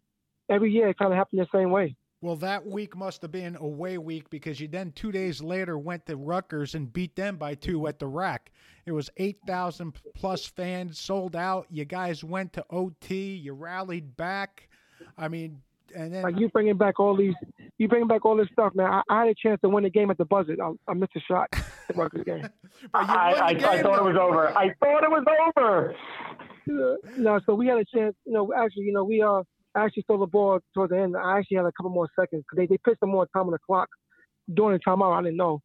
Every 0.49 0.71
year, 0.71 0.89
it 0.89 0.97
kind 0.97 1.11
of 1.11 1.17
happened 1.17 1.41
the 1.41 1.57
same 1.57 1.71
way. 1.71 1.95
Well, 2.23 2.35
that 2.37 2.67
week 2.67 2.95
must 2.95 3.23
have 3.23 3.31
been 3.31 3.55
away 3.55 3.97
week 3.97 4.29
because 4.29 4.59
you 4.59 4.67
then 4.67 4.91
two 4.91 5.11
days 5.11 5.41
later 5.41 5.75
went 5.77 6.05
to 6.05 6.15
Rutgers 6.15 6.75
and 6.75 6.91
beat 6.91 7.15
them 7.15 7.37
by 7.37 7.55
two 7.55 7.87
at 7.87 7.97
the 7.97 8.05
RAC. 8.05 8.51
It 8.85 8.91
was 8.91 9.09
8,000 9.17 9.93
plus 10.13 10.45
fans 10.45 10.99
sold 10.99 11.35
out. 11.35 11.65
You 11.71 11.83
guys 11.83 12.23
went 12.23 12.53
to 12.53 12.65
OT. 12.69 13.33
You 13.33 13.53
rallied 13.53 14.15
back. 14.17 14.69
I 15.17 15.29
mean, 15.29 15.61
and 15.95 16.13
then 16.13 16.23
like 16.23 16.39
you 16.39 16.49
bringing 16.49 16.77
back 16.77 16.99
all 16.99 17.15
these, 17.15 17.33
you 17.77 17.87
bringing 17.87 18.07
back 18.07 18.25
all 18.25 18.35
this 18.35 18.47
stuff, 18.51 18.73
man. 18.75 18.87
I, 18.87 19.01
I 19.09 19.19
had 19.21 19.29
a 19.29 19.35
chance 19.35 19.59
to 19.61 19.69
win 19.69 19.83
the 19.83 19.89
game 19.89 20.11
at 20.11 20.17
the 20.17 20.25
buzzer. 20.25 20.55
I, 20.61 20.71
I 20.87 20.93
missed 20.93 21.13
a 21.15 21.21
shot. 21.21 21.49
The 21.87 21.95
Rutgers 21.95 22.23
game. 22.23 22.47
I, 22.93 23.33
I, 23.41 23.53
game, 23.53 23.65
I, 23.67 23.81
thought 23.81 23.99
it 23.99 24.05
was 24.05 24.15
over. 24.15 24.47
I 24.57 24.73
thought 24.79 25.03
it 25.03 25.09
was 25.09 25.25
over. 25.57 25.95
no, 27.17 27.39
so 27.45 27.53
we 27.53 27.67
had 27.67 27.79
a 27.79 27.85
chance. 27.93 28.15
You 28.23 28.31
know, 28.31 28.53
actually, 28.53 28.83
you 28.83 28.93
know, 28.93 29.03
we 29.03 29.21
uh 29.21 29.41
actually 29.75 30.03
stole 30.03 30.19
the 30.19 30.27
ball 30.27 30.59
towards 30.73 30.91
the 30.91 30.99
end. 30.99 31.17
I 31.17 31.39
actually 31.39 31.57
had 31.57 31.65
a 31.65 31.71
couple 31.73 31.89
more 31.89 32.07
seconds 32.17 32.43
because 32.43 32.57
they 32.57 32.67
they 32.67 32.77
pitched 32.85 32.99
some 32.99 33.09
more 33.09 33.27
time 33.35 33.47
on 33.47 33.51
the 33.51 33.59
clock 33.65 33.89
during 34.53 34.77
the 34.77 34.89
timeout. 34.89 35.17
I 35.17 35.21
didn't 35.23 35.37
know, 35.37 35.59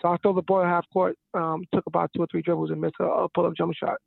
so 0.00 0.08
I 0.08 0.16
stole 0.16 0.34
the 0.34 0.42
ball 0.42 0.62
at 0.62 0.68
half 0.68 0.86
court. 0.92 1.16
Um, 1.34 1.64
took 1.72 1.84
about 1.86 2.10
two 2.16 2.22
or 2.22 2.26
three 2.28 2.42
dribbles 2.42 2.70
and 2.70 2.80
missed 2.80 2.96
a, 2.98 3.04
a 3.04 3.28
pull 3.28 3.46
up 3.46 3.52
jump 3.56 3.74
shot 3.74 3.98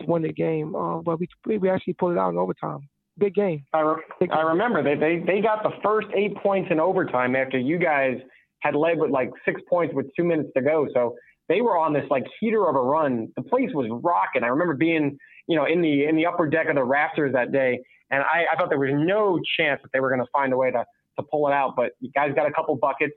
to 0.00 0.06
win 0.06 0.22
the 0.22 0.32
game. 0.32 0.76
Uh, 0.76 0.98
but 0.98 1.18
we 1.18 1.56
we 1.58 1.70
actually 1.70 1.94
pulled 1.94 2.12
it 2.12 2.18
out 2.18 2.30
in 2.30 2.38
overtime 2.38 2.88
big 3.20 3.34
game. 3.34 3.64
I, 3.72 3.80
re- 3.80 4.28
I 4.32 4.40
remember 4.40 4.82
they, 4.82 4.96
they 4.96 5.22
they 5.24 5.40
got 5.40 5.62
the 5.62 5.70
first 5.82 6.08
eight 6.14 6.36
points 6.36 6.68
in 6.72 6.80
overtime 6.80 7.36
after 7.36 7.58
you 7.58 7.78
guys 7.78 8.16
had 8.60 8.74
led 8.74 8.98
with 8.98 9.10
like 9.10 9.30
six 9.44 9.60
points 9.68 9.94
with 9.94 10.06
two 10.16 10.24
minutes 10.24 10.50
to 10.56 10.62
go. 10.62 10.88
So 10.92 11.14
they 11.48 11.60
were 11.60 11.78
on 11.78 11.92
this 11.92 12.04
like 12.10 12.24
heater 12.40 12.68
of 12.68 12.74
a 12.74 12.80
run. 12.80 13.28
The 13.36 13.42
place 13.42 13.70
was 13.72 13.86
rocking. 14.02 14.42
I 14.42 14.48
remember 14.48 14.74
being 14.74 15.16
you 15.46 15.56
know 15.56 15.66
in 15.66 15.80
the 15.82 16.06
in 16.06 16.16
the 16.16 16.26
upper 16.26 16.48
deck 16.48 16.68
of 16.68 16.74
the 16.74 16.84
rafters 16.84 17.32
that 17.34 17.52
day, 17.52 17.78
and 18.10 18.22
I, 18.22 18.46
I 18.52 18.56
thought 18.56 18.70
there 18.70 18.78
was 18.78 18.90
no 18.92 19.38
chance 19.58 19.80
that 19.82 19.90
they 19.92 20.00
were 20.00 20.08
going 20.08 20.22
to 20.22 20.30
find 20.32 20.52
a 20.52 20.56
way 20.56 20.70
to 20.70 20.84
to 21.18 21.24
pull 21.30 21.46
it 21.48 21.52
out. 21.52 21.74
But 21.76 21.92
you 22.00 22.10
guys 22.14 22.32
got 22.34 22.48
a 22.48 22.52
couple 22.52 22.74
buckets. 22.76 23.14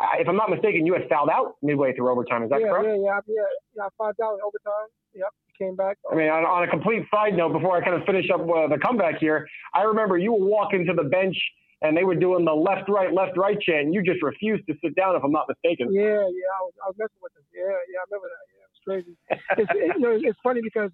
Uh, 0.00 0.18
if 0.18 0.28
I'm 0.28 0.36
not 0.36 0.50
mistaken, 0.50 0.84
you 0.84 0.92
had 0.92 1.08
fouled 1.08 1.30
out 1.30 1.54
midway 1.62 1.94
through 1.94 2.10
overtime. 2.10 2.42
Is 2.42 2.50
that 2.50 2.60
yeah, 2.60 2.68
correct? 2.68 2.86
Yeah, 2.86 2.96
yeah, 2.96 3.20
yeah, 3.28 3.42
yeah. 3.76 3.84
I 3.84 3.88
fouled 3.96 4.16
out 4.22 4.34
in 4.34 4.40
overtime. 4.42 4.88
Yep 5.14 5.30
came 5.58 5.76
back. 5.76 5.98
I 6.10 6.14
mean, 6.14 6.28
on, 6.28 6.44
on 6.44 6.62
a 6.64 6.70
complete 6.70 7.04
side 7.12 7.36
note, 7.36 7.52
before 7.52 7.76
I 7.76 7.84
kind 7.84 7.94
of 8.00 8.04
finish 8.06 8.26
up 8.32 8.40
uh, 8.40 8.68
the 8.68 8.78
comeback 8.82 9.18
here, 9.18 9.46
I 9.74 9.82
remember 9.82 10.18
you 10.18 10.32
were 10.32 10.46
walking 10.46 10.84
to 10.86 10.92
the 10.92 11.04
bench 11.04 11.36
and 11.82 11.96
they 11.96 12.04
were 12.04 12.14
doing 12.14 12.44
the 12.44 12.52
left, 12.52 12.88
right, 12.88 13.12
left, 13.12 13.36
right 13.36 13.60
chant, 13.60 13.86
and 13.86 13.94
you 13.94 14.02
just 14.02 14.22
refused 14.22 14.66
to 14.68 14.74
sit 14.82 14.96
down, 14.96 15.16
if 15.16 15.22
I'm 15.22 15.32
not 15.32 15.46
mistaken. 15.48 15.92
Yeah, 15.92 16.02
yeah, 16.02 16.50
I 16.56 16.60
was, 16.64 16.72
I 16.82 16.86
was 16.88 16.96
messing 16.98 17.20
with 17.22 17.34
them. 17.34 17.44
Yeah, 17.52 17.76
yeah, 17.92 18.00
I 18.00 18.04
remember 18.08 18.28
that. 18.32 18.44
Yeah, 18.48 18.64
it 18.64 18.70
was 18.72 18.82
crazy. 18.88 19.14
it's, 19.58 19.70
it, 19.74 19.96
you 19.96 20.00
know, 20.00 20.18
it's 20.28 20.38
funny 20.42 20.60
because 20.62 20.90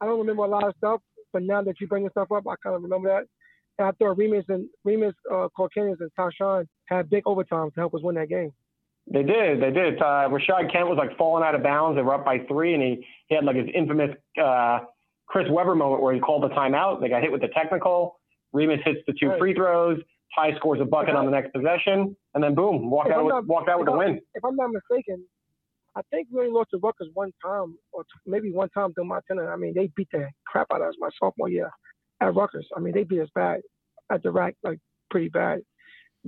I 0.00 0.06
don't 0.06 0.18
remember 0.18 0.44
a 0.44 0.48
lot 0.48 0.64
of 0.64 0.74
stuff, 0.78 1.00
but 1.32 1.42
now 1.42 1.62
that 1.62 1.80
you 1.80 1.86
bring 1.88 2.08
stuff 2.10 2.30
up, 2.32 2.46
I 2.46 2.54
kind 2.62 2.76
of 2.76 2.82
remember 2.82 3.08
that. 3.08 3.26
And 3.78 3.88
I 3.88 3.92
thought 3.92 4.18
Rimas 4.18 4.44
and 4.48 4.68
Rimas, 4.86 5.14
uh, 5.30 5.48
Kaukenas 5.58 6.00
and 6.00 6.10
Ty 6.14 6.28
Shine 6.36 6.68
had 6.86 7.10
big 7.10 7.22
overtime 7.26 7.70
to 7.72 7.80
help 7.80 7.94
us 7.94 8.02
win 8.02 8.14
that 8.16 8.28
game. 8.28 8.52
They 9.06 9.22
did. 9.22 9.60
They 9.60 9.70
did. 9.70 10.00
Uh, 10.00 10.28
Rashod 10.30 10.70
Kent 10.72 10.88
was 10.88 10.96
like 10.98 11.16
falling 11.16 11.44
out 11.44 11.54
of 11.54 11.62
bounds. 11.62 11.96
They 11.96 12.02
were 12.02 12.14
up 12.14 12.24
by 12.24 12.38
three, 12.48 12.74
and 12.74 12.82
he, 12.82 13.06
he 13.26 13.34
had 13.34 13.44
like 13.44 13.56
his 13.56 13.66
infamous 13.74 14.10
uh, 14.40 14.80
Chris 15.26 15.46
Webber 15.50 15.74
moment 15.74 16.02
where 16.02 16.14
he 16.14 16.20
called 16.20 16.42
the 16.42 16.54
timeout. 16.54 17.00
They 17.00 17.08
got 17.08 17.22
hit 17.22 17.32
with 17.32 17.40
the 17.40 17.48
technical. 17.48 18.20
Rimas 18.54 18.82
hits 18.84 19.00
the 19.06 19.14
two 19.20 19.28
right. 19.28 19.38
free 19.38 19.54
throws. 19.54 19.98
Ty 20.34 20.54
scores 20.56 20.80
a 20.80 20.84
bucket 20.84 21.16
on 21.16 21.24
the 21.24 21.30
next 21.32 21.52
possession, 21.52 22.16
and 22.34 22.44
then 22.44 22.54
boom, 22.54 22.88
walked 22.88 23.10
out, 23.10 23.24
with, 23.24 23.32
not, 23.32 23.46
walked 23.46 23.68
out 23.68 23.80
with 23.80 23.86
the 23.86 23.96
win. 23.96 24.20
If 24.34 24.44
I'm 24.44 24.54
not 24.54 24.70
mistaken, 24.70 25.24
I 25.96 26.02
think 26.10 26.28
we 26.30 26.40
only 26.40 26.52
lost 26.52 26.70
to 26.70 26.78
Rutgers 26.78 27.08
one 27.14 27.32
time, 27.44 27.76
or 27.92 28.04
maybe 28.26 28.52
one 28.52 28.68
time 28.70 28.92
my 28.96 29.18
tenure. 29.26 29.52
I 29.52 29.56
mean, 29.56 29.74
they 29.74 29.90
beat 29.96 30.08
the 30.12 30.28
crap 30.46 30.68
out 30.72 30.82
of 30.82 30.88
us 30.88 30.94
my 31.00 31.08
sophomore 31.18 31.48
year 31.48 31.70
at 32.20 32.34
Rutgers. 32.34 32.66
I 32.76 32.80
mean, 32.80 32.94
they 32.94 33.02
beat 33.02 33.20
us 33.20 33.28
bad 33.34 33.60
at 34.10 34.22
the 34.22 34.30
RAC, 34.30 34.54
like 34.62 34.78
pretty 35.10 35.28
bad. 35.28 35.60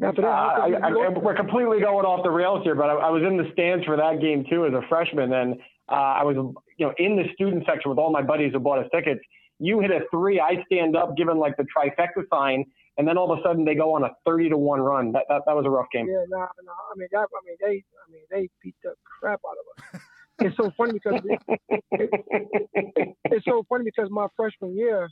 After 0.00 0.22
that, 0.22 0.28
uh, 0.28 0.32
I, 0.32 0.88
I, 0.88 1.08
we're 1.10 1.36
completely 1.36 1.80
going 1.80 2.06
off 2.06 2.24
the 2.24 2.30
rails 2.30 2.62
here, 2.64 2.74
but 2.74 2.88
I, 2.88 2.94
I, 2.94 3.10
was 3.10 3.22
in 3.22 3.36
the 3.36 3.50
stands 3.52 3.84
for 3.84 3.96
that 3.96 4.20
game 4.22 4.44
too 4.48 4.64
as 4.64 4.72
a 4.72 4.80
freshman, 4.88 5.32
and 5.34 5.60
uh, 5.90 6.16
I 6.16 6.24
was, 6.24 6.36
you 6.78 6.86
know, 6.86 6.94
in 6.96 7.14
the 7.16 7.24
student 7.34 7.64
section 7.68 7.90
with 7.90 7.98
all 7.98 8.10
my 8.10 8.22
buddies 8.22 8.52
who 8.54 8.58
bought 8.58 8.78
us 8.78 8.88
tickets. 8.92 9.20
You 9.58 9.80
hit 9.80 9.90
a 9.90 10.00
three, 10.10 10.40
I 10.40 10.64
stand 10.64 10.96
up, 10.96 11.14
giving 11.14 11.36
like 11.36 11.58
the 11.58 11.64
trifecta 11.64 12.24
sign, 12.32 12.64
and 12.96 13.06
then 13.06 13.18
all 13.18 13.30
of 13.30 13.38
a 13.38 13.42
sudden 13.42 13.66
they 13.66 13.74
go 13.74 13.92
on 13.94 14.02
a 14.02 14.08
thirty 14.24 14.48
to 14.48 14.56
one 14.56 14.80
run. 14.80 15.12
That 15.12 15.24
that, 15.28 15.42
that 15.46 15.54
was 15.54 15.66
a 15.66 15.70
rough 15.70 15.88
game. 15.92 16.08
Yeah, 16.08 16.24
no, 16.26 16.38
nah, 16.38 16.48
no. 16.62 16.72
Nah, 16.72 16.72
I 16.72 16.96
mean, 16.96 17.08
that, 17.12 17.28
I 17.28 17.40
mean, 17.44 17.56
they, 17.60 17.84
I 17.84 18.10
mean, 18.10 18.22
they 18.30 18.48
beat 18.62 18.74
the 18.82 18.94
crap 19.20 19.40
out 19.46 19.56
of 19.60 19.94
us. 19.94 20.00
it's 20.40 20.56
so 20.56 20.72
funny 20.74 20.94
because 20.94 21.20
it, 21.22 21.70
it, 21.90 23.16
it's 23.26 23.44
so 23.44 23.64
funny 23.68 23.84
because 23.84 24.08
my 24.10 24.26
freshman 24.36 24.74
year, 24.74 25.10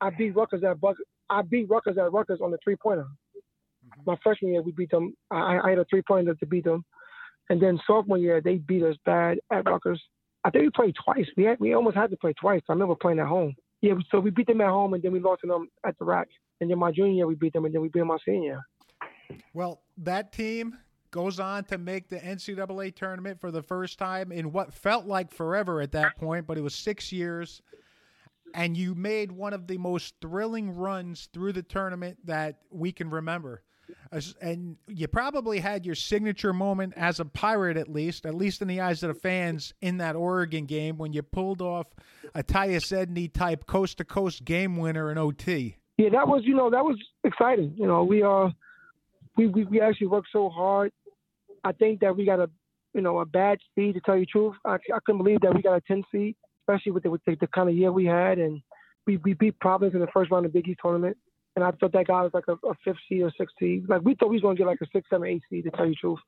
I 0.00 0.10
beat 0.10 0.34
Rutgers 0.34 0.64
at 0.64 0.80
Buck. 0.80 0.96
I 1.30 1.42
beat 1.42 1.70
Rutgers 1.70 1.98
at 1.98 2.12
Rutgers 2.12 2.40
on 2.42 2.50
the 2.50 2.58
three 2.64 2.76
pointer. 2.76 3.06
Mm-hmm. 3.92 4.10
My 4.10 4.16
freshman 4.22 4.52
year, 4.52 4.62
we 4.62 4.72
beat 4.72 4.90
them. 4.90 5.14
I, 5.30 5.58
I 5.64 5.70
had 5.70 5.78
a 5.78 5.84
three 5.86 6.02
pointer 6.02 6.34
to 6.34 6.46
beat 6.46 6.64
them, 6.64 6.84
and 7.50 7.60
then 7.60 7.80
sophomore 7.86 8.18
year, 8.18 8.40
they 8.40 8.56
beat 8.56 8.82
us 8.82 8.96
bad 9.04 9.38
at 9.50 9.68
Rutgers. 9.68 10.02
I 10.44 10.50
think 10.50 10.64
we 10.64 10.70
played 10.70 10.94
twice. 11.04 11.26
We 11.36 11.44
had, 11.44 11.60
we 11.60 11.74
almost 11.74 11.96
had 11.96 12.10
to 12.10 12.16
play 12.16 12.32
twice. 12.32 12.62
I 12.68 12.72
remember 12.72 12.94
playing 12.94 13.20
at 13.20 13.28
home. 13.28 13.54
Yeah, 13.80 13.94
so 14.10 14.20
we 14.20 14.30
beat 14.30 14.46
them 14.46 14.60
at 14.60 14.68
home, 14.68 14.94
and 14.94 15.02
then 15.02 15.12
we 15.12 15.20
lost 15.20 15.42
to 15.42 15.46
them 15.46 15.68
at 15.86 15.98
the 15.98 16.04
RAC. 16.04 16.28
And 16.60 16.70
then 16.70 16.78
my 16.78 16.92
junior 16.92 17.12
year, 17.12 17.26
we 17.26 17.34
beat 17.34 17.52
them, 17.52 17.64
and 17.64 17.74
then 17.74 17.82
we 17.82 17.88
beat 17.88 18.00
them 18.00 18.08
my 18.08 18.18
senior. 18.24 18.60
Well, 19.54 19.82
that 19.98 20.32
team 20.32 20.76
goes 21.10 21.38
on 21.38 21.64
to 21.64 21.78
make 21.78 22.08
the 22.08 22.18
NCAA 22.18 22.94
tournament 22.94 23.40
for 23.40 23.50
the 23.50 23.62
first 23.62 23.98
time 23.98 24.32
in 24.32 24.52
what 24.52 24.72
felt 24.72 25.06
like 25.06 25.32
forever 25.32 25.80
at 25.80 25.92
that 25.92 26.16
point, 26.16 26.46
but 26.46 26.58
it 26.58 26.62
was 26.62 26.74
six 26.74 27.12
years. 27.12 27.60
And 28.54 28.76
you 28.76 28.94
made 28.94 29.32
one 29.32 29.52
of 29.52 29.66
the 29.66 29.78
most 29.78 30.14
thrilling 30.20 30.70
runs 30.70 31.28
through 31.32 31.52
the 31.52 31.62
tournament 31.62 32.18
that 32.24 32.58
we 32.70 32.92
can 32.92 33.10
remember. 33.10 33.62
And 34.40 34.76
you 34.86 35.08
probably 35.08 35.60
had 35.60 35.86
your 35.86 35.94
signature 35.94 36.52
moment 36.52 36.94
as 36.96 37.20
a 37.20 37.24
pirate, 37.24 37.76
at 37.76 37.88
least, 37.88 38.26
at 38.26 38.34
least 38.34 38.62
in 38.62 38.68
the 38.68 38.80
eyes 38.80 39.02
of 39.02 39.08
the 39.08 39.20
fans, 39.20 39.74
in 39.80 39.98
that 39.98 40.16
Oregon 40.16 40.66
game 40.66 40.98
when 40.98 41.12
you 41.12 41.22
pulled 41.22 41.62
off 41.62 41.86
a 42.34 42.42
Tyus 42.42 42.92
Edney 42.92 43.32
type 43.32 43.66
coast 43.66 43.98
to 43.98 44.04
coast 44.04 44.44
game 44.44 44.76
winner 44.76 45.10
in 45.10 45.18
OT. 45.18 45.76
Yeah, 45.98 46.10
that 46.10 46.26
was 46.26 46.42
you 46.44 46.54
know 46.54 46.70
that 46.70 46.84
was 46.84 46.96
exciting. 47.24 47.74
You 47.76 47.86
know, 47.86 48.04
we 48.04 48.22
uh 48.22 48.48
we 49.36 49.46
we, 49.46 49.64
we 49.64 49.80
actually 49.80 50.08
worked 50.08 50.28
so 50.32 50.48
hard 50.48 50.92
I 51.64 51.72
think 51.72 52.00
that 52.00 52.16
we 52.16 52.24
got 52.24 52.40
a 52.40 52.50
you 52.94 53.00
know 53.00 53.20
a 53.20 53.26
bad 53.26 53.58
seed 53.74 53.94
to 53.94 54.00
tell 54.00 54.16
you 54.16 54.22
the 54.22 54.26
truth. 54.26 54.54
I, 54.64 54.74
I 54.74 54.98
couldn't 55.04 55.22
believe 55.22 55.40
that 55.42 55.54
we 55.54 55.62
got 55.62 55.76
a 55.76 55.80
10 55.80 56.02
seed, 56.12 56.36
especially 56.62 56.92
with 56.92 57.04
the, 57.04 57.10
with 57.10 57.24
the, 57.26 57.36
the 57.40 57.46
kind 57.48 57.68
of 57.68 57.74
year 57.74 57.92
we 57.92 58.06
had, 58.06 58.38
and 58.38 58.60
we, 59.06 59.16
we 59.18 59.34
beat 59.34 59.58
Providence 59.60 59.94
in 59.94 60.00
the 60.00 60.08
first 60.12 60.30
round 60.30 60.46
of 60.46 60.52
Big 60.52 60.68
East 60.68 60.80
tournament. 60.82 61.16
And 61.54 61.64
I 61.64 61.70
thought 61.72 61.92
that 61.92 62.06
guy 62.06 62.22
was 62.22 62.32
like 62.32 62.48
a, 62.48 62.52
a 62.66 62.74
fifth 62.84 62.96
seed 63.08 63.22
or 63.22 63.32
sixth 63.38 63.54
seed. 63.58 63.88
Like 63.88 64.02
we 64.02 64.14
thought 64.14 64.30
we 64.30 64.36
was 64.36 64.42
gonna 64.42 64.54
get 64.54 64.66
like 64.66 64.80
a 64.80 64.86
six, 64.92 65.08
seven, 65.10 65.28
eight 65.28 65.42
seed 65.50 65.64
to 65.64 65.70
tell 65.70 65.86
you 65.86 65.92
the 65.92 65.96
truth. 65.96 66.18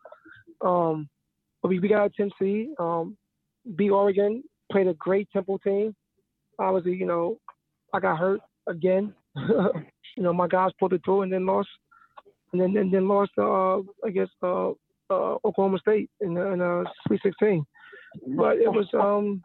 Um, 0.60 1.08
but 1.62 1.68
we, 1.68 1.78
we 1.78 1.88
got 1.88 2.04
a 2.04 2.10
10 2.10 2.30
seed. 2.38 2.68
Um, 2.78 3.16
beat 3.76 3.90
Oregon, 3.90 4.42
played 4.70 4.86
a 4.86 4.94
great 4.94 5.28
Temple 5.32 5.58
team. 5.60 5.94
Obviously, 6.58 6.94
you 6.94 7.06
know, 7.06 7.38
I 7.92 8.00
got 8.00 8.18
hurt 8.18 8.40
again. 8.66 9.14
you 9.36 10.22
know, 10.22 10.32
my 10.32 10.46
guys 10.46 10.72
pulled 10.78 10.92
it 10.92 11.00
through 11.04 11.22
and 11.22 11.32
then 11.32 11.46
lost, 11.46 11.68
and 12.52 12.60
then 12.60 12.76
and 12.76 12.92
then 12.92 13.08
lost. 13.08 13.32
Uh, 13.38 13.78
I 14.06 14.10
guess 14.12 14.28
uh, 14.42 14.70
uh, 15.10 15.36
Oklahoma 15.44 15.78
State 15.78 16.10
in, 16.20 16.36
in 16.36 16.60
uh, 16.60 16.84
Sweet 17.06 17.20
16. 17.22 17.64
But 18.36 18.58
it 18.58 18.70
was. 18.70 18.86
Um, 18.92 19.42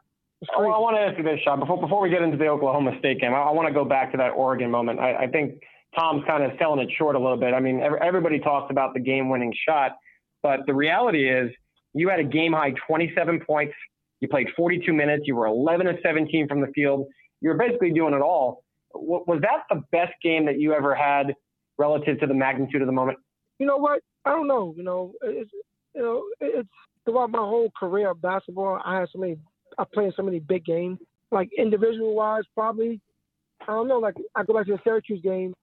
oh, 0.56 0.71
I 0.71 0.80
want 0.80 0.95
to 0.95 1.02
ask 1.02 1.17
you 1.17 1.23
this, 1.23 1.39
Sean. 1.43 1.60
Before 1.60 1.80
before 1.80 2.02
we 2.02 2.10
get 2.10 2.21
into 2.21 2.38
the 2.38 2.47
Oklahoma 2.47 2.91
State 2.99 3.19
game, 3.19 3.34
I, 3.34 3.39
I 3.39 3.52
want 3.52 3.67
to 3.67 3.73
go 3.73 3.86
back 3.86 4.12
to 4.12 4.17
that 4.17 4.30
Oregon 4.30 4.71
moment. 4.71 4.99
I, 4.99 5.23
I 5.23 5.28
think 5.28 5.62
Tom's 5.97 6.23
kind 6.28 6.43
of 6.43 6.52
selling 6.60 6.80
it 6.80 6.89
short 6.97 7.15
a 7.15 7.19
little 7.19 7.38
bit. 7.38 7.54
I 7.54 7.60
mean, 7.60 7.82
every, 7.82 7.99
everybody 8.02 8.39
talks 8.39 8.71
about 8.71 8.93
the 8.93 8.99
game-winning 8.99 9.54
shot, 9.67 9.97
but 10.43 10.62
the 10.67 10.73
reality 10.73 11.30
is 11.30 11.49
you 11.93 12.10
had 12.10 12.19
a 12.19 12.23
game 12.23 12.54
high 12.54 12.73
27 12.88 13.41
points. 13.45 13.73
You 14.21 14.28
played 14.28 14.47
42 14.56 14.93
minutes. 14.93 15.23
You 15.25 15.36
were 15.36 15.47
11 15.47 15.88
of 15.88 15.95
17 16.04 16.47
from 16.47 16.62
the 16.62 16.67
field. 16.75 17.08
You 17.41 17.49
were 17.49 17.58
basically 17.58 17.91
doing 17.91 18.13
it 18.13 18.21
all. 18.21 18.63
Was 18.93 19.39
that 19.41 19.63
the 19.69 19.84
best 19.91 20.13
game 20.23 20.45
that 20.45 20.60
you 20.60 20.73
ever 20.73 20.95
had 20.95 21.34
relative 21.78 22.19
to 22.19 22.28
the 22.28 22.34
magnitude 22.34 22.82
of 22.82 22.88
the 22.88 22.93
moment? 22.93 23.19
You 23.60 23.67
know 23.67 23.78
what? 23.78 24.02
I 24.25 24.32
don't 24.32 24.47
know. 24.47 24.73
You 24.75 24.84
know, 24.84 25.13
it's 25.21 25.52
you 25.95 26.02
know, 26.02 26.23
it's 26.39 26.69
throughout 27.06 27.30
my 27.30 27.39
whole 27.39 27.71
career 27.78 28.12
of 28.12 28.21
basketball. 28.21 28.80
I 28.84 28.99
had 28.99 29.10
so 29.12 29.19
many. 29.19 29.38
I 29.80 29.86
played 29.92 30.13
so 30.15 30.24
many 30.24 30.39
big 30.39 30.65
games. 30.65 31.00
Like 31.32 31.50
individual 31.58 32.13
wise, 32.13 32.44
probably. 32.54 33.00
I 33.62 33.68
don't 33.68 33.88
know. 33.88 34.00
Like 34.00 34.15
I 34.36 34.44
go 34.44 34.54
back 34.54 34.65
to 34.65 34.74
the 34.74 34.80
Syracuse 34.84 35.22
game. 35.24 35.54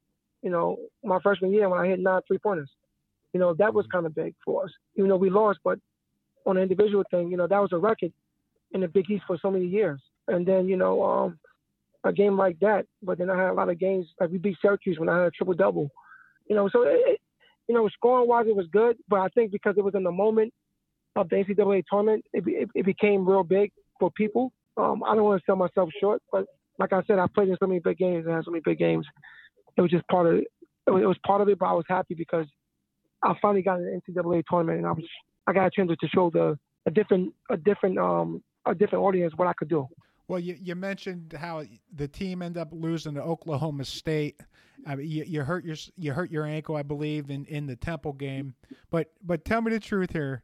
You 0.43 0.51
know, 0.51 0.79
my 1.05 1.21
freshman 1.21 1.53
year 1.53 1.69
when 1.69 1.79
I 1.79 1.87
hit 1.87 2.01
nine 2.01 2.23
three 2.27 2.39
pointers. 2.39 2.71
You 3.33 3.41
know, 3.41 3.55
that 3.55 3.75
was 3.75 3.85
mm-hmm. 3.85 3.93
kind 3.93 4.07
of 4.07 4.15
big 4.15 4.35
for 4.45 4.65
us. 4.65 4.71
Even 4.97 5.11
though 5.11 5.17
we 5.17 5.29
lost, 5.31 5.59
but 5.63 5.79
on 6.47 6.57
an 6.57 6.63
individual 6.63 7.05
thing, 7.11 7.31
you 7.31 7.37
know, 7.37 7.47
that 7.47 7.61
was 7.61 7.73
a 7.73 7.79
record 7.79 8.13
in 8.73 8.81
the 8.81 8.89
Big 8.89 9.11
East 9.11 9.25
for 9.27 9.37
so 9.41 9.51
many 9.51 9.67
years. 9.67 10.01
And 10.29 10.47
then, 10.47 10.69
you 10.69 10.77
know, 10.77 11.03
um, 11.03 11.39
a 12.05 12.13
game 12.13 12.37
like 12.37 12.59
that. 12.61 12.87
But 13.03 13.19
then 13.19 13.31
I 13.31 13.37
had 13.37 13.51
a 13.51 13.55
lot 13.55 13.69
of 13.69 13.79
games 13.79 14.07
like 14.21 14.31
we 14.31 14.39
beat 14.39 14.57
Syracuse 14.63 14.99
when 14.99 15.09
I 15.09 15.19
had 15.19 15.27
a 15.27 15.31
triple 15.33 15.55
double. 15.55 15.91
You 16.49 16.55
know, 16.55 16.69
so 16.69 16.83
it, 16.83 17.21
you 17.69 17.75
know, 17.75 17.89
scoring 17.89 18.29
wise, 18.29 18.47
it 18.49 18.55
was 18.55 18.67
good, 18.73 18.97
but 19.09 19.21
I 19.21 19.29
think 19.29 19.51
because 19.51 19.75
it 19.77 19.85
was 19.85 19.95
in 19.95 20.05
the 20.05 20.13
moment 20.13 20.55
of 21.17 21.29
the 21.29 21.37
NCAA 21.37 21.83
tournament, 21.91 22.25
it, 22.33 22.45
it, 22.47 22.71
it 22.75 22.87
became 22.87 23.29
real 23.29 23.43
big 23.43 23.73
for 23.99 24.11
people. 24.11 24.53
Um, 24.77 25.03
I 25.05 25.15
don't 25.15 25.25
want 25.25 25.41
to 25.41 25.45
sell 25.47 25.57
myself 25.57 25.91
short, 26.01 26.23
but 26.31 26.47
like 26.79 26.93
I 26.93 27.03
said, 27.07 27.19
I 27.19 27.27
played 27.27 27.49
in 27.49 27.57
so 27.59 27.67
many 27.67 27.81
big 27.81 27.99
games 27.99 28.27
and 28.27 28.35
had 28.35 28.45
so 28.45 28.51
many 28.51 28.63
big 28.65 28.79
games. 28.79 29.07
It 29.77 29.81
was 29.81 29.91
just 29.91 30.07
part 30.09 30.27
of 30.27 30.35
it. 30.35 30.45
It 30.87 30.91
was, 30.91 31.17
part 31.27 31.41
of 31.41 31.49
it, 31.49 31.59
but 31.59 31.67
I 31.67 31.73
was 31.73 31.85
happy 31.89 32.15
because 32.15 32.47
I 33.23 33.35
finally 33.43 33.63
got 33.63 33.81
an 33.81 34.01
NCAA 34.09 34.45
tournament, 34.49 34.79
and 34.79 34.87
I 34.87 34.93
was 34.93 35.05
I 35.47 35.53
got 35.53 35.67
a 35.67 35.71
chance 35.71 35.91
to 36.01 36.09
show 36.09 36.31
the 36.31 36.57
a 36.87 36.91
different 36.91 37.35
a 37.51 37.57
different 37.57 37.99
um 37.99 38.43
a 38.67 38.75
different 38.75 39.03
audience 39.03 39.33
what 39.37 39.49
I 39.49 39.53
could 39.55 39.69
do. 39.69 39.89
Well, 40.29 40.41
you, 40.41 40.57
you 40.61 40.75
mentioned 40.75 41.35
how 41.39 41.65
the 41.95 42.09
team 42.09 42.43
ended 42.43 42.61
up 42.61 42.69
losing 42.73 43.15
to 43.15 43.23
Oklahoma 43.23 43.85
State. 43.85 44.41
I 44.85 44.97
mean, 44.97 45.09
you, 45.09 45.25
you 45.25 45.43
hurt 45.43 45.65
your 45.65 45.77
you 45.97 46.13
hurt 46.13 46.31
your 46.31 46.45
ankle, 46.45 46.77
I 46.77 46.83
believe, 46.83 47.31
in, 47.31 47.45
in 47.47 47.67
the 47.67 47.77
Temple 47.77 48.13
game. 48.13 48.55
But 48.91 49.13
but 49.25 49.45
tell 49.45 49.61
me 49.61 49.71
the 49.71 49.81
truth 49.81 50.13
here. 50.13 50.43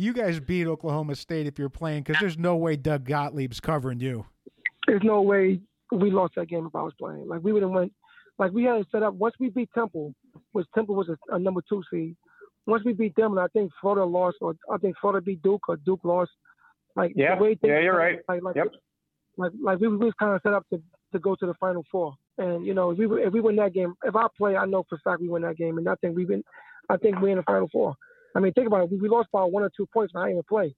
You 0.00 0.14
guys 0.14 0.40
beat 0.40 0.66
Oklahoma 0.66 1.14
State 1.14 1.46
if 1.46 1.58
you're 1.58 1.68
playing 1.68 2.04
because 2.04 2.18
there's 2.20 2.38
no 2.38 2.56
way 2.56 2.76
Doug 2.76 3.06
Gottlieb's 3.06 3.60
covering 3.60 4.00
you. 4.00 4.24
There's 4.86 5.02
no 5.04 5.20
way 5.20 5.60
we 5.92 6.10
lost 6.10 6.36
that 6.36 6.48
game 6.48 6.64
if 6.66 6.74
I 6.74 6.82
was 6.82 6.94
playing. 6.98 7.28
Like 7.28 7.42
we 7.42 7.52
would 7.52 7.62
have 7.62 7.70
went. 7.70 7.92
Like 8.38 8.52
we 8.52 8.64
had 8.64 8.76
it 8.76 8.86
set 8.90 9.02
up. 9.02 9.12
Once 9.14 9.34
we 9.38 9.50
beat 9.50 9.68
Temple, 9.74 10.14
which 10.52 10.66
Temple 10.74 10.94
was 10.94 11.10
a, 11.10 11.34
a 11.34 11.38
number 11.38 11.60
two 11.68 11.82
seed. 11.92 12.16
Once 12.66 12.82
we 12.84 12.94
beat 12.94 13.14
them, 13.14 13.32
and 13.32 13.40
I 13.40 13.48
think 13.48 13.70
Florida 13.78 14.06
lost, 14.06 14.38
or 14.40 14.54
I 14.72 14.78
think 14.78 14.96
Florida 15.00 15.22
beat 15.22 15.42
Duke, 15.42 15.68
or 15.68 15.76
Duke 15.76 16.00
lost. 16.02 16.30
Like 16.96 17.12
yeah, 17.14 17.36
the 17.36 17.42
way 17.42 17.58
yeah, 17.62 17.80
you're 17.80 17.96
right. 17.96 18.20
Like, 18.26 18.42
like 18.42 18.56
yep 18.56 18.68
like 19.36 19.52
like 19.62 19.80
we, 19.80 19.88
we 19.88 19.96
was 19.96 20.14
kind 20.18 20.34
of 20.34 20.40
set 20.42 20.52
up 20.52 20.66
to, 20.70 20.80
to 21.12 21.18
go 21.18 21.34
to 21.34 21.46
the 21.46 21.54
final 21.54 21.84
four. 21.90 22.14
And 22.38 22.64
you 22.64 22.74
know, 22.74 22.90
if 22.90 22.98
we 22.98 23.06
if 23.22 23.32
we 23.32 23.40
win 23.40 23.56
that 23.56 23.74
game, 23.74 23.94
if 24.04 24.16
I 24.16 24.26
play, 24.36 24.56
I 24.56 24.66
know 24.66 24.84
for 24.88 24.94
a 24.94 24.98
fact 24.98 25.20
we 25.20 25.28
win 25.28 25.42
that 25.42 25.56
game. 25.56 25.78
And 25.78 25.88
I 25.88 25.94
think 25.96 26.16
we've 26.16 26.28
been, 26.28 26.44
I 26.88 26.96
think 26.96 27.20
we're 27.20 27.30
in 27.30 27.36
the 27.36 27.42
final 27.42 27.68
four. 27.70 27.96
I 28.34 28.40
mean, 28.40 28.52
think 28.52 28.66
about 28.66 28.84
it. 28.84 28.90
We, 28.90 28.98
we 28.98 29.08
lost 29.08 29.28
by 29.32 29.42
one 29.44 29.62
or 29.62 29.70
two 29.76 29.86
points, 29.92 30.12
but 30.12 30.20
I 30.20 30.26
didn't 30.26 30.36
even 30.36 30.44
play. 30.48 30.74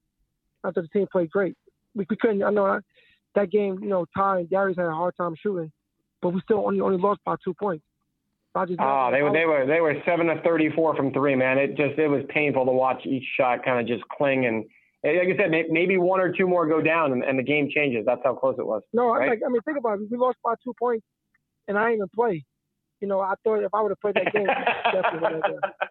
After 0.65 0.83
the 0.83 0.89
team 0.89 1.07
played 1.11 1.31
great, 1.31 1.55
we, 1.95 2.07
we 2.09 2.17
couldn't. 2.17 2.43
I 2.43 2.51
know 2.51 2.67
I, 2.67 2.79
that 3.35 3.51
game. 3.51 3.79
You 3.83 3.89
know, 3.89 4.07
Ty 4.17 4.41
and 4.41 4.51
Darius 4.51 4.79
had 4.79 4.87
a 4.87 4.93
hard 4.93 5.15
time 5.17 5.35
shooting, 5.43 5.73
but 6.21 6.31
we 6.31 6.41
still 6.43 6.65
only 6.67 6.81
only 6.81 6.99
lost 6.99 7.21
by 7.25 7.37
two 7.45 7.55
points. 7.55 7.85
Oh, 8.55 9.09
they 9.11 9.23
were 9.23 9.33
they 9.33 9.47
were 9.47 9.67
they 9.67 9.81
were 9.81 9.95
seven 10.05 10.27
to 10.27 10.41
thirty 10.43 10.69
four 10.71 10.95
from 10.95 11.13
three, 11.13 11.35
man. 11.35 11.59
It 11.59 11.77
just 11.77 11.99
it 11.99 12.09
was 12.09 12.23
painful 12.29 12.67
to 12.67 12.73
watch 12.73 13.07
each 13.07 13.25
shot 13.37 13.65
kind 13.65 13.81
of 13.81 13.87
just 13.87 14.07
cling 14.11 14.47
and 14.47 14.65
like 15.05 15.35
I 15.35 15.37
said, 15.37 15.51
maybe 15.71 15.99
one 15.99 16.21
or 16.21 16.33
two 16.33 16.47
more 16.47 16.67
go 16.67 16.81
down 16.81 17.13
and, 17.13 17.25
and 17.25 17.37
the 17.37 17.43
game 17.43 17.69
changes. 17.75 18.05
That's 18.07 18.21
how 18.23 18.35
close 18.35 18.55
it 18.59 18.67
was. 18.67 18.83
No, 18.93 19.09
right? 19.09 19.31
like, 19.31 19.41
I 19.45 19.51
mean, 19.51 19.61
think 19.63 19.79
about 19.79 19.99
it. 19.99 20.09
We 20.09 20.17
lost 20.17 20.39
by 20.45 20.55
two 20.63 20.73
points, 20.79 21.05
and 21.67 21.77
I 21.77 21.87
didn't 21.87 21.97
even 21.97 22.09
play. 22.15 22.45
You 23.01 23.09
know, 23.09 23.21
I 23.21 23.35
thought 23.43 23.65
if 23.65 23.75
I 23.75 23.83
would 23.83 23.91
have 23.91 24.01
played 24.01 24.15
that 24.15 24.33
game, 24.33 24.47
definitely 24.93 25.21
would 25.23 25.43
have. 25.43 25.91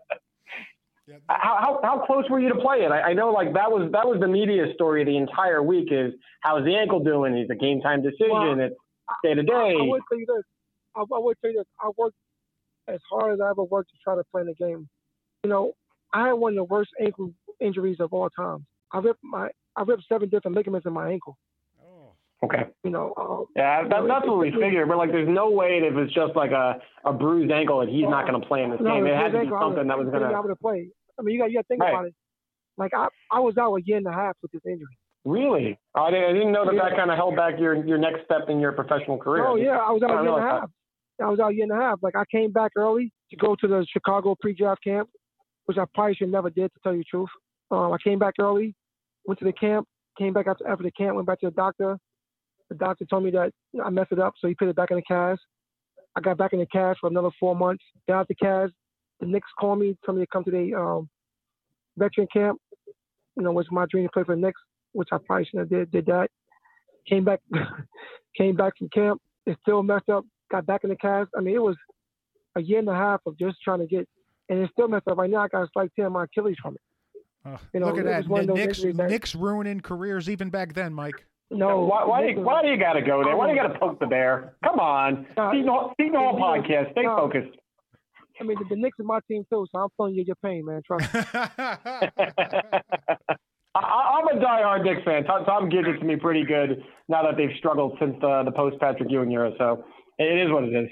How, 1.27 1.57
how 1.59 1.79
how 1.83 2.05
close 2.05 2.25
were 2.29 2.39
you 2.39 2.49
to 2.49 2.59
play 2.59 2.83
it? 2.83 2.91
I, 2.91 3.09
I 3.09 3.13
know 3.13 3.31
like 3.31 3.53
that 3.53 3.71
was 3.71 3.89
that 3.91 4.07
was 4.07 4.19
the 4.19 4.27
media 4.27 4.65
story 4.75 5.03
the 5.03 5.17
entire 5.17 5.61
week 5.63 5.89
is 5.91 6.13
how's 6.41 6.63
the 6.63 6.75
ankle 6.75 7.03
doing? 7.03 7.33
It's 7.33 7.49
a 7.49 7.55
game 7.55 7.81
time 7.81 8.01
decision. 8.03 8.29
Well, 8.29 8.59
it's 8.59 8.75
day 9.23 9.33
to 9.33 9.43
day. 9.43 9.53
I, 9.53 9.83
would 9.83 10.01
tell 10.09 10.19
you 10.19 10.25
this. 10.27 10.43
I, 10.95 11.01
I 11.01 11.19
would 11.19 11.37
tell 11.41 11.51
you 11.51 11.57
this. 11.57 11.67
I 11.81 11.89
worked 11.97 12.15
as 12.87 12.99
hard 13.09 13.33
as 13.33 13.39
I 13.41 13.49
ever 13.49 13.63
worked 13.63 13.89
to 13.91 13.97
try 14.03 14.15
to 14.15 14.23
play 14.31 14.41
in 14.41 14.47
the 14.47 14.53
game. 14.53 14.87
You 15.43 15.49
know, 15.49 15.73
I 16.13 16.27
had 16.27 16.33
one 16.33 16.53
of 16.53 16.57
the 16.57 16.63
worst 16.63 16.91
ankle 17.01 17.33
injuries 17.59 17.97
of 17.99 18.13
all 18.13 18.29
time. 18.29 18.65
I 18.91 18.99
ripped 18.99 19.23
my 19.23 19.49
I 19.75 19.83
ripped 19.83 20.03
seven 20.07 20.29
different 20.29 20.55
ligaments 20.55 20.85
in 20.85 20.93
my 20.93 21.09
ankle. 21.11 21.37
Oh. 21.83 22.13
Okay. 22.43 22.63
You 22.83 22.91
know. 22.91 23.13
Um, 23.17 23.45
yeah, 23.55 23.87
that, 23.87 24.07
that's 24.07 24.27
what 24.27 24.39
we 24.39 24.51
figured. 24.51 24.87
But 24.87 24.97
like, 24.97 25.11
there's 25.11 25.29
no 25.29 25.49
way 25.49 25.79
that 25.79 25.87
if 25.87 25.97
it's 25.97 26.13
just 26.13 26.35
like 26.35 26.51
a, 26.51 26.79
a 27.05 27.13
bruised 27.13 27.51
ankle 27.51 27.79
that 27.79 27.89
he's 27.89 28.03
not 28.07 28.27
going 28.27 28.39
to 28.39 28.47
play 28.47 28.63
in 28.63 28.71
this 28.71 28.79
no, 28.81 28.95
game. 28.95 29.07
It 29.07 29.15
had 29.15 29.31
to 29.31 29.41
be 29.41 29.49
something 29.49 29.87
that 29.87 29.97
was 29.97 30.07
going 30.07 30.21
to. 30.21 30.29
Be 30.29 30.33
able 30.33 30.49
to 30.49 30.55
play. 30.55 30.89
I 31.21 31.23
mean, 31.23 31.35
you 31.35 31.41
got 31.41 31.51
you 31.51 31.57
got 31.57 31.61
to 31.61 31.67
think 31.67 31.81
right. 31.81 31.93
about 31.93 32.05
it. 32.07 32.15
Like 32.77 32.93
I 32.95 33.07
I 33.31 33.39
was 33.39 33.57
out 33.57 33.75
a 33.75 33.81
year 33.85 33.97
and 33.97 34.07
a 34.07 34.11
half 34.11 34.35
with 34.41 34.51
this 34.51 34.61
injury. 34.65 34.97
Really? 35.23 35.77
I 35.93 36.09
didn't, 36.09 36.29
I 36.29 36.33
didn't 36.33 36.51
know 36.51 36.65
that 36.65 36.73
yeah. 36.73 36.89
that 36.89 36.97
kind 36.97 37.11
of 37.11 37.17
held 37.17 37.35
back 37.35 37.59
your 37.59 37.85
your 37.85 37.99
next 37.99 38.25
step 38.25 38.49
in 38.49 38.59
your 38.59 38.71
professional 38.71 39.17
career. 39.17 39.45
Oh 39.45 39.55
yeah, 39.55 39.77
I 39.77 39.91
was 39.91 40.01
out 40.01 40.09
a 40.09 40.23
year 40.23 40.33
and 40.33 40.43
a 40.43 40.47
half. 40.47 40.69
That. 41.19 41.25
I 41.25 41.29
was 41.29 41.39
out 41.39 41.51
a 41.51 41.53
year 41.53 41.63
and 41.63 41.71
a 41.71 41.75
half. 41.75 41.99
Like 42.01 42.15
I 42.15 42.23
came 42.31 42.51
back 42.51 42.71
early 42.75 43.11
to 43.29 43.37
go 43.37 43.55
to 43.55 43.67
the 43.67 43.85
Chicago 43.91 44.35
pre-draft 44.41 44.83
camp, 44.83 45.09
which 45.65 45.77
I 45.77 45.83
probably 45.93 46.15
should 46.15 46.31
never 46.31 46.49
did 46.49 46.73
to 46.73 46.79
tell 46.81 46.93
you 46.93 46.99
the 46.99 47.05
truth. 47.05 47.29
Um, 47.69 47.93
I 47.93 47.97
came 48.03 48.17
back 48.17 48.33
early, 48.39 48.73
went 49.25 49.39
to 49.39 49.45
the 49.45 49.53
camp, 49.53 49.87
came 50.17 50.33
back 50.33 50.47
after, 50.47 50.67
after 50.67 50.83
the 50.83 50.91
camp, 50.91 51.15
went 51.15 51.27
back 51.27 51.39
to 51.41 51.47
the 51.47 51.51
doctor. 51.51 51.97
The 52.69 52.75
doctor 52.75 53.05
told 53.05 53.23
me 53.23 53.31
that 53.31 53.51
I 53.83 53.89
messed 53.89 54.11
it 54.11 54.19
up, 54.19 54.33
so 54.39 54.47
he 54.47 54.55
put 54.55 54.69
it 54.69 54.75
back 54.75 54.91
in 54.91 54.97
the 54.97 55.03
cast. 55.03 55.41
I 56.15 56.21
got 56.21 56.37
back 56.37 56.53
in 56.53 56.59
the 56.59 56.65
cast 56.65 56.99
for 56.99 57.09
another 57.09 57.29
four 57.39 57.55
months. 57.55 57.83
Got 58.07 58.21
out 58.21 58.27
the 58.27 58.35
cast. 58.35 58.73
The 59.21 59.27
Knicks 59.27 59.47
called 59.59 59.79
me, 59.79 59.95
told 60.05 60.17
me 60.17 60.23
to 60.25 60.27
come 60.31 60.43
to 60.43 60.51
the 60.51 60.73
um, 60.77 61.09
veteran 61.97 62.27
camp. 62.33 62.59
You 63.37 63.43
know, 63.43 63.51
was 63.51 63.67
my 63.71 63.85
dream 63.89 64.05
to 64.05 64.11
play 64.11 64.23
for 64.23 64.35
the 64.35 64.41
Knicks, 64.41 64.59
which 64.91 65.09
I 65.13 65.17
probably 65.25 65.45
shouldn't 65.45 65.71
have 65.71 65.79
did, 65.79 65.91
did 65.91 66.05
that. 66.07 66.29
Came 67.07 67.23
back, 67.23 67.39
came 68.37 68.55
back 68.55 68.73
from 68.77 68.89
camp. 68.89 69.21
It 69.45 69.57
still 69.61 69.83
messed 69.83 70.09
up. 70.09 70.25
Got 70.51 70.65
back 70.65 70.83
in 70.83 70.89
the 70.89 70.97
cast. 70.97 71.29
I 71.37 71.41
mean, 71.41 71.55
it 71.55 71.61
was 71.61 71.77
a 72.57 72.61
year 72.61 72.79
and 72.79 72.89
a 72.89 72.93
half 72.93 73.21
of 73.25 73.37
just 73.37 73.57
trying 73.63 73.79
to 73.79 73.87
get, 73.87 74.07
and 74.49 74.59
it's 74.59 74.71
still 74.73 74.87
messed 74.87 75.07
up. 75.07 75.17
Right 75.17 75.29
now, 75.29 75.39
I 75.43 75.47
got 75.47 75.63
a 75.63 75.67
slight 75.71 75.91
tear 75.95 76.07
in 76.07 76.13
my 76.13 76.25
Achilles 76.25 76.57
from 76.61 76.75
it. 76.75 76.81
Uh, 77.45 77.57
You 77.73 77.79
know, 77.79 77.87
look 77.87 77.99
at 77.99 78.05
that. 78.05 78.17
was 78.17 78.27
one 78.27 78.49
of 78.49 78.55
Knicks, 78.55 78.81
that- 78.81 78.95
Knicks 79.09 79.33
ruining 79.35 79.79
careers 79.79 80.29
even 80.29 80.49
back 80.49 80.73
then, 80.73 80.93
Mike. 80.93 81.25
No, 81.53 81.81
why, 81.81 82.05
why, 82.05 82.21
do 82.21 82.29
you, 82.31 82.39
why 82.39 82.61
do 82.61 82.69
you 82.69 82.77
got 82.77 82.93
to 82.93 83.01
go 83.01 83.23
there? 83.25 83.35
Why 83.35 83.47
do 83.47 83.53
you 83.53 83.61
got 83.61 83.73
to 83.73 83.77
poke 83.79 83.99
the 83.99 84.05
bear? 84.07 84.53
Come 84.63 84.79
on. 84.79 85.27
No, 85.35 85.51
Seton 85.51 85.67
Hall, 85.67 85.93
Seton 85.99 86.15
Hall 86.15 86.39
no, 86.39 86.41
podcast. 86.41 86.91
Stay 86.93 87.01
no. 87.01 87.17
focused. 87.17 87.57
I 88.41 88.43
mean, 88.43 88.57
the, 88.57 88.65
the 88.69 88.75
Knicks 88.75 88.99
are 88.99 89.03
my 89.03 89.19
team 89.27 89.45
too, 89.49 89.67
so 89.71 89.79
I'm 89.79 89.89
feeling 89.95 90.15
you 90.15 90.23
your 90.25 90.35
pain, 90.37 90.65
man. 90.65 90.81
Trust 90.85 91.13
me. 91.13 91.21
I, 93.73 94.19
I'm 94.19 94.27
a 94.27 94.41
diehard 94.41 94.83
Knicks 94.83 95.03
fan. 95.05 95.23
Tom, 95.25 95.45
Tom 95.45 95.69
gives 95.69 95.87
it 95.87 95.99
to 95.99 96.05
me 96.05 96.15
pretty 96.15 96.43
good 96.43 96.83
now 97.07 97.23
that 97.23 97.37
they've 97.37 97.55
struggled 97.57 97.97
since 97.99 98.15
the, 98.19 98.41
the 98.43 98.51
post 98.51 98.79
Patrick 98.79 99.11
Ewing 99.11 99.31
era. 99.31 99.51
So 99.57 99.85
it 100.17 100.45
is 100.45 100.51
what 100.51 100.63
it 100.63 100.73
is. 100.73 100.89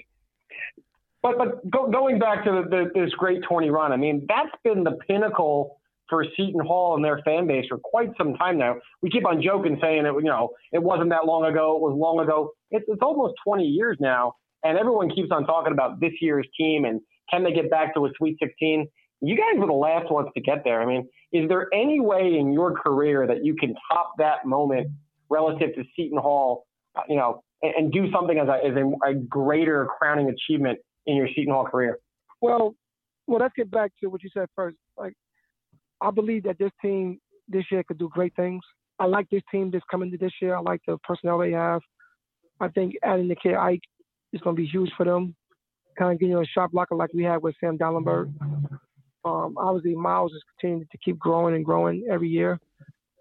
But 1.22 1.38
but 1.38 1.70
go, 1.70 1.90
going 1.90 2.20
back 2.20 2.46
to 2.46 2.52
the, 2.52 2.70
the, 2.70 2.92
this 3.02 3.12
great 3.16 3.42
20 3.50 3.70
run, 3.72 3.92
I 3.92 3.98
mean 3.98 4.26
that's 4.30 4.52
been 4.64 4.84
the 4.84 4.98
pinnacle 5.08 5.80
for 6.08 6.24
Seton 6.38 6.66
Hall 6.66 6.96
and 6.96 7.04
their 7.04 7.20
fan 7.26 7.48
base 7.48 7.66
for 7.68 7.78
quite 7.78 8.10
some 8.18 8.36
time 8.36 8.58
now. 8.58 8.78
We 9.02 9.10
keep 9.10 9.26
on 9.26 9.42
joking 9.42 9.78
saying 9.82 10.06
it, 10.06 10.14
you 10.16 10.22
know, 10.24 10.50
it 10.72 10.82
wasn't 10.82 11.10
that 11.10 11.26
long 11.26 11.46
ago. 11.46 11.76
It 11.76 11.82
was 11.82 11.96
long 11.96 12.20
ago. 12.20 12.54
It's, 12.72 12.86
it's 12.88 13.02
almost 13.02 13.36
20 13.46 13.64
years 13.64 13.98
now, 14.00 14.34
and 14.64 14.78
everyone 14.78 15.12
keeps 15.12 15.30
on 15.32 15.46
talking 15.46 15.72
about 15.72 16.00
this 16.00 16.14
year's 16.20 16.48
team 16.58 16.86
and 16.86 17.02
can 17.32 17.44
they 17.44 17.54
get 17.54 17.70
back 17.70 17.94
to 17.96 18.06
a 18.06 18.10
Sweet 18.18 18.38
16. 18.42 18.88
You 19.22 19.36
guys 19.36 19.60
were 19.60 19.68
the 19.68 19.74
last 19.74 20.12
ones 20.12 20.30
to 20.36 20.42
get 20.42 20.64
there. 20.64 20.82
I 20.82 20.86
mean, 20.86 21.08
is 21.34 21.48
there 21.50 21.68
any 21.74 22.00
way 22.00 22.38
in 22.40 22.54
your 22.54 22.74
career 22.74 23.28
that 23.28 23.44
you 23.44 23.56
can 23.56 23.76
top 23.92 24.14
that 24.18 24.46
moment 24.46 24.88
relative 25.30 25.76
to 25.76 25.84
Seton 25.96 26.18
Hall, 26.18 26.66
uh, 26.96 27.02
you 27.10 27.18
know, 27.18 27.44
and, 27.62 27.74
and 27.76 27.92
do 27.92 28.10
something 28.12 28.38
as 28.40 28.48
a, 28.48 28.66
as 28.66 28.76
a, 28.76 29.10
a 29.10 29.14
greater 29.14 29.88
crowning 30.00 30.30
achievement 30.30 30.80
in 31.06 31.16
your 31.16 31.28
Seton 31.36 31.54
Hall 31.54 31.66
career? 31.66 32.00
Well, 32.42 32.76
well, 33.28 33.40
let's 33.40 33.54
get 33.56 33.70
back 33.70 33.92
to 34.02 34.08
what 34.08 34.24
you 34.24 34.30
said 34.34 34.48
first. 34.56 34.78
Like, 34.98 35.14
I 36.02 36.12
believe 36.12 36.44
that 36.44 36.58
this 36.58 36.72
team 36.82 37.20
this 37.48 37.66
year 37.72 37.84
could 37.84 38.00
do 38.00 38.10
great 38.10 38.36
things. 38.36 38.64
I 39.00 39.06
like 39.06 39.30
this 39.30 39.42
team 39.52 39.70
that's 39.72 39.86
coming 39.90 40.12
to 40.12 40.18
this 40.18 40.32
year. 40.42 40.56
I 40.56 40.62
like 40.62 40.82
the 40.88 40.98
personnel 41.04 41.40
they 41.40 41.52
have. 41.52 41.82
I 42.60 42.70
think 42.70 42.96
adding 43.04 43.28
the 43.28 43.36
kid 43.36 43.56
Ike 43.56 43.84
is 44.34 44.42
going 44.42 44.56
to 44.56 44.62
be 44.62 44.68
huge 44.68 44.92
for 44.98 45.06
them. 45.06 45.36
Kind 46.00 46.14
of 46.14 46.20
getting 46.20 46.36
a 46.36 46.46
shot 46.46 46.72
blocker 46.72 46.96
like 46.96 47.14
we 47.14 47.24
had 47.24 47.44
with 47.44 47.56
Sam 47.60 47.78
Dalembert. 47.78 48.32
Um, 49.26 49.56
obviously, 49.58 49.96
Myles 49.96 50.32
is 50.32 50.42
continuing 50.58 50.88
to 50.90 50.98
keep 51.04 51.20
growing 51.20 51.56
and 51.56 51.66
growing 51.66 52.08
every 52.10 52.30
year. 52.30 52.58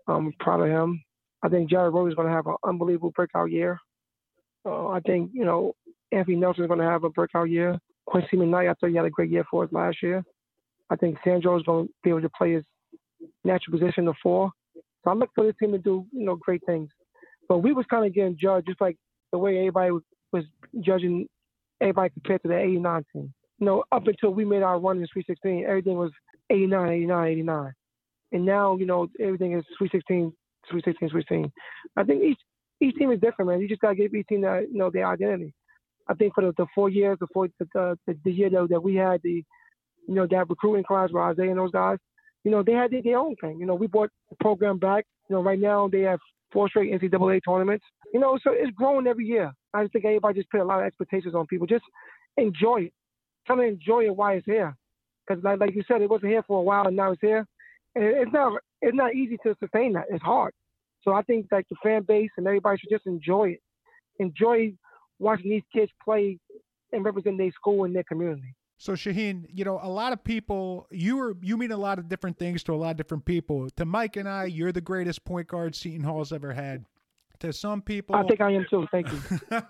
I'm 0.06 0.32
proud 0.38 0.60
of 0.60 0.68
him. 0.68 1.02
I 1.42 1.48
think 1.48 1.68
Jared 1.68 1.92
Rhoden 1.92 2.08
is 2.08 2.14
going 2.14 2.28
to 2.28 2.34
have 2.34 2.46
an 2.46 2.54
unbelievable 2.64 3.10
breakout 3.10 3.50
year. 3.50 3.80
Uh, 4.64 4.88
I 4.88 5.00
think, 5.00 5.30
you 5.34 5.44
know, 5.44 5.74
Anthony 6.12 6.36
Nelson 6.36 6.64
is 6.64 6.68
going 6.68 6.80
to 6.80 6.86
have 6.86 7.04
a 7.04 7.10
breakout 7.10 7.50
year. 7.50 7.78
Quincy 8.06 8.36
McKnight, 8.36 8.70
I 8.70 8.74
thought 8.74 8.90
he 8.90 8.96
had 8.96 9.04
a 9.04 9.10
great 9.10 9.30
year 9.30 9.44
for 9.50 9.64
us 9.64 9.72
last 9.72 10.02
year. 10.02 10.24
I 10.90 10.96
think 10.96 11.18
Sandro 11.22 11.56
is 11.58 11.64
going 11.64 11.86
to 11.86 11.92
be 12.02 12.10
able 12.10 12.22
to 12.22 12.30
play 12.30 12.54
his 12.54 12.64
natural 13.44 13.78
position 13.78 14.08
of 14.08 14.16
four. 14.22 14.50
So 15.04 15.10
I 15.10 15.14
look 15.14 15.30
for 15.34 15.44
this 15.44 15.54
team 15.60 15.72
to 15.72 15.78
do, 15.78 16.06
you 16.12 16.24
know, 16.24 16.36
great 16.36 16.64
things. 16.64 16.90
But 17.48 17.58
we 17.58 17.72
was 17.72 17.86
kind 17.90 18.06
of 18.06 18.14
getting 18.14 18.38
judged 18.40 18.66
just 18.66 18.80
like 18.80 18.96
the 19.32 19.38
way 19.38 19.58
everybody 19.58 19.90
was, 19.90 20.02
was 20.32 20.44
judging 20.80 21.28
everybody 21.80 22.10
compared 22.10 22.42
to 22.42 22.48
the 22.48 22.58
89 22.58 23.04
team. 23.12 23.34
You 23.58 23.66
know, 23.66 23.84
up 23.92 24.06
until 24.06 24.30
we 24.30 24.44
made 24.44 24.62
our 24.62 24.78
run 24.78 24.98
in 24.98 25.06
Sweet 25.12 25.26
16, 25.26 25.64
everything 25.66 25.96
was 25.96 26.12
89, 26.50 26.88
89, 26.88 27.28
89. 27.28 27.72
And 28.32 28.44
now, 28.44 28.76
you 28.76 28.86
know, 28.86 29.08
everything 29.20 29.54
is 29.54 29.64
Sweet 29.76 29.92
16, 29.92 30.32
Sweet 30.70 30.84
16, 30.84 31.10
Sweet 31.10 31.26
16. 31.28 31.52
I 31.96 32.04
think 32.04 32.22
each 32.22 32.38
each 32.80 32.94
team 32.96 33.10
is 33.10 33.20
different, 33.20 33.50
man. 33.50 33.60
You 33.60 33.68
just 33.68 33.80
got 33.80 33.90
to 33.90 33.94
give 33.96 34.14
each 34.14 34.28
team 34.28 34.42
that, 34.42 34.68
you 34.70 34.78
know, 34.78 34.90
their 34.90 35.08
identity. 35.08 35.52
I 36.06 36.14
think 36.14 36.34
for 36.34 36.42
the, 36.42 36.52
the 36.56 36.66
four 36.74 36.88
years, 36.88 37.18
the 37.20 37.26
four, 37.34 37.48
the, 37.58 37.98
the, 38.06 38.16
the 38.24 38.30
year 38.30 38.48
that, 38.50 38.68
that 38.70 38.80
we 38.80 38.94
had 38.94 39.20
the, 39.22 39.44
you 40.06 40.14
know, 40.14 40.26
that 40.30 40.48
recruiting 40.48 40.84
class 40.84 41.10
with 41.12 41.22
Isaiah 41.22 41.50
and 41.50 41.58
those 41.58 41.72
guys, 41.72 41.98
you 42.44 42.50
know, 42.50 42.62
they 42.62 42.72
had 42.72 42.90
their, 42.92 43.02
their 43.02 43.18
own 43.18 43.34
thing. 43.36 43.58
You 43.58 43.66
know, 43.66 43.74
we 43.74 43.88
brought 43.88 44.10
the 44.30 44.36
program 44.40 44.78
back. 44.78 45.04
You 45.28 45.36
know, 45.36 45.42
right 45.42 45.58
now 45.58 45.88
they 45.88 46.02
have 46.02 46.20
four 46.52 46.68
straight 46.68 46.92
NCAA 46.92 47.40
tournaments. 47.44 47.84
You 48.12 48.20
know, 48.20 48.38
so 48.42 48.52
it's 48.52 48.74
growing 48.74 49.06
every 49.06 49.26
year. 49.26 49.52
I 49.74 49.82
just 49.82 49.92
think 49.92 50.04
everybody 50.04 50.40
just 50.40 50.50
put 50.50 50.60
a 50.60 50.64
lot 50.64 50.80
of 50.80 50.86
expectations 50.86 51.34
on 51.34 51.46
people. 51.46 51.66
Just 51.66 51.84
enjoy 52.36 52.82
it. 52.82 52.92
Kind 53.46 53.60
of 53.60 53.66
enjoy 53.66 54.06
it 54.06 54.16
while 54.16 54.36
it's 54.36 54.46
here. 54.46 54.74
Because 55.26 55.42
like, 55.44 55.60
like 55.60 55.74
you 55.74 55.82
said, 55.86 56.00
it 56.00 56.10
wasn't 56.10 56.32
here 56.32 56.42
for 56.46 56.58
a 56.58 56.62
while 56.62 56.86
and 56.86 56.96
now 56.96 57.12
it's 57.12 57.20
here. 57.20 57.46
And 57.94 58.04
it's 58.04 58.32
not 58.32 58.60
it's 58.80 58.96
not 58.96 59.14
easy 59.14 59.36
to 59.44 59.54
sustain 59.60 59.92
that. 59.94 60.06
It's 60.10 60.22
hard. 60.22 60.52
So 61.02 61.12
I 61.12 61.22
think 61.22 61.46
like 61.50 61.66
the 61.68 61.76
fan 61.82 62.02
base 62.02 62.30
and 62.36 62.46
everybody 62.46 62.78
should 62.78 62.90
just 62.90 63.06
enjoy 63.06 63.50
it. 63.50 63.60
Enjoy 64.18 64.72
watching 65.18 65.50
these 65.50 65.62
kids 65.72 65.90
play 66.04 66.38
and 66.92 67.04
represent 67.04 67.38
their 67.38 67.52
school 67.52 67.84
and 67.84 67.94
their 67.94 68.04
community. 68.04 68.54
So 68.80 68.92
Shaheen, 68.92 69.46
you 69.52 69.64
know, 69.64 69.80
a 69.82 69.88
lot 69.88 70.12
of 70.12 70.22
people 70.22 70.86
you 70.90 71.16
were 71.16 71.36
you 71.42 71.56
mean 71.56 71.72
a 71.72 71.76
lot 71.76 71.98
of 71.98 72.08
different 72.08 72.38
things 72.38 72.62
to 72.64 72.72
a 72.72 72.76
lot 72.76 72.92
of 72.92 72.96
different 72.96 73.24
people. 73.24 73.68
To 73.70 73.84
Mike 73.84 74.16
and 74.16 74.28
I, 74.28 74.44
you're 74.44 74.70
the 74.70 74.80
greatest 74.80 75.24
point 75.24 75.48
guard 75.48 75.74
Seton 75.74 76.04
Hall's 76.04 76.32
ever 76.32 76.52
had. 76.52 76.84
To 77.40 77.52
some 77.52 77.82
people 77.82 78.14
I 78.16 78.22
think 78.24 78.40
I 78.40 78.52
am 78.52 78.66
too. 78.70 78.86
Thank 78.90 79.12
you. 79.12 79.20
and 79.50 79.64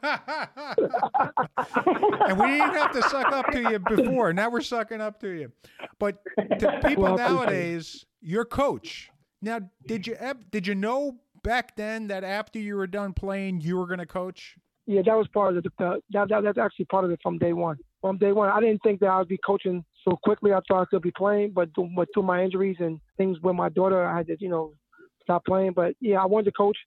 we 2.39 2.47
didn't 2.47 2.75
have 2.75 2.93
to 2.93 3.03
suck 3.09 3.33
up 3.33 3.51
to 3.53 3.61
you 3.61 3.79
before. 3.79 4.33
Now 4.33 4.51
we're 4.51 4.61
sucking 4.61 5.01
up 5.01 5.21
to 5.21 5.29
you. 5.29 5.53
But 5.99 6.23
to 6.59 6.81
people 6.87 7.05
Well, 7.05 7.19
I 7.19 7.25
appreciate 7.25 7.25
it. 7.27 7.35
nowadays, 7.35 8.07
you're 8.21 8.45
coach. 8.45 9.11
Now, 9.41 9.61
did 9.87 10.07
you 10.07 10.17
did 10.51 10.67
you 10.67 10.75
know 10.75 11.17
back 11.43 11.77
then 11.77 12.09
that 12.09 12.25
after 12.25 12.59
you 12.59 12.77
were 12.77 12.87
done 12.87 13.15
playing, 13.15 13.63
you 13.63 13.77
were 13.77 13.87
going 13.87 14.01
to 14.01 14.07
coach? 14.07 14.57
Yeah, 14.87 15.03
that 15.05 15.17
was 15.17 15.29
part 15.29 15.57
of 15.57 15.63
the 15.63 15.71
that, 15.79 16.01
that 16.11 16.43
that's 16.43 16.59
actually 16.59 16.87
part 16.87 17.05
of 17.05 17.11
it 17.11 17.21
from 17.23 17.39
day 17.39 17.53
one. 17.53 17.79
From 18.01 18.19
day 18.19 18.33
one, 18.33 18.49
I 18.49 18.61
didn't 18.61 18.83
think 18.83 19.01
that 19.01 19.07
I 19.07 19.19
would 19.19 19.29
be 19.29 19.39
coaching 19.45 19.85
so 20.09 20.17
quickly. 20.23 20.53
I 20.53 20.61
thought 20.69 20.83
I'd 20.83 20.87
still 20.89 21.01
be 21.01 21.11
playing, 21.11 21.53
but 21.55 21.71
but 21.97 22.09
through 22.15 22.23
my 22.23 22.43
injuries 22.43 22.77
and 22.79 23.01
things 23.17 23.39
with 23.43 23.57
my 23.57 23.69
daughter, 23.69 24.07
I 24.07 24.17
had 24.17 24.27
to 24.29 24.37
you 24.39 24.49
know 24.49 24.75
stop 25.23 25.45
playing. 25.45 25.73
But 25.73 25.95
yeah, 26.01 26.23
I 26.23 26.27
wanted 26.27 26.47
to 26.47 26.53
coach. 26.53 26.79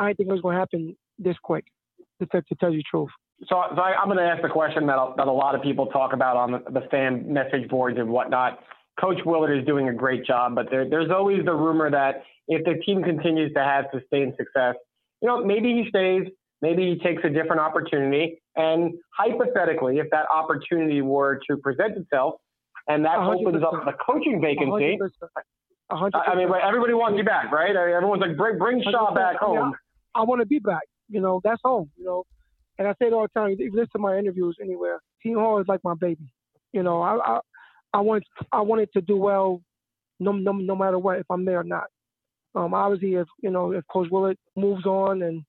I 0.00 0.08
didn't 0.08 0.16
think 0.16 0.28
it 0.28 0.32
was 0.32 0.42
going 0.42 0.54
to 0.54 0.60
happen 0.60 0.96
this 1.18 1.36
quick. 1.42 1.64
To, 2.20 2.26
to, 2.26 2.54
tell 2.56 2.72
you 2.72 2.78
the 2.78 2.84
truth. 2.90 3.10
So, 3.48 3.62
so 3.76 3.80
I, 3.80 3.94
I'm 3.94 4.06
going 4.06 4.18
to 4.18 4.24
ask 4.24 4.42
the 4.42 4.48
question 4.48 4.88
that 4.88 4.96
a, 4.96 5.14
that 5.18 5.28
a 5.28 5.32
lot 5.32 5.54
of 5.54 5.62
people 5.62 5.86
talk 5.86 6.12
about 6.12 6.36
on 6.36 6.50
the, 6.50 6.80
the 6.80 6.88
fan 6.90 7.32
message 7.32 7.68
boards 7.68 7.96
and 7.96 8.08
whatnot. 8.08 8.58
Coach 9.00 9.18
Willard 9.24 9.56
is 9.56 9.64
doing 9.64 9.88
a 9.88 9.92
great 9.92 10.26
job, 10.26 10.56
but 10.56 10.66
there, 10.68 10.88
there's 10.88 11.10
always 11.12 11.44
the 11.44 11.54
rumor 11.54 11.88
that 11.90 12.24
if 12.48 12.64
the 12.64 12.82
team 12.84 13.04
continues 13.04 13.52
to 13.54 13.60
have 13.60 13.84
sustained 13.92 14.34
success, 14.36 14.74
you 15.22 15.28
know, 15.28 15.44
maybe 15.44 15.68
he 15.80 15.88
stays, 15.88 16.26
maybe 16.60 16.90
he 16.90 16.98
takes 16.98 17.22
a 17.24 17.28
different 17.28 17.60
opportunity, 17.60 18.40
and 18.58 18.94
hypothetically, 19.16 19.98
if 19.98 20.10
that 20.10 20.26
opportunity 20.34 21.00
were 21.00 21.40
to 21.48 21.56
present 21.56 21.96
itself, 21.96 22.34
and 22.88 23.04
that 23.04 23.18
A 23.18 23.22
hundred 23.22 23.46
opens 23.46 23.64
up 23.64 23.84
the 23.84 23.92
coaching 24.04 24.40
vacancy. 24.40 24.98
100%. 25.00 25.10
Hundred 25.90 26.18
I 26.18 26.32
I 26.32 26.34
mean, 26.34 26.48
everybody 26.62 26.92
wants 26.92 27.16
you 27.16 27.24
back, 27.24 27.50
right? 27.50 27.74
I 27.74 27.86
mean, 27.86 27.94
Everyone's 27.94 28.20
like, 28.20 28.36
bring, 28.36 28.58
bring 28.58 28.82
Sha 28.82 29.14
back 29.14 29.36
I 29.40 29.44
home. 29.44 29.74
I 30.14 30.22
want 30.22 30.40
to 30.42 30.46
be 30.46 30.58
back. 30.58 30.82
You 31.08 31.20
know, 31.20 31.40
that's 31.42 31.60
home. 31.64 31.90
You 31.96 32.04
know, 32.04 32.24
and 32.78 32.86
I 32.86 32.92
say 32.92 33.06
it 33.06 33.12
all 33.12 33.22
the 33.22 33.40
time. 33.40 33.52
If 33.52 33.60
you 33.60 33.70
listen 33.72 33.88
to 33.92 33.98
my 33.98 34.18
interviews 34.18 34.56
anywhere, 34.60 35.00
Seton 35.22 35.38
Hall 35.38 35.60
is 35.60 35.68
like 35.68 35.80
my 35.84 35.94
baby. 35.98 36.30
You 36.72 36.82
know, 36.82 37.00
I 37.00 37.16
I, 37.16 37.40
I 37.94 38.00
want 38.00 38.24
I 38.52 38.60
want 38.60 38.82
it 38.82 38.90
to 38.94 39.00
do 39.00 39.16
well, 39.16 39.62
no 40.20 40.32
no 40.32 40.52
no 40.52 40.76
matter 40.76 40.98
what, 40.98 41.20
if 41.20 41.26
I'm 41.30 41.44
there 41.44 41.60
or 41.60 41.64
not. 41.64 41.86
Um, 42.54 42.74
obviously, 42.74 43.14
if 43.14 43.28
you 43.40 43.50
know 43.50 43.72
if 43.72 43.84
Coach 43.90 44.08
Willard 44.10 44.36
moves 44.56 44.84
on 44.84 45.22
and 45.22 45.42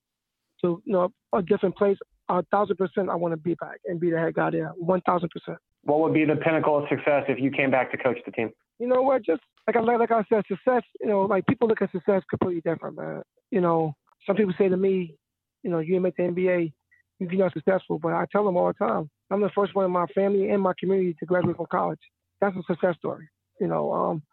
to 0.62 0.82
you 0.86 0.94
know 0.94 1.10
a 1.34 1.42
different 1.42 1.76
place, 1.76 1.98
a 2.30 2.44
thousand 2.52 2.78
percent 2.78 3.10
I 3.10 3.16
want 3.16 3.34
to 3.34 3.38
be 3.38 3.56
back 3.56 3.80
and 3.86 4.00
be 4.00 4.12
the 4.12 4.20
head 4.20 4.36
guy 4.36 4.52
there, 4.52 4.72
one 4.78 5.02
thousand 5.02 5.30
percent. 5.30 5.58
What 5.84 6.00
would 6.02 6.14
be 6.14 6.26
the 6.26 6.36
pinnacle 6.36 6.78
of 6.78 6.84
success 6.90 7.24
if 7.28 7.40
you 7.40 7.52
came 7.52 7.72
back 7.72 7.92
to 7.92 7.98
coach 7.98 8.18
the 8.26 8.32
team? 8.32 8.52
you 8.80 8.88
know 8.88 9.02
what? 9.02 9.24
Just 9.26 9.42
like 9.68 9.76
I 9.76 9.82
like 9.82 10.12
I 10.12 10.24
said, 10.30 10.44
success. 10.48 10.84
You 11.02 11.08
know, 11.08 11.22
like 11.22 11.46
people 11.46 11.68
look 11.68 11.82
at 11.82 11.92
success 11.92 12.24
completely 12.30 12.62
different, 12.62 12.98
man. 12.98 13.22
You 13.52 13.62
know, 13.62 13.94
some 14.26 14.36
people 14.36 14.54
say 14.58 14.70
to 14.70 14.78
me, 14.78 15.16
you 15.64 15.70
know, 15.70 15.80
you 15.80 15.94
didn't 15.94 16.04
make 16.04 16.16
the 16.16 16.24
NBA, 16.24 16.74
you're 17.20 17.32
not 17.34 17.54
successful. 17.54 18.00
But 18.00 18.14
I 18.14 18.26
tell 18.32 18.46
them 18.46 18.56
all 18.56 18.68
the 18.68 18.86
time, 18.86 19.10
I'm 19.30 19.42
the 19.42 19.52
first 19.54 19.76
one 19.76 19.86
in 19.86 19.92
my 19.92 20.06
family 20.16 20.50
and 20.50 20.62
my 20.62 20.74
community 20.80 21.16
to 21.20 21.26
graduate 21.26 21.58
from 21.58 21.68
college. 21.70 22.00
That's 22.40 22.56
a 22.56 22.64
success 22.68 22.96
story. 22.98 23.28
You 23.60 23.68
know, 23.68 23.92
um, 23.92 24.24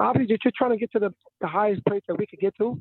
obviously 0.00 0.36
you're 0.44 0.52
trying 0.56 0.72
to 0.72 0.76
get 0.76 0.90
to 0.92 0.98
the, 0.98 1.14
the 1.40 1.46
highest 1.46 1.84
place 1.86 2.02
that 2.08 2.18
we 2.18 2.26
could 2.26 2.40
get 2.40 2.54
to 2.58 2.80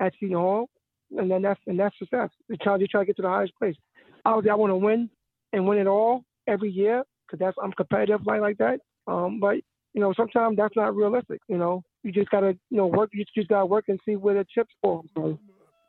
at 0.00 0.14
Seton 0.18 0.36
Hall, 0.36 0.70
and 1.16 1.30
then 1.30 1.42
that's 1.42 1.60
and 1.66 1.78
that's 1.78 1.98
success. 1.98 2.30
You're 2.48 2.58
trying, 2.62 2.80
you're 2.80 2.88
trying 2.90 3.04
to 3.04 3.08
get 3.08 3.16
to 3.16 3.22
the 3.22 3.28
highest 3.28 3.52
place. 3.58 3.76
Obviously, 4.28 4.50
I 4.50 4.54
want 4.56 4.72
to 4.72 4.76
win 4.76 5.08
and 5.52 5.66
win 5.66 5.78
it 5.78 5.86
all 5.86 6.24
every 6.46 6.70
year 6.70 7.02
because 7.26 7.38
that's 7.38 7.56
I'm 7.62 7.72
competitive 7.72 8.26
like 8.26 8.40
like 8.40 8.58
that. 8.58 8.80
Um, 9.06 9.40
but 9.40 9.56
you 9.94 10.00
know, 10.02 10.12
sometimes 10.14 10.56
that's 10.58 10.76
not 10.76 10.94
realistic. 10.94 11.40
You 11.48 11.56
know, 11.56 11.82
you 12.02 12.12
just 12.12 12.28
gotta, 12.30 12.56
you 12.70 12.76
know, 12.76 12.86
work. 12.86 13.10
You 13.12 13.24
just 13.34 13.48
gotta 13.48 13.64
work 13.66 13.86
and 13.88 13.98
see 14.04 14.16
where 14.16 14.34
the 14.34 14.46
chips 14.54 14.72
fall. 14.82 15.04
So, 15.14 15.38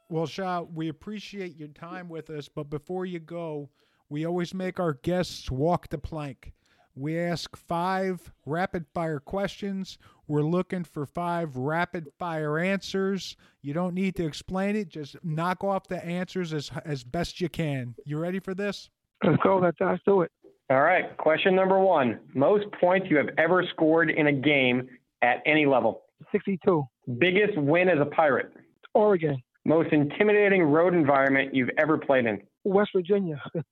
Well, 0.09 0.25
Sha, 0.25 0.61
we 0.61 0.87
appreciate 0.87 1.57
your 1.57 1.67
time 1.67 2.07
with 2.07 2.29
us, 2.29 2.47
but 2.47 2.69
before 2.69 3.05
you 3.05 3.19
go, 3.19 3.69
we 4.09 4.25
always 4.25 4.53
make 4.53 4.79
our 4.79 4.93
guests 4.93 5.51
walk 5.51 5.89
the 5.89 5.97
plank. 5.97 6.53
We 6.95 7.17
ask 7.17 7.55
five 7.55 8.31
rapid 8.45 8.85
fire 8.93 9.19
questions. 9.19 9.97
We're 10.27 10.41
looking 10.41 10.83
for 10.83 11.05
five 11.05 11.55
rapid 11.55 12.07
fire 12.17 12.59
answers. 12.59 13.35
You 13.61 13.73
don't 13.73 13.93
need 13.93 14.15
to 14.17 14.25
explain 14.25 14.75
it, 14.75 14.89
just 14.89 15.15
knock 15.23 15.63
off 15.63 15.87
the 15.87 16.03
answers 16.05 16.53
as 16.53 16.71
as 16.85 17.03
best 17.03 17.39
you 17.41 17.49
can. 17.49 17.95
You 18.05 18.17
ready 18.17 18.39
for 18.39 18.53
this? 18.53 18.89
Let's 19.23 19.41
go. 19.43 19.57
Let's, 19.57 19.77
let's 19.79 20.01
do 20.05 20.21
it. 20.21 20.31
All 20.69 20.81
right. 20.81 21.15
Question 21.17 21.55
number 21.55 21.79
one 21.79 22.19
Most 22.33 22.65
points 22.79 23.07
you 23.09 23.17
have 23.17 23.29
ever 23.37 23.65
scored 23.73 24.11
in 24.11 24.27
a 24.27 24.33
game 24.33 24.87
at 25.21 25.41
any 25.45 25.65
level? 25.65 26.03
62. 26.31 26.85
Biggest 27.17 27.57
win 27.57 27.89
as 27.89 27.99
a 27.99 28.05
pirate? 28.05 28.53
Oregon. 28.93 29.41
Most 29.65 29.91
intimidating 29.91 30.63
road 30.63 30.93
environment 30.93 31.53
you've 31.53 31.69
ever 31.77 31.97
played 31.97 32.25
in? 32.25 32.41
West 32.63 32.91
Virginia. 32.95 33.41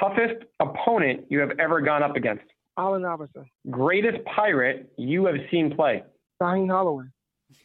Toughest 0.00 0.44
opponent 0.60 1.24
you 1.28 1.40
have 1.40 1.52
ever 1.58 1.80
gone 1.80 2.02
up 2.02 2.16
against? 2.16 2.44
Allen 2.76 3.04
Iverson. 3.04 3.46
Greatest 3.70 4.24
pirate 4.24 4.92
you 4.96 5.26
have 5.26 5.36
seen 5.50 5.74
play? 5.74 6.02
Shaheen 6.42 6.70
Holloway. 6.70 7.04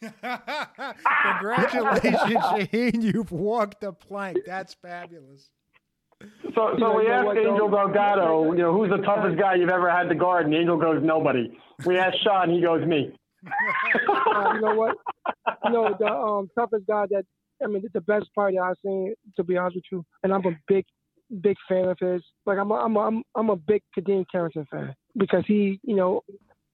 Congratulations, 0.00 2.14
Shaheen. 2.44 3.02
You've 3.02 3.32
walked 3.32 3.80
the 3.80 3.92
plank. 3.92 4.38
That's 4.46 4.74
fabulous. 4.74 5.50
So, 6.54 6.76
so 6.78 6.98
we 6.98 7.08
asked 7.08 7.36
Angel 7.36 7.68
Delgado, 7.70 8.52
you 8.52 8.58
know, 8.58 8.72
who's 8.72 8.90
the 8.90 8.98
toughest 8.98 9.38
guy 9.38 9.54
you've 9.54 9.70
ever 9.70 9.90
had 9.90 10.08
to 10.10 10.14
guard, 10.14 10.44
and 10.46 10.54
Angel 10.54 10.76
goes, 10.76 11.00
nobody. 11.02 11.50
We 11.86 11.98
asked 11.98 12.22
Sean, 12.22 12.50
he 12.50 12.60
goes, 12.60 12.86
me. 12.86 13.10
uh, 13.46 14.52
you 14.54 14.60
know 14.60 14.74
what? 14.74 14.96
You 15.64 15.70
know, 15.70 15.96
the 15.98 16.06
um, 16.06 16.50
toughest 16.54 16.86
guy 16.86 17.06
that, 17.10 17.24
I 17.62 17.66
mean, 17.66 17.84
the 17.92 18.00
best 18.00 18.26
part 18.34 18.54
I've 18.56 18.76
seen, 18.84 19.14
to 19.36 19.44
be 19.44 19.56
honest 19.56 19.76
with 19.76 19.84
you, 19.92 20.04
and 20.22 20.32
I'm 20.32 20.46
a 20.46 20.56
big, 20.66 20.86
big 21.40 21.56
fan 21.68 21.88
of 21.88 21.98
his. 21.98 22.22
Like, 22.46 22.58
I'm 22.58 22.70
a, 22.70 22.74
I'm 22.74 22.96
a, 22.96 23.00
I'm, 23.00 23.22
I'm 23.34 23.50
a 23.50 23.56
big 23.56 23.82
Khadeen 23.96 24.24
Carrington 24.30 24.66
fan 24.70 24.94
because 25.16 25.44
he, 25.46 25.80
you 25.82 25.96
know, 25.96 26.22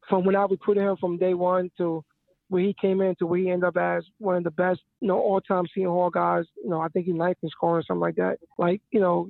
from 0.08 0.24
when 0.24 0.36
I 0.36 0.44
recruited 0.44 0.84
him 0.84 0.96
from 0.98 1.18
day 1.18 1.34
one 1.34 1.70
to 1.78 2.04
where 2.48 2.62
he 2.62 2.74
came 2.80 3.00
in 3.00 3.16
to 3.16 3.26
where 3.26 3.40
he 3.40 3.50
ended 3.50 3.64
up 3.64 3.76
as 3.76 4.04
one 4.18 4.36
of 4.36 4.44
the 4.44 4.50
best, 4.52 4.80
you 5.00 5.08
know, 5.08 5.18
all-time 5.18 5.64
Seton 5.74 5.90
Hall 5.90 6.10
guys. 6.10 6.44
You 6.62 6.70
know, 6.70 6.80
I 6.80 6.88
think 6.88 7.06
he's 7.06 7.14
ninth 7.14 7.38
in 7.42 7.48
scoring 7.48 7.80
or 7.80 7.84
something 7.84 8.00
like 8.00 8.16
that. 8.16 8.38
Like, 8.56 8.80
you 8.92 9.00
know, 9.00 9.28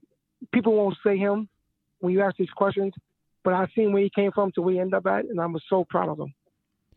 people 0.52 0.74
won't 0.74 0.96
say 1.04 1.16
him 1.16 1.48
when 2.00 2.12
you 2.12 2.20
ask 2.20 2.36
these 2.36 2.50
questions, 2.50 2.92
but 3.42 3.54
I've 3.54 3.70
seen 3.74 3.92
where 3.92 4.02
he 4.02 4.10
came 4.14 4.32
from 4.32 4.52
to 4.52 4.60
where 4.60 4.74
he 4.74 4.80
ended 4.80 4.94
up 4.94 5.06
at, 5.06 5.24
and 5.24 5.40
I'm 5.40 5.56
so 5.70 5.86
proud 5.88 6.10
of 6.10 6.20
him. 6.20 6.34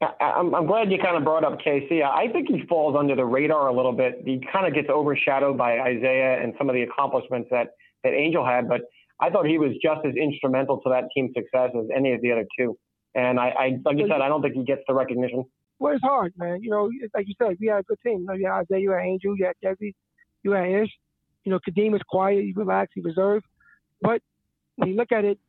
I'm, 0.02 0.56
I'm 0.56 0.66
glad 0.66 0.92
you 0.92 0.98
kind 0.98 1.18
of 1.18 1.24
brought 1.24 1.44
up 1.44 1.60
KC. 1.60 2.02
I 2.04 2.32
think 2.32 2.48
he 2.48 2.66
falls 2.68 2.96
under 2.98 3.16
the 3.16 3.26
radar 3.26 3.68
a 3.68 3.74
little 3.74 3.92
bit. 3.92 4.22
He 4.26 4.42
kind 4.52 4.66
of 4.66 4.74
gets 4.74 4.90
overshadowed 4.90 5.58
by 5.58 5.80
Isaiah 5.80 6.42
and 6.42 6.54
some 6.58 6.70
of 6.70 6.76
the 6.76 6.84
accomplishments 6.84 7.50
that, 7.52 7.72
that 8.04 8.14
Angel 8.14 8.46
had, 8.46 8.70
but 8.70 8.82
I 9.20 9.30
thought 9.30 9.46
he 9.46 9.58
was 9.58 9.72
just 9.84 10.06
as 10.06 10.16
instrumental 10.16 10.80
to 10.82 10.90
that 10.90 11.06
team's 11.14 11.32
success 11.36 11.72
as 11.78 11.88
any 11.94 12.14
of 12.14 12.22
the 12.22 12.32
other 12.32 12.46
two. 12.58 12.78
And 13.16 13.40
I, 13.40 13.50
I 13.50 13.78
like 13.84 13.98
you 13.98 14.08
said, 14.08 14.22
I 14.22 14.30
don't 14.30 14.42
think 14.42 14.56
he 14.56 14.64
gets 14.64 14.82
the 14.88 14.94
recognition. 14.94 15.44
Well, 15.80 15.94
it's 15.94 16.04
hard, 16.04 16.34
man. 16.38 16.62
You 16.62 16.70
know, 16.70 16.90
like 17.14 17.28
you 17.28 17.34
said, 17.38 17.58
we 17.60 17.68
had 17.68 17.80
a 17.80 17.84
good 17.84 17.98
team. 18.06 18.20
You 18.20 18.26
know, 18.26 18.34
you 18.34 18.46
had 18.46 18.60
Isaiah, 18.62 18.80
you 18.80 18.92
had 18.92 19.04
Angel, 19.04 19.36
you 19.38 19.46
had 19.46 19.56
Jesse, 19.62 19.96
you 20.44 20.52
had 20.52 20.70
Ish. 20.70 20.90
You 21.44 21.52
know, 21.52 21.60
Khadeen 21.68 21.96
is 21.96 22.02
quiet, 22.08 22.44
he 22.44 22.54
relaxed, 22.56 22.94
he 22.96 23.02
reserved. 23.02 23.46
But 24.02 24.22
when 24.76 24.90
you 24.90 24.96
look 24.96 25.12
at 25.12 25.26
it, 25.26 25.40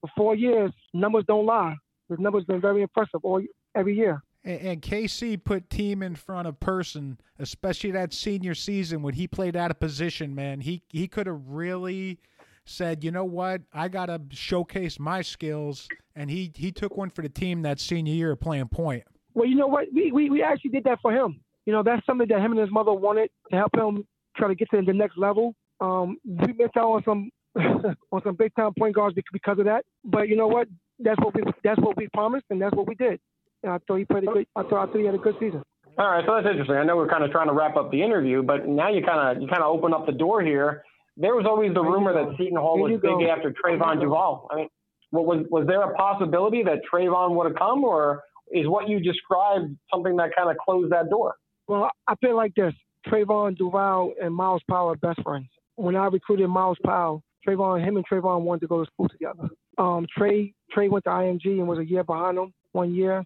for 0.00 0.10
four 0.16 0.34
years, 0.34 0.72
numbers 0.92 1.24
don't 1.28 1.46
lie. 1.46 1.76
His 2.08 2.18
numbers 2.18 2.42
have 2.42 2.48
been 2.48 2.60
very 2.60 2.82
impressive 2.82 3.20
all 3.22 3.40
every 3.74 3.96
year. 3.96 4.22
And, 4.44 4.60
and 4.60 4.82
KC 4.82 5.42
put 5.42 5.70
team 5.70 6.02
in 6.02 6.14
front 6.14 6.48
of 6.48 6.58
person, 6.60 7.18
especially 7.38 7.92
that 7.92 8.12
senior 8.12 8.54
season 8.54 9.02
when 9.02 9.14
he 9.14 9.26
played 9.26 9.56
out 9.56 9.70
of 9.70 9.80
position. 9.80 10.34
Man, 10.34 10.60
he 10.60 10.82
he 10.88 11.08
could 11.08 11.26
have 11.26 11.48
really 11.48 12.18
said, 12.64 13.02
you 13.02 13.10
know 13.10 13.24
what, 13.24 13.62
I 13.72 13.88
got 13.88 14.06
to 14.06 14.20
showcase 14.30 14.98
my 14.98 15.22
skills, 15.22 15.88
and 16.14 16.30
he 16.30 16.52
he 16.54 16.72
took 16.72 16.96
one 16.96 17.10
for 17.10 17.22
the 17.22 17.28
team 17.28 17.62
that 17.62 17.80
senior 17.80 18.14
year 18.14 18.36
playing 18.36 18.68
point. 18.68 19.04
Well, 19.34 19.46
you 19.46 19.56
know 19.56 19.66
what, 19.66 19.86
we 19.94 20.12
we 20.12 20.30
we 20.30 20.42
actually 20.42 20.70
did 20.70 20.84
that 20.84 20.98
for 21.00 21.12
him. 21.12 21.40
You 21.66 21.72
know, 21.72 21.82
that's 21.82 22.04
something 22.06 22.28
that 22.28 22.40
him 22.40 22.52
and 22.52 22.60
his 22.60 22.70
mother 22.70 22.92
wanted 22.92 23.30
to 23.50 23.56
help 23.56 23.76
him 23.76 24.04
try 24.36 24.48
to 24.48 24.54
get 24.54 24.68
to 24.70 24.82
the 24.82 24.92
next 24.92 25.16
level. 25.16 25.54
Um, 25.80 26.18
we 26.24 26.52
missed 26.52 26.76
out 26.76 26.90
on 26.90 27.02
some 27.04 27.30
on 28.12 28.22
some 28.24 28.34
big 28.34 28.54
time 28.54 28.72
point 28.78 28.94
guards 28.94 29.16
because 29.32 29.58
of 29.58 29.64
that. 29.66 29.84
But 30.04 30.28
you 30.28 30.36
know 30.36 30.48
what? 30.48 30.68
That's 30.98 31.18
what 31.20 31.34
we 31.34 31.42
that's 31.64 31.80
what 31.80 31.96
we 31.96 32.08
promised, 32.12 32.46
and 32.50 32.60
that's 32.60 32.74
what 32.74 32.86
we 32.86 32.94
did. 32.94 33.20
I 33.64 33.78
thought 33.86 33.96
he 33.96 34.04
played 34.04 34.24
a 34.24 34.26
good. 34.26 34.46
I 34.56 34.62
thought 34.62 34.88
I 34.88 34.92
thought 34.92 34.98
he 34.98 35.06
had 35.06 35.14
a 35.14 35.18
good 35.18 35.36
season. 35.38 35.62
All 35.98 36.08
right, 36.08 36.24
so 36.26 36.34
that's 36.34 36.46
interesting. 36.48 36.76
I 36.76 36.84
know 36.84 36.96
we're 36.96 37.08
kind 37.08 37.22
of 37.22 37.30
trying 37.30 37.48
to 37.48 37.52
wrap 37.52 37.76
up 37.76 37.90
the 37.90 38.02
interview, 38.02 38.42
but 38.42 38.66
now 38.66 38.88
you 38.88 39.04
kind 39.04 39.36
of 39.36 39.42
you 39.42 39.48
kind 39.48 39.62
of 39.62 39.68
open 39.68 39.92
up 39.92 40.06
the 40.06 40.12
door 40.12 40.42
here. 40.42 40.82
There 41.16 41.34
was 41.34 41.44
always 41.46 41.74
the 41.74 41.82
rumor 41.82 42.14
that 42.14 42.36
Seton 42.38 42.56
Hall 42.56 42.78
was 42.78 42.92
big 42.92 43.02
go. 43.02 43.30
after 43.30 43.52
Trevon 43.52 44.00
Duval. 44.00 44.48
I 44.50 44.56
mean, 44.56 44.68
what 45.10 45.26
was 45.26 45.44
was 45.50 45.66
there 45.66 45.82
a 45.82 45.94
possibility 45.94 46.62
that 46.62 46.80
Trevon 46.90 47.36
would 47.36 47.46
have 47.46 47.56
come, 47.56 47.84
or 47.84 48.22
is 48.50 48.66
what 48.66 48.88
you 48.88 49.00
described 49.00 49.76
something 49.92 50.16
that 50.16 50.30
kind 50.34 50.50
of 50.50 50.56
closed 50.56 50.90
that 50.92 51.10
door? 51.10 51.34
Well, 51.68 51.90
I 52.08 52.14
feel 52.16 52.36
like 52.36 52.54
this: 52.54 52.72
Trevon 53.06 53.56
Duval 53.58 54.14
and 54.20 54.34
Myles 54.34 54.62
Powell 54.68 54.92
are 54.92 54.96
best 54.96 55.22
friends. 55.22 55.48
When 55.76 55.94
I 55.94 56.06
recruited 56.06 56.48
Myles 56.48 56.78
Powell, 56.84 57.22
Trevon, 57.46 57.84
him 57.86 57.96
and 57.96 58.06
Trevon 58.06 58.42
wanted 58.42 58.60
to 58.60 58.66
go 58.68 58.82
to 58.82 58.90
school 58.90 59.08
together. 59.10 59.50
Um, 59.76 60.06
Trey 60.16 60.54
Trey 60.70 60.88
went 60.88 61.04
to 61.04 61.10
IMG 61.10 61.58
and 61.58 61.68
was 61.68 61.78
a 61.78 61.84
year 61.84 62.04
behind 62.04 62.38
him, 62.38 62.54
one 62.72 62.94
year, 62.94 63.24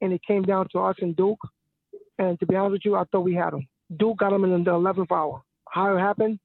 and 0.00 0.12
it 0.12 0.20
came 0.26 0.42
down 0.42 0.68
to 0.72 0.80
us 0.80 0.96
and 1.00 1.16
Duke. 1.16 1.40
And 2.18 2.38
to 2.40 2.46
be 2.46 2.56
honest 2.56 2.72
with 2.72 2.84
you, 2.84 2.94
I 2.96 3.04
thought 3.04 3.20
we 3.20 3.34
had 3.34 3.52
him. 3.52 3.66
Duke 3.96 4.18
got 4.18 4.32
him 4.32 4.44
in 4.44 4.64
the 4.64 4.70
11th 4.70 5.12
hour. 5.12 5.42
How 5.68 5.94
it 5.94 6.00
happened, 6.00 6.38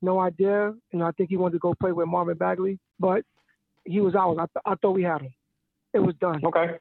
no 0.00 0.20
idea. 0.20 0.74
And 0.92 1.02
I 1.02 1.10
think 1.12 1.30
he 1.30 1.36
wanted 1.36 1.54
to 1.54 1.58
go 1.58 1.74
play 1.74 1.92
with 1.92 2.08
Marvin 2.08 2.36
Bagley, 2.36 2.78
but 2.98 3.24
he 3.84 4.00
was 4.00 4.14
ours. 4.14 4.36
I, 4.38 4.46
th- 4.46 4.62
I 4.64 4.74
thought 4.76 4.92
we 4.92 5.02
had 5.02 5.22
him. 5.22 5.34
It 5.92 6.00
was 6.00 6.14
done. 6.20 6.40
Okay. 6.44 6.74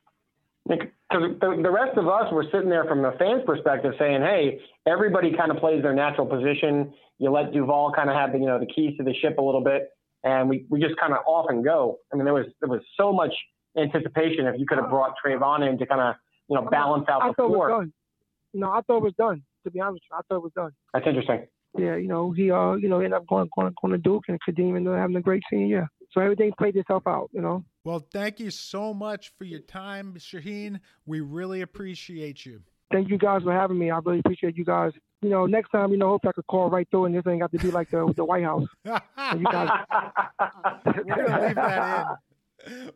Because 0.67 0.87
the, 1.09 1.59
the 1.61 1.71
rest 1.71 1.97
of 1.97 2.07
us 2.07 2.31
were 2.31 2.45
sitting 2.51 2.69
there 2.69 2.85
from 2.85 3.03
a 3.03 3.11
fan's 3.17 3.43
perspective 3.45 3.93
saying, 3.97 4.21
hey, 4.21 4.59
everybody 4.87 5.33
kind 5.35 5.51
of 5.51 5.57
plays 5.57 5.81
their 5.81 5.93
natural 5.93 6.27
position. 6.27 6.93
You 7.17 7.31
let 7.31 7.51
Duval 7.51 7.93
kind 7.95 8.09
of 8.09 8.15
have 8.15 8.31
the, 8.31 8.39
you 8.39 8.45
know, 8.45 8.59
the 8.59 8.67
keys 8.67 8.95
to 8.97 9.03
the 9.03 9.13
ship 9.21 9.37
a 9.37 9.41
little 9.41 9.63
bit. 9.63 9.89
And 10.23 10.47
we, 10.47 10.65
we 10.69 10.79
just 10.79 10.97
kind 10.99 11.13
of 11.13 11.19
off 11.25 11.47
and 11.49 11.63
go. 11.63 11.97
I 12.13 12.15
mean, 12.15 12.25
there 12.25 12.33
was 12.33 12.45
there 12.59 12.69
was 12.69 12.81
so 12.95 13.11
much 13.11 13.33
anticipation 13.77 14.47
if 14.47 14.59
you 14.59 14.65
could 14.65 14.77
have 14.77 14.89
brought 14.89 15.13
Trevon 15.23 15.67
in 15.67 15.77
to 15.77 15.85
kind 15.85 16.01
of, 16.01 16.15
you 16.49 16.55
know, 16.55 16.69
balance 16.69 17.05
out 17.09 17.21
I 17.21 17.27
the 17.29 17.33
thought 17.33 17.47
floor. 17.47 17.69
It 17.69 17.73
was 17.73 17.79
done. 17.81 17.93
No, 18.53 18.71
I 18.71 18.81
thought 18.81 18.97
it 18.97 19.03
was 19.03 19.13
done. 19.17 19.43
To 19.63 19.71
be 19.71 19.79
honest 19.79 19.95
with 19.95 20.01
you, 20.11 20.17
I 20.17 20.21
thought 20.27 20.35
it 20.37 20.43
was 20.43 20.51
done. 20.53 20.71
That's 20.93 21.07
interesting. 21.07 21.47
Yeah, 21.77 21.95
you 21.95 22.07
know, 22.07 22.31
he 22.31 22.51
uh, 22.51 22.73
you 22.73 22.89
know, 22.89 22.97
ended 22.97 23.13
up 23.13 23.27
going 23.27 23.49
going 23.55 23.73
going 23.81 23.93
to 23.93 23.97
Duke 23.97 24.23
and 24.27 24.39
Khadeen 24.47 24.75
and 24.75 24.87
having 24.87 25.15
a 25.15 25.21
great 25.21 25.43
senior 25.49 25.67
year. 25.67 25.89
So 26.11 26.19
everything 26.19 26.51
played 26.57 26.75
itself 26.75 27.03
out, 27.07 27.29
you 27.31 27.41
know. 27.41 27.63
Well, 27.85 28.05
thank 28.11 28.39
you 28.39 28.51
so 28.51 28.93
much 28.93 29.31
for 29.37 29.45
your 29.45 29.61
time, 29.61 30.15
Shaheen. 30.17 30.79
We 31.05 31.21
really 31.21 31.61
appreciate 31.61 32.45
you. 32.45 32.61
Thank 32.91 33.09
you 33.09 33.17
guys 33.17 33.43
for 33.43 33.53
having 33.53 33.79
me. 33.79 33.89
I 33.89 33.99
really 33.99 34.19
appreciate 34.19 34.57
you 34.57 34.65
guys. 34.65 34.91
You 35.21 35.29
know, 35.29 35.45
next 35.45 35.69
time, 35.69 35.91
you 35.91 35.97
know, 35.97 36.09
hope 36.09 36.25
I 36.27 36.33
could 36.33 36.47
call 36.47 36.69
right 36.69 36.87
through 36.91 37.05
and 37.05 37.15
this 37.15 37.23
ain't 37.27 37.39
got 37.39 37.51
to 37.53 37.57
be 37.57 37.71
like 37.71 37.89
the 37.89 38.11
the 38.17 38.25
White 38.25 38.43
House. 38.43 38.67
you 38.83 38.91
guys. 39.43 39.69
We're 40.85 41.03
gonna 41.03 41.47
leave 41.47 41.55
that 41.55 42.07
in. 42.09 42.17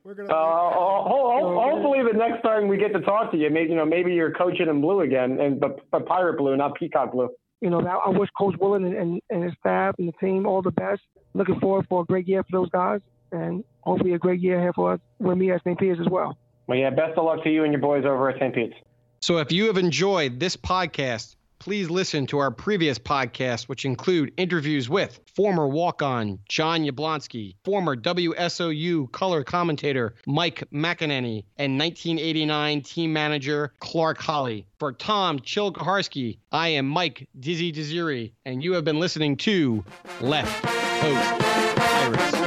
We're 0.04 0.14
gonna. 0.14 0.30
Uh, 0.30 0.34
ho- 0.34 1.60
hopefully, 1.72 2.00
the 2.12 2.18
next 2.18 2.42
time 2.44 2.68
we 2.68 2.78
get 2.78 2.94
to 2.94 3.02
talk 3.02 3.32
to 3.32 3.38
you, 3.38 3.50
maybe 3.50 3.70
you 3.70 3.76
know, 3.76 3.86
maybe 3.86 4.14
you're 4.14 4.32
coaching 4.32 4.68
in 4.68 4.82
blue 4.82 5.02
again, 5.02 5.40
and 5.40 5.60
but, 5.60 5.80
but 5.92 6.06
pirate 6.06 6.38
blue, 6.38 6.56
not 6.56 6.76
peacock 6.76 7.12
blue. 7.12 7.30
You 7.62 7.70
know, 7.70 7.80
I 7.80 8.10
wish 8.10 8.30
Coach 8.38 8.56
Willard 8.60 8.84
and, 8.84 8.94
and, 8.96 9.22
and 9.30 9.44
his 9.44 9.54
staff 9.60 9.96
and 9.98 10.08
the 10.08 10.14
team 10.14 10.46
all 10.46 10.62
the 10.62 10.72
best. 10.72 11.02
Looking 11.34 11.60
forward 11.60 11.86
for 11.90 12.02
a 12.02 12.06
great 12.06 12.28
year 12.28 12.44
for 12.44 12.52
those 12.52 12.70
guys 12.70 13.02
and 13.32 13.64
hopefully 13.82 14.14
a 14.14 14.20
great 14.20 14.40
year 14.40 14.60
here 14.60 14.74
for 14.74 14.94
us 14.94 15.00
with 15.20 15.38
me 15.38 15.52
at 15.52 15.62
St. 15.62 15.78
Peter's 15.78 16.00
as 16.00 16.10
well. 16.10 16.38
Well, 16.68 16.78
yeah, 16.78 16.90
best 16.90 17.18
of 17.18 17.26
luck 17.26 17.44
to 17.44 17.50
you 17.50 17.64
and 17.64 17.72
your 17.72 17.82
boys 17.82 18.06
over 18.06 18.30
at 18.30 18.40
St. 18.40 18.54
Peter's. 18.54 18.76
So 19.22 19.38
if 19.38 19.52
you 19.52 19.68
have 19.68 19.78
enjoyed 19.78 20.40
this 20.40 20.56
podcast, 20.56 21.36
please 21.66 21.90
listen 21.90 22.28
to 22.28 22.38
our 22.38 22.52
previous 22.52 23.00
podcasts, 23.00 23.64
which 23.64 23.86
include 23.86 24.32
interviews 24.38 24.88
with 24.88 25.20
former 25.36 25.68
walk 25.68 26.04
on 26.04 26.38
John 26.48 26.86
Yablonsky, 26.86 27.56
former 27.66 27.96
WSOU 27.96 29.12
color 29.12 29.44
commentator 29.44 30.14
Mike 30.28 30.64
McEnany, 30.72 31.44
and 31.58 31.80
1989 31.80 32.84
team 32.84 33.12
manager 33.12 33.74
Clark 33.80 34.20
Holly. 34.22 34.68
For 34.78 34.94
Tom 34.94 35.40
Chilkaharsky, 35.40 36.38
I 36.52 36.68
am 36.68 36.88
Mike 36.88 37.28
Dizzy 37.40 37.74
Desiri, 37.74 38.34
and 38.46 38.64
you 38.64 38.74
have 38.74 38.84
been 38.84 39.00
listening 39.00 39.36
to 39.38 39.84
Left 40.22 40.64
Coast 40.64 41.42
Pirates. 41.78 42.45